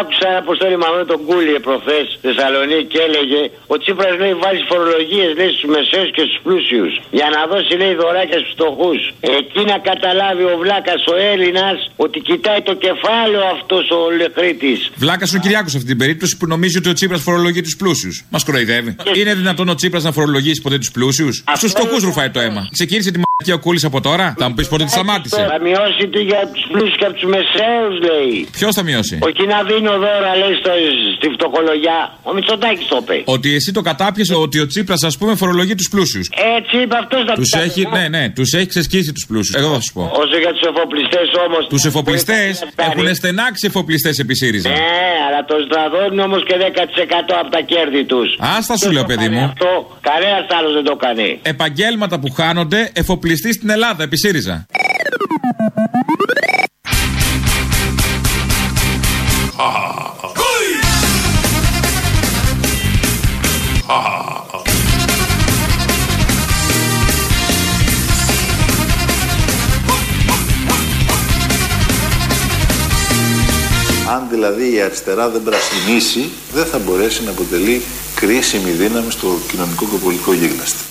Άκουσα 0.00 0.26
ένα 0.32 0.40
αποστόλη 0.44 0.76
με 0.98 1.04
τον 1.12 1.20
Κούλι 1.26 1.52
προχθές 1.66 2.04
στη 2.16 2.20
Θεσσαλονίκη 2.26 2.86
και 2.92 3.00
έλεγε 3.06 3.40
ο 3.72 3.74
Τσίπρα 3.80 4.08
λέει 4.22 4.34
βάζει 4.42 4.62
φορολογίες 4.70 5.30
λέει 5.38 5.50
στους 5.54 5.68
μεσαίους 5.74 6.10
και 6.16 6.22
στους 6.26 6.38
πλούσιους. 6.44 6.92
Για 7.18 7.28
να 7.34 7.40
δώσει 7.50 7.72
λέει 7.82 7.94
δωράκια 8.02 8.38
στους 8.42 8.52
φτωχούς. 8.56 9.00
Εκεί 9.38 9.62
να 9.72 9.76
καταλάβει 9.90 10.44
ο 10.52 10.54
Βλάκας 10.62 11.02
ο 11.12 11.14
Έλληνας 11.32 11.76
ότι 12.04 12.18
κοιτάει 12.28 12.60
το 12.68 12.74
κεφάλαιο 12.86 13.44
αυτός 13.56 13.84
ο 13.96 14.00
Λεχρήτη. 14.20 14.74
Βλάκας 15.02 15.30
ο 15.36 15.38
Κυριάκος 15.44 15.70
σε 15.72 15.76
αυτή 15.80 15.88
την 15.94 16.00
περίπτωση 16.02 16.32
που 16.38 16.46
νομίζει 16.54 16.76
ότι 16.80 16.88
ο 16.92 16.96
Τσίπρας 16.98 17.22
φορολογεί 17.28 17.62
τους 17.66 17.76
πλούσιους. 17.80 18.16
Μας 18.34 18.42
κοροϊδεύει. 18.46 18.90
Είναι 19.18 19.32
δυνατόν 19.40 19.66
ο 19.68 19.74
Τσίπρας 19.78 20.02
να 20.08 20.12
φορολογήσει 20.18 20.60
ποτέ 20.66 20.78
τους 20.82 20.90
πλούσιους; 20.96 21.34
Στους 21.60 21.70
φτωχούς 21.74 22.02
ρουφάει 22.08 22.30
το 22.30 22.40
αίμα. 22.40 22.62
Ξεκίνησε 22.76 23.10
τη 23.14 23.18
μαλακία 23.36 23.54
ο 23.54 23.58
Κούλης 23.58 23.84
από 23.84 24.00
τώρα. 24.00 24.34
Θα 24.38 24.48
μου 24.48 24.54
πεις 24.54 24.68
πότε 24.68 24.84
τη 24.84 24.90
σταμάτησε. 24.90 25.46
Θα 25.52 25.60
μειώσει 25.60 26.08
τι 26.12 26.20
για 26.30 26.40
τους 26.52 26.64
πλούσιους 26.70 26.96
και 26.98 27.04
από 27.04 27.14
τους 27.14 27.28
μεσαίους 27.34 27.94
λέει. 28.08 28.48
Ποιος 28.58 28.74
θα 28.74 28.82
μειώσει; 28.82 29.18
Όχι 29.28 29.46
να 29.52 29.58
δίνω 29.70 29.92
δώρα 30.04 30.32
λέει 30.42 30.54
στο, 30.60 30.70
στη 31.16 31.28
φτωχολογιά. 31.36 31.98
Ο 32.22 32.30
Μητσοτάκης 32.34 32.86
το 32.86 32.98
είπε. 33.02 33.22
Ότι 33.24 33.54
εσύ 33.54 33.72
το 33.72 33.82
κατάπιεσαι 33.90 34.34
ότι 34.34 34.58
ο 34.64 34.66
Τσίπρας, 34.66 35.02
ας 35.02 35.16
πούμε, 35.18 35.34
φορολογεί 35.34 35.74
τους 35.74 35.88
πλούσιους. 35.88 36.26
Έτσι 36.58 36.74
είπε 36.82 36.96
αυτός 37.02 37.24
να 37.24 37.34
Τους 37.34 37.52
έχει, 37.52 37.82
ναι, 37.96 38.08
ναι, 38.08 38.22
τους 38.30 38.52
έχει 38.52 38.66
ξεσκίσει 38.66 39.12
τους 39.12 39.26
πλούσιους. 39.26 39.62
Εγώ 39.62 39.74
θα 39.74 39.80
σου 39.80 39.92
πω. 39.92 40.02
Όσο 40.22 40.36
για 40.44 40.52
τους 40.56 40.64
εφοπλιστές 40.70 41.26
όμως. 41.46 41.66
Τους 41.68 41.84
εφοπλιστές 41.84 42.64
έχουν 42.88 43.14
στενάξει 43.14 43.66
εφοπλιστές 43.66 44.18
επί 44.18 44.34
ΣΥΡΙΖΑ. 44.34 44.68
Ναι, 44.68 44.76
αλλά 45.26 45.40
το 45.50 45.54
στραδώνουν 45.66 46.18
όμως 46.18 46.42
και 46.48 46.54
10% 46.58 47.34
από 47.40 47.50
τα 47.50 47.60
κέρδη 47.60 48.04
τους. 48.04 48.28
Άστα 48.58 48.76
σου 48.76 48.90
λέω, 48.90 49.04
παιδί 49.04 49.28
μου. 49.28 49.44
Αυτό 49.44 49.98
κανένας 50.10 50.46
άλλος 50.58 50.72
δεν 50.78 50.84
το 50.84 50.96
κάνει. 50.96 51.38
Επαγγέλματα 51.42 52.18
που 52.18 52.30
χάνονται, 52.30 52.90
εφοπλιστές 52.92 53.23
Ληστή 53.24 53.52
στην 53.52 53.70
Ελλάδα, 53.70 54.02
επί 54.02 54.16
ΣΥΡΙΖΑ. 54.16 54.66
Αν 74.08 74.26
δηλαδή 74.30 74.74
η 74.74 74.80
αριστερά 74.80 75.28
δεν 75.28 75.42
πρασινίσει, 75.42 76.30
δεν 76.52 76.64
θα 76.64 76.78
μπορέσει 76.78 77.24
να 77.24 77.30
αποτελεί 77.30 77.82
κρίσιμη 78.14 78.70
δύναμη 78.70 79.10
στο 79.10 79.38
κοινωνικό 79.50 79.84
και 79.84 79.96
πολιτικό 79.96 80.32
γίγνεσθε. 80.32 80.84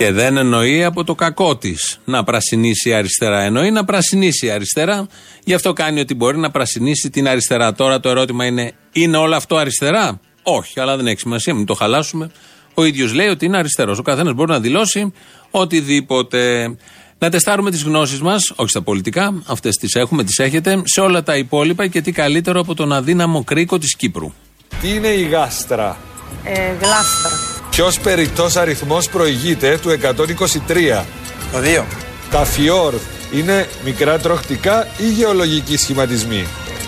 Και 0.00 0.12
δεν 0.12 0.36
εννοεί 0.36 0.84
από 0.84 1.04
το 1.04 1.14
κακό 1.14 1.56
της 1.56 2.00
να 2.04 2.24
πρασινίσει 2.24 2.88
η 2.88 2.92
αριστερά. 2.92 3.40
Εννοεί 3.40 3.70
να 3.70 3.84
πρασινίσει 3.84 4.46
η 4.46 4.50
αριστερά. 4.50 5.06
Γι' 5.44 5.54
αυτό 5.54 5.72
κάνει 5.72 6.00
ότι 6.00 6.14
μπορεί 6.14 6.38
να 6.38 6.50
πρασινίσει 6.50 7.10
την 7.10 7.28
αριστερά. 7.28 7.72
Τώρα 7.72 8.00
το 8.00 8.08
ερώτημα 8.08 8.44
είναι, 8.44 8.72
είναι 8.92 9.16
όλο 9.16 9.36
αυτό 9.36 9.56
αριστερά; 9.56 10.20
Όχι, 10.42 10.80
αλλά 10.80 10.96
δεν 10.96 11.06
έχει 11.06 11.20
σημασία, 11.20 11.54
μην 11.54 11.66
το 11.66 11.74
χαλάσουμε. 11.74 12.30
Ο 12.74 12.84
ίδιος 12.84 13.12
λέει 13.12 13.26
ότι 13.26 13.44
είναι 13.44 13.58
αριστερός. 13.58 13.98
Ο 13.98 14.02
καθένας 14.02 14.34
μπορεί 14.34 14.50
να 14.50 14.60
δηλώσει 14.60 15.12
οτιδήποτε. 15.50 16.74
Να 17.18 17.30
τεστάρουμε 17.30 17.70
τις 17.70 17.82
γνώσεις 17.82 18.20
μας, 18.20 18.52
όχι 18.56 18.70
στα 18.70 18.82
πολιτικά, 18.82 19.42
αυτές 19.46 19.76
τις 19.76 19.94
έχουμε, 19.94 20.24
τις 20.24 20.38
έχετε, 20.38 20.82
σε 20.84 21.00
όλα 21.00 21.22
τα 21.22 21.36
υπόλοιπα 21.36 21.86
και 21.86 22.00
τι 22.00 22.12
καλύτερο 22.12 22.60
από 22.60 22.74
τον 22.74 22.92
αδύναμο 22.92 23.44
κρίκο 23.44 23.78
της 23.78 23.96
Κύπρου. 23.96 24.32
Τι 24.80 24.88
είναι 24.94 25.08
η 25.08 25.22
γάστρα; 25.22 25.96
Ε, 26.44 26.72
γλάστρα. 26.80 27.59
Ποιος 27.80 28.00
περιττός 28.00 28.56
αριθμός 28.56 29.08
προηγείται 29.08 29.78
του 29.82 29.90
123. 29.90 31.04
Το 31.52 31.58
2. 31.58 31.84
Τα 32.30 32.44
φιόρ 32.44 32.94
είναι 33.32 33.68
μικρά 33.84 34.18
τροχτικά 34.18 34.86
ή 34.96 35.08
γεωλογικοί 35.08 35.76
σχηματισμοί; 35.76 36.46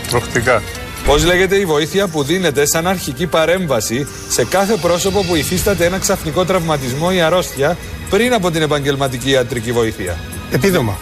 Τροχτικά. 0.08 0.62
Πώς 1.06 1.24
λέγεται 1.24 1.56
η 1.56 1.64
βοήθεια 1.64 2.06
που 2.06 2.22
δίνεται 2.22 2.66
σαν 2.66 2.86
αρχική 2.86 3.26
παρέμβαση 3.26 4.06
σε 4.28 4.44
κάθε 4.44 4.76
πρόσωπο 4.76 5.22
που 5.22 5.34
υφίσταται 5.36 5.84
ένα 5.84 5.98
ξαφνικό 5.98 6.44
τραυματισμό 6.44 7.08
ή 7.12 7.20
αρρώστια 7.20 7.76
πριν 8.10 8.32
από 8.32 8.50
την 8.50 8.62
επαγγελματική 8.62 9.30
ιατρική 9.30 9.72
βοήθεια; 9.72 10.18
Επίδομα. 10.50 10.98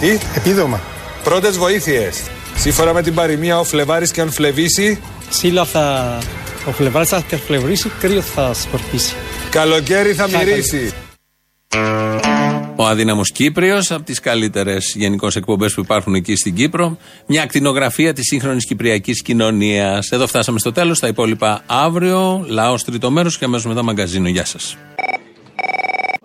Τι; 0.00 0.18
Επίδομα. 0.34 0.80
Πρώτες 1.24 1.58
βοήθειες. 1.58 2.22
Σύμφωνα 2.56 2.92
με 2.92 3.02
την 3.02 3.14
παροιμία, 3.14 3.58
ο 3.58 3.64
Φλεβάρης 3.64 4.10
και 4.10 4.20
αν 4.20 4.30
φλεβήσει. 4.30 5.00
Σύλλα 5.28 5.64
θα. 5.64 6.18
Ο 6.66 6.72
φλεβάρι 6.72 7.06
θα 7.06 7.22
φλευρίσει, 7.46 7.90
κρύο 8.00 8.20
θα 8.20 8.54
σκορπίσει. 8.54 9.14
Καλοκαίρι 9.54 10.12
θα 10.12 10.28
μυρίσει. 10.28 10.92
Ο 12.76 12.86
αδύναμος 12.86 13.30
Κύπριος, 13.30 13.90
από 13.90 14.02
τις 14.02 14.20
καλύτερες 14.20 14.92
γενικώς 14.96 15.36
εκπομπές 15.36 15.74
που 15.74 15.80
υπάρχουν 15.80 16.14
εκεί 16.14 16.36
στην 16.36 16.54
Κύπρο. 16.54 16.98
Μια 17.26 17.42
ακτινογραφία 17.42 18.12
της 18.12 18.26
σύγχρονης 18.26 18.66
κυπριακής 18.66 19.22
κοινωνίας. 19.22 20.10
Εδώ 20.10 20.26
φτάσαμε 20.26 20.58
στο 20.58 20.72
τέλος. 20.72 20.98
Τα 20.98 21.08
υπόλοιπα 21.08 21.62
αύριο. 21.66 22.44
Λαός 22.48 22.84
τρίτο 22.84 23.10
μέρος 23.10 23.38
και 23.38 23.44
αμέσως 23.44 23.66
μετά 23.66 23.82
μαγκαζίνο. 23.82 24.28
Γεια 24.28 24.44
σας. 24.44 24.76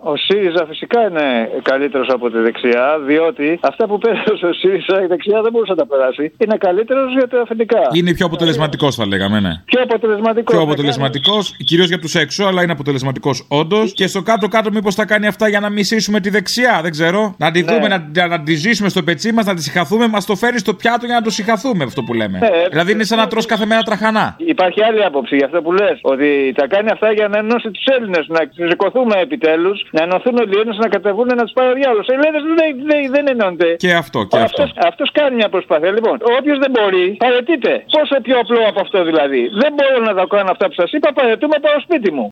Ο 0.02 0.16
ΣΥΡΙΖΑ 0.16 0.66
φυσικά 0.68 1.00
είναι 1.08 1.48
καλύτερος 1.62 2.08
από 2.08 2.30
τη 2.30 2.38
δεξιά, 2.38 2.98
διότι 3.06 3.58
αυτά 3.62 3.86
που 3.86 3.98
πέρασε 3.98 4.46
ο 4.46 4.52
ΣΥΡΙΖΑ 4.52 5.02
η 5.02 5.06
δεξιά 5.06 5.42
δεν 5.42 5.52
μπορούσε 5.52 5.72
να 5.72 5.78
τα 5.78 5.86
περάσει. 5.86 6.32
Είναι 6.38 6.56
καλύτερος 6.56 7.12
για 7.12 7.28
τα 7.28 7.40
αφεντικά. 7.40 7.78
Είναι 7.92 8.14
πιο 8.14 8.26
αποτελεσματικός, 8.26 8.94
θα 8.96 9.06
λέγαμε, 9.06 9.40
ναι. 9.40 9.62
Πιο 9.64 9.82
αποτελεσματικός. 9.82 10.54
Πιο 10.54 10.62
αποτελεσματικός, 10.62 11.56
κυρίως 11.64 11.88
για 11.88 11.98
τους 11.98 12.14
έξω, 12.14 12.44
αλλά 12.44 12.62
είναι 12.62 12.72
αποτελεσματικός 12.72 13.46
όντως. 13.48 13.92
Και 13.92 14.06
στο 14.06 14.22
κάτω-κάτω, 14.22 14.70
μήπως 14.70 14.94
θα 14.94 15.04
κάνει 15.04 15.26
αυτά 15.26 15.48
για 15.48 15.60
να 15.60 15.68
μισήσουμε 15.70 16.20
τη 16.20 16.30
δεξιά, 16.30 16.80
δεν 16.82 16.90
ξέρω. 16.90 17.34
Να 17.38 17.50
τη 17.50 17.62
Ναι. 17.62 17.72
δούμε, 17.72 17.88
να, 17.88 18.26
να 18.26 18.42
τη 18.42 18.54
ζήσουμε 18.54 18.88
στο 18.88 19.02
πετσί 19.02 19.32
μας, 19.32 19.44
να 19.46 19.54
τη 19.54 19.62
συγχαθούμε, 19.62 20.08
μας 20.08 20.26
το 20.26 20.34
φέρει 20.36 20.58
στο 20.58 20.74
πιάτο 20.74 21.06
για 21.06 21.14
να 21.14 21.22
το 21.22 21.30
συγχαθούμε 21.30 21.84
αυτό 21.84 22.02
που 22.02 22.14
λέμε. 22.14 22.38
Ναι, 22.38 22.48
δηλαδή 22.70 22.92
είναι 22.92 23.04
σαν 23.04 23.18
να 23.18 23.26
τρως 23.26 23.46
κάθε 23.46 23.66
μέρα 23.66 23.82
τραχανά. 23.82 24.34
Υπάρχει 24.38 24.82
άλλη 24.82 25.04
άποψη 25.04 25.36
για 25.36 25.46
αυτό 25.46 25.62
που 25.62 25.72
λες. 25.72 25.98
Ότι 26.02 26.52
τα 26.56 26.66
κάνει 26.66 26.90
αυτά 26.90 27.12
για 27.12 27.28
να 27.28 27.38
ενώσει 27.38 27.70
τους 27.70 27.84
Έλληνες. 27.96 28.26
Να 28.28 28.46
ξεσηκωθούμε 28.46 29.20
επιτέλους, 29.20 29.86
να 29.96 30.02
ενωθούν 30.02 30.34
όλοι 30.42 30.52
οι 30.54 30.58
Έλληνες 30.60 30.78
να 30.84 30.88
κατεβούν 30.88 31.26
να 31.26 31.44
τους 31.46 31.52
πάρει 31.52 31.70
ο 31.74 31.74
διάλογο. 31.80 32.02
Οι 32.10 32.14
Έλληνες 32.16 32.42
δεν, 32.58 32.70
δεν, 32.90 33.00
δεν 33.14 33.24
ενώνται. 33.34 33.70
Και 33.84 33.92
αυτό, 34.02 34.18
και 34.30 34.38
αυτό. 34.38 34.62
Αυτός 34.90 35.08
κάνει 35.12 35.34
μια 35.40 35.48
προσπάθεια. 35.48 35.90
Λοιπόν, 35.90 36.16
όποιος 36.38 36.58
δεν 36.58 36.70
μπορεί, 36.70 37.06
παρετείται. 37.24 37.72
Πόσο 37.96 38.14
πιο 38.26 38.38
απλό 38.42 38.60
από 38.70 38.80
αυτό 38.80 38.98
δηλαδή. 39.04 39.42
Δεν 39.62 39.70
μπορώ 39.76 39.98
να 40.08 40.14
τα 40.18 40.24
κάνω 40.34 40.50
αυτά 40.50 40.66
που 40.68 40.76
σας 40.80 40.92
είπα, 40.92 41.12
παρετούμε, 41.12 41.56
πάω 41.64 41.80
σπίτι 41.86 42.10
μου. 42.16 42.30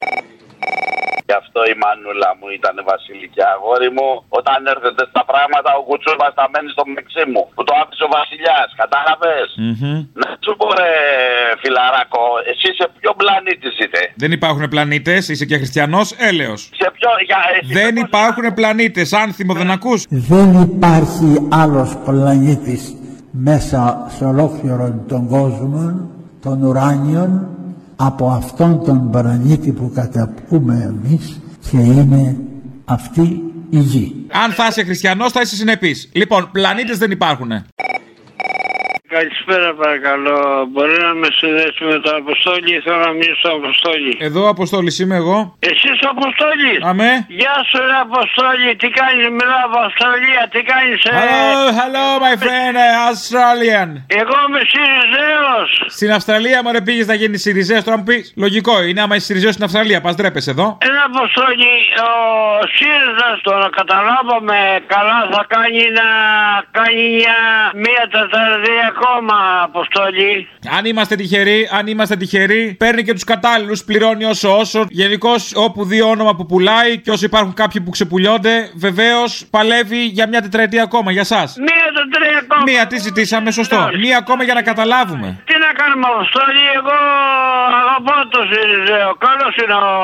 Γι' 1.28 1.38
αυτό 1.42 1.60
η 1.72 1.74
μανούλα 1.82 2.30
μου 2.38 2.48
ήταν 2.58 2.74
βασιλική 2.92 3.42
αγόρι 3.52 3.90
μου. 3.96 4.08
Όταν 4.38 4.58
έρθετε 4.74 5.02
στα 5.12 5.22
πράγματα, 5.30 5.70
ο 5.78 5.82
κουτσούμπα 5.88 6.26
θα 6.38 6.44
μένει 6.52 6.70
στο 6.76 6.84
μεξί 6.96 7.24
μου. 7.32 7.42
Που 7.54 7.62
το 7.68 7.72
άφησε 7.80 8.02
ο 8.08 8.10
βασιλιά. 8.18 8.58
Κατάλαβε. 8.82 9.34
Να 10.20 10.28
σου 10.44 10.52
πω, 10.60 10.66
ρε 10.80 10.92
φιλαράκο, 11.62 12.24
εσύ 12.50 12.68
σε 12.78 12.86
ποιο 12.96 13.10
πλανήτη 13.20 13.68
είτε. 13.82 14.00
Δεν 14.22 14.32
υπάρχουν 14.38 14.64
πλανήτε, 14.74 15.14
είσαι 15.30 15.46
και 15.50 15.56
χριστιανό, 15.62 16.00
έλεο. 16.28 16.54
Σε 16.80 16.88
ποιο. 16.96 17.10
Για, 17.28 17.40
εσύ 17.58 17.72
Δεν 17.80 17.92
υπάρχουν 18.06 18.46
πλανήτε, 18.58 19.02
άνθιμο 19.22 19.52
δεν 19.60 19.70
ακού. 19.76 19.94
Δεν 20.32 20.48
υπάρχει 20.68 21.30
άλλος 21.62 21.90
πλανήτης 22.06 22.82
μέσα 23.30 23.80
σε 24.16 24.24
ολόκληρο 24.24 25.04
τον 25.08 25.22
κόσμο, 25.28 26.10
των 26.42 26.62
ουράνιων, 26.62 27.30
από 28.00 28.30
αυτόν 28.30 28.84
τον 28.84 29.10
πλανήτη 29.10 29.72
που 29.72 29.90
καταπούμε 29.94 30.94
εμείς 31.04 31.40
και 31.70 31.76
είναι 31.76 32.36
αυτή 32.84 33.42
η 33.70 33.78
γη. 33.78 34.26
Αν 34.44 34.52
θα 34.52 34.66
είσαι 34.66 34.84
χριστιανός, 34.84 35.32
θα 35.32 35.40
είσαι 35.40 35.56
συνεπής. 35.56 36.08
Λοιπόν, 36.12 36.48
πλανήτες 36.52 36.98
δεν 36.98 37.10
υπάρχουν. 37.10 37.50
Καλησπέρα 39.16 39.74
παρακαλώ. 39.74 40.38
Μπορεί 40.72 40.96
να 41.06 41.12
με 41.20 41.28
συνδέσει 41.38 41.84
με 41.90 41.98
τον 42.04 42.14
Αποστόλη 42.22 42.70
ή 42.76 42.80
θέλω 42.84 43.00
να 43.08 43.12
μιλήσω 43.18 43.38
στον 43.42 43.54
Αποστόλη; 43.60 44.12
Εδώ 44.28 44.48
Αποστόλη 44.54 44.90
είμαι 45.00 45.16
εγώ. 45.22 45.38
Εσύ 45.70 45.88
ο 46.06 46.08
Αποστόλη; 46.16 46.72
Αμέ. 46.90 47.12
Γεια 47.40 47.56
σου 47.68 47.78
ρε 47.90 47.98
Αποστόλη. 48.08 48.68
Τι 48.80 48.88
κάνεις 48.98 49.24
μιλάω 49.38 49.64
από 49.68 49.78
Αυστραλία. 49.88 50.42
Τι 50.52 50.60
κάνεις 50.70 50.98
ε... 51.04 51.10
Hello, 51.20 51.60
hello, 51.80 52.06
my 52.26 52.34
friend, 52.44 52.74
uh, 52.86 53.08
Australian. 53.10 53.88
Εγώ 54.20 54.36
είμαι 54.46 54.62
Σιριζέος. 54.72 55.68
Στην 55.96 56.10
Αυστραλία 56.16 56.58
μου 56.62 56.70
ρε 56.72 56.80
πήγες 56.80 57.06
να 57.06 57.14
γίνεις 57.20 57.40
Σιριζέος, 57.42 57.82
τώρα 57.84 57.96
μου 57.98 58.06
πεις. 58.08 58.24
Λογικό 58.44 58.74
είναι, 58.82 59.00
άμα 59.04 59.14
είσαι 59.16 59.26
Σιριζέος 59.28 59.52
στην 59.52 59.64
Αυστραλία, 59.64 60.00
πας 60.00 60.14
ντρέπεσαι 60.14 60.50
εδώ. 60.50 60.66
Ένα 60.88 61.02
Αποστόλη, 61.12 61.74
ο 62.08 62.12
ΣΥΡΙΖΑ 62.74 63.28
το 63.46 63.52
να 63.62 63.68
καταλάβαμε 63.78 64.58
καλά 64.94 65.18
θα 65.32 65.42
κάνει 65.54 65.82
να 66.00 66.08
κάνει 66.76 67.02
μια, 67.18 67.38
μια 67.84 68.04
τεταρδία 68.14 68.86
ακόμα 68.98 69.34
Αποστόλη. 69.62 70.48
Αν 70.78 70.84
είμαστε 70.84 71.16
τυχεροί, 71.16 71.68
αν 71.72 71.86
είμαστε 71.86 72.16
τυχεροί, 72.16 72.74
παίρνει 72.78 73.02
και 73.02 73.12
τους 73.12 73.24
κατάλληλους, 73.24 73.84
πληρώνει 73.84 74.24
όσο 74.24 74.58
όσο. 74.58 74.86
Γενικώς, 74.88 75.52
όπου 75.54 75.84
δει 75.84 76.02
όνομα 76.02 76.34
που 76.36 76.46
πουλάει 76.46 77.00
και 77.00 77.10
όσο 77.10 77.24
υπάρχουν 77.24 77.54
κάποιοι 77.54 77.80
που 77.80 77.90
ξεπουλιώνται, 77.90 78.70
βεβαίως 78.74 79.46
παλεύει 79.50 80.04
για 80.04 80.28
μια 80.28 80.42
τετραετία 80.42 80.82
ακόμα 80.82 81.12
για 81.12 81.20
εσά. 81.20 81.38
Μια 81.38 81.74
τετρία 82.10 82.38
ακόμα. 82.42 82.62
Μία 82.62 82.86
τι 82.86 82.98
ζητήσαμε, 82.98 83.50
σωστό. 83.50 83.88
Μία 84.00 84.18
ακόμα 84.18 84.44
για 84.44 84.54
να 84.54 84.62
καταλάβουμε. 84.62 85.42
Τι 85.78 85.84
να 85.84 85.90
κάνουμε 85.90 86.06
Αποστόλη, 86.14 86.62
εγώ 86.78 86.96
αγαπώ 87.80 88.14
το 88.34 88.40
Σιριζέο. 88.50 89.10
Καλός 89.26 89.54
είναι 89.62 89.76
ο 89.90 89.94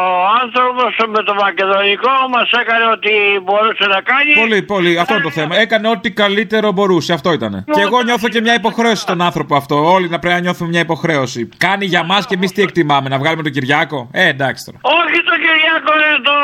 άνθρωπος 0.43 0.93
με 1.15 1.21
το 1.29 1.35
μακεδονικό, 1.45 2.13
μας 2.35 2.49
έκανε 2.63 2.85
ό,τι 2.95 3.13
μπορούσε 3.45 3.85
να 3.95 4.01
κάνει. 4.11 4.33
Πολύ, 4.43 4.63
πολύ. 4.63 4.93
Αυτό 5.03 5.13
είναι 5.15 5.23
το 5.23 5.35
θέμα. 5.41 5.55
Έκανε 5.65 5.87
ό,τι 5.89 6.09
καλύτερο 6.23 6.73
μπορούσε. 6.73 7.13
Αυτό 7.13 7.33
ήταν. 7.33 7.53
Και 7.75 7.81
εγώ 7.81 8.03
νιώθω 8.03 8.29
και 8.29 8.41
μια 8.41 8.55
υποχρέωση 8.55 9.03
στον 9.07 9.21
άνθρωπο 9.29 9.53
αυτό. 9.57 9.77
Όλοι 9.95 10.09
να 10.15 10.19
πρέπει 10.19 10.35
να 10.35 10.41
νιώθουμε 10.41 10.69
μια 10.69 10.81
υποχρέωση. 10.89 11.41
Κάνει 11.67 11.85
για 11.93 12.03
μας 12.11 12.27
και 12.27 12.35
εμείς 12.35 12.51
τι 12.53 12.63
εκτιμάμε, 12.63 13.09
να 13.09 13.19
βγάλουμε 13.19 13.43
τον 13.43 13.53
Κυριάκο; 13.53 13.99
Ε, 14.13 14.29
εντάξει 14.29 14.61
τώρα. 14.67 14.79
Όχι 15.03 15.19
το 15.31 15.35
Κυριακό, 15.45 15.93
είναι 16.05 16.21
το, 16.31 16.37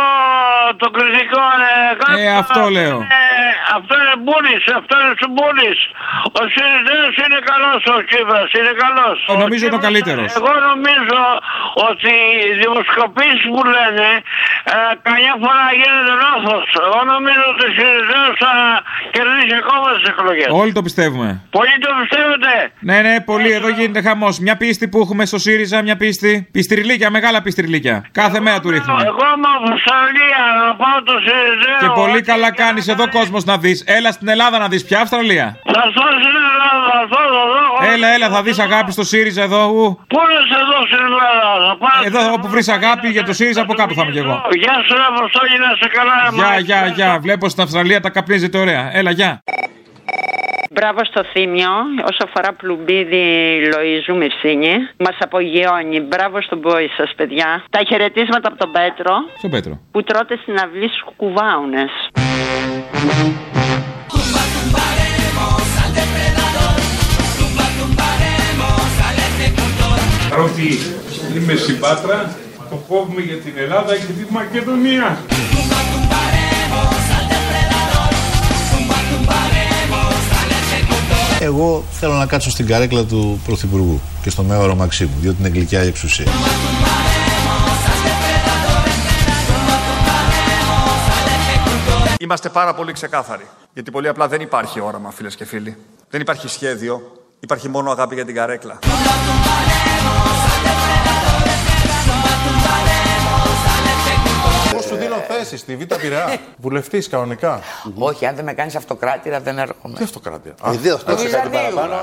το 0.82 0.86
κριτικό. 0.96 1.42
Ε, 2.18 2.22
Ε, 2.22 2.36
αυτό 2.42 2.60
λέω. 2.78 2.98
Ε, 3.00 3.50
αυτό 3.78 3.94
είναι 4.02 4.16
μπούνη, 4.24 4.56
αυτό 4.80 4.94
είναι 5.00 5.14
σουμπούνη. 5.20 5.70
Ο 6.40 6.42
Σιριζέος 6.52 7.14
είναι 7.24 7.38
καλός, 7.50 7.80
ο 7.94 7.96
Τσίπρας 8.08 8.50
είναι 8.58 8.72
καλός. 8.84 9.19
Ε, 9.28 9.32
νομίζω 9.42 9.62
είναι 9.66 9.78
ο 9.80 9.84
καλύτερος. 9.88 10.28
Εγώ 10.40 10.52
νομίζω 10.70 11.20
ότι 11.88 12.12
οι 12.48 12.52
δημοσκοπήσεις 12.62 13.44
που 13.52 13.60
λένε 13.76 14.08
ε, 14.72 14.74
καμιά 15.06 15.34
φορά 15.42 15.64
γίνεται 15.78 16.14
λάθος. 16.24 16.64
Εγώ 16.86 17.00
νομίζω 17.14 17.42
ότι 17.52 17.62
ο 17.68 17.70
Σιριζέο 17.76 18.28
θα 18.42 18.52
κερδίσει 19.16 19.28
κερδίσει 19.40 19.56
ακόμα 19.62 19.88
τι 19.96 20.02
εκλογές. 20.12 20.48
Όλοι 20.62 20.72
το 20.72 20.82
πιστεύουμε. 20.82 21.28
Πολλοί 21.50 21.76
το 21.80 21.90
πιστεύετε. 22.00 22.52
Ναι, 22.88 22.98
ναι, 23.06 23.20
πολύ. 23.20 23.50
Εδώ 23.52 23.68
γίνεται 23.68 24.00
χαμός. 24.02 24.38
Μια 24.38 24.56
πίστη 24.56 24.88
που 24.88 24.98
έχουμε 25.00 25.24
στο 25.24 25.38
ΣΥΡΙΖΑ, 25.38 25.82
μια 25.82 25.96
πίστη. 25.96 26.48
Πιστριλίκια, 26.52 27.10
μεγάλα 27.10 27.42
πιστριλίκια. 27.42 28.04
Κάθε 28.12 28.40
μέρα 28.40 28.60
του 28.60 28.70
ρίχνουμε. 28.70 29.02
Εγώ 29.02 29.24
είμαι 29.36 29.50
από 29.56 29.72
Αυστραλία 29.74 30.42
να 30.64 30.74
πάω 30.80 30.98
το 31.10 31.14
ΣΥΡΙΖΑ. 31.26 31.74
Και 31.80 31.88
πολύ 32.02 32.20
καλά 32.22 32.52
κάνεις 32.52 32.88
εδώ 32.88 33.08
κόσμος 33.08 33.44
να 33.44 33.58
δεις. 33.58 33.84
Έλα 33.86 34.12
στην 34.12 34.28
Ελλάδα 34.28 34.58
να 34.58 34.68
δεις 34.68 34.84
πια 34.84 35.00
Αυστραλία; 35.00 35.46
Θα 35.64 35.80
έρθω 35.86 36.02
στην 36.20 36.34
Ελλάδα, 36.50 36.92
θα 37.10 37.18
έρθω 37.22 37.40
εδώ. 37.48 37.92
Έλα, 37.92 38.08
έλα, 38.14 38.28
θα 38.28 38.42
δεις 38.42 38.58
αγάπη 38.58 38.92
στο 38.92 39.04
ΣΥΡΙΖΑ 39.12 39.42
εδώ. 39.48 39.62
ου. 39.74 39.84
Πού 40.12 40.18
είναι 40.24 40.40
εδώ 40.64 40.78
στην 40.88 41.00
Ελλάδα, 41.08 41.56
θα 41.68 41.74
πάω. 41.82 42.00
Εδώ 42.08 42.20
όπου 42.36 42.46
βρεις 42.54 42.68
αγάπη 42.68 43.08
για 43.16 43.24
το 43.28 43.32
ΣΥΡΙΖΑ 43.38 43.60
από 43.66 43.74
κάτω 43.80 43.92
θα 43.94 44.02
είμαι 44.02 44.12
κι 44.12 44.18
εγώ. 44.24 44.36
Γεια 44.64 44.74
σου, 44.84 44.92
ρε 45.00 45.04
Αποστόλη, 45.14 45.54
να 45.64 45.70
σε 45.80 45.88
καλά. 45.96 46.14
ρε 46.24 46.30
Γεια, 46.36 46.44
μάνα. 46.44 46.58
γεια, 46.68 46.80
γεια. 46.98 47.18
Βλέπω 47.24 47.48
στην 47.48 47.62
Αυστραλία 47.62 48.00
τα 48.00 48.10
καπνίζετε 48.10 48.58
ωραία. 48.58 48.90
Έλα, 48.98 49.10
γεια. 49.10 49.32
Μπράβο 50.72 51.04
στο 51.04 51.24
Θήμιο. 51.32 51.70
Όσο 52.10 52.22
αφορά 52.24 52.52
πλουμπίδι 52.52 53.24
Λοϊζού 53.74 54.16
Μυρσίνη, 54.16 54.74
μας 54.98 55.16
απογειώνει. 55.18 56.00
Μπράβο 56.00 56.42
στον 56.42 56.60
πόη 56.60 56.88
σας, 56.96 57.10
παιδιά. 57.16 57.64
Τα 57.70 57.80
χαιρετίσματα 57.88 58.48
από 58.48 58.58
τον 58.58 58.70
Πέτρο 58.72 59.14
Στον 59.38 59.50
Πέτρο. 59.50 59.80
που 59.92 60.02
τρώτε 60.02 60.38
στην 60.42 60.54
αυλή 60.64 60.88
στου 60.88 61.14
Παρότι 70.30 70.78
είμαι 71.36 71.54
στην 71.54 71.78
Πάτρα, 71.80 72.34
το 72.70 72.76
κόβουμε 72.88 73.20
για 73.20 73.36
την 73.36 73.52
Ελλάδα 73.56 73.96
και 73.96 74.12
τη 74.12 74.32
Μακεδονία. 74.32 75.18
Εγώ 81.40 81.84
θέλω 81.90 82.14
να 82.14 82.26
κάτσω 82.26 82.50
στην 82.50 82.66
καρέκλα 82.66 83.04
του 83.04 83.40
Πρωθυπουργού 83.46 84.00
και 84.22 84.30
στο 84.30 84.42
μέωρο 84.42 84.74
Μαξίμου, 84.74 85.14
διότι 85.20 85.36
είναι 85.40 85.48
γλυκιά 85.48 85.84
η 85.84 85.86
εξουσία. 85.86 86.26
Είμαστε 92.20 92.48
πάρα 92.48 92.74
πολύ 92.74 92.92
ξεκάθαροι. 92.92 93.46
Γιατί 93.72 93.90
πολύ 93.90 94.08
απλά 94.08 94.28
δεν 94.28 94.40
υπάρχει 94.40 94.80
όραμα, 94.80 95.10
φίλες 95.10 95.36
και 95.36 95.44
φίλοι. 95.44 95.76
Δεν 96.10 96.20
υπάρχει 96.20 96.48
σχέδιο. 96.48 97.02
Υπάρχει 97.40 97.68
μόνο 97.68 97.90
αγάπη 97.90 98.14
για 98.14 98.24
την 98.24 98.34
καρέκλα. 98.34 98.78
Θέση 105.44 105.56
στη 105.56 105.76
Β' 105.76 105.94
Πειραιά. 105.94 106.38
Βουλευτής 106.56 107.08
κανονικά. 107.08 107.60
Όχι, 107.98 108.26
αν 108.26 108.34
δεν 108.34 108.44
με 108.44 108.52
κάνεις 108.52 108.74
αυτοκράτηρα 108.74 109.40
δεν 109.40 109.58
έρχομαι. 109.58 109.96
Τι 109.98 110.04
αυτοκράτεια; 110.04 110.54
Ιδέω, 110.72 110.98
να 111.06 111.16
σε 111.16 111.28
κάτι 111.28 111.48
παραπάνω. 111.48 112.02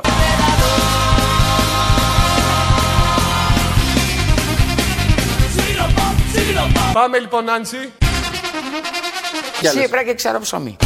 Πάμε 6.93 7.19
λοιπόν, 7.19 7.43
Νάντσι. 7.43 7.91
Σίγουρα 9.61 10.03
και 10.03 10.13
ξέρω 10.13 10.39
ψωμί. 10.39 10.77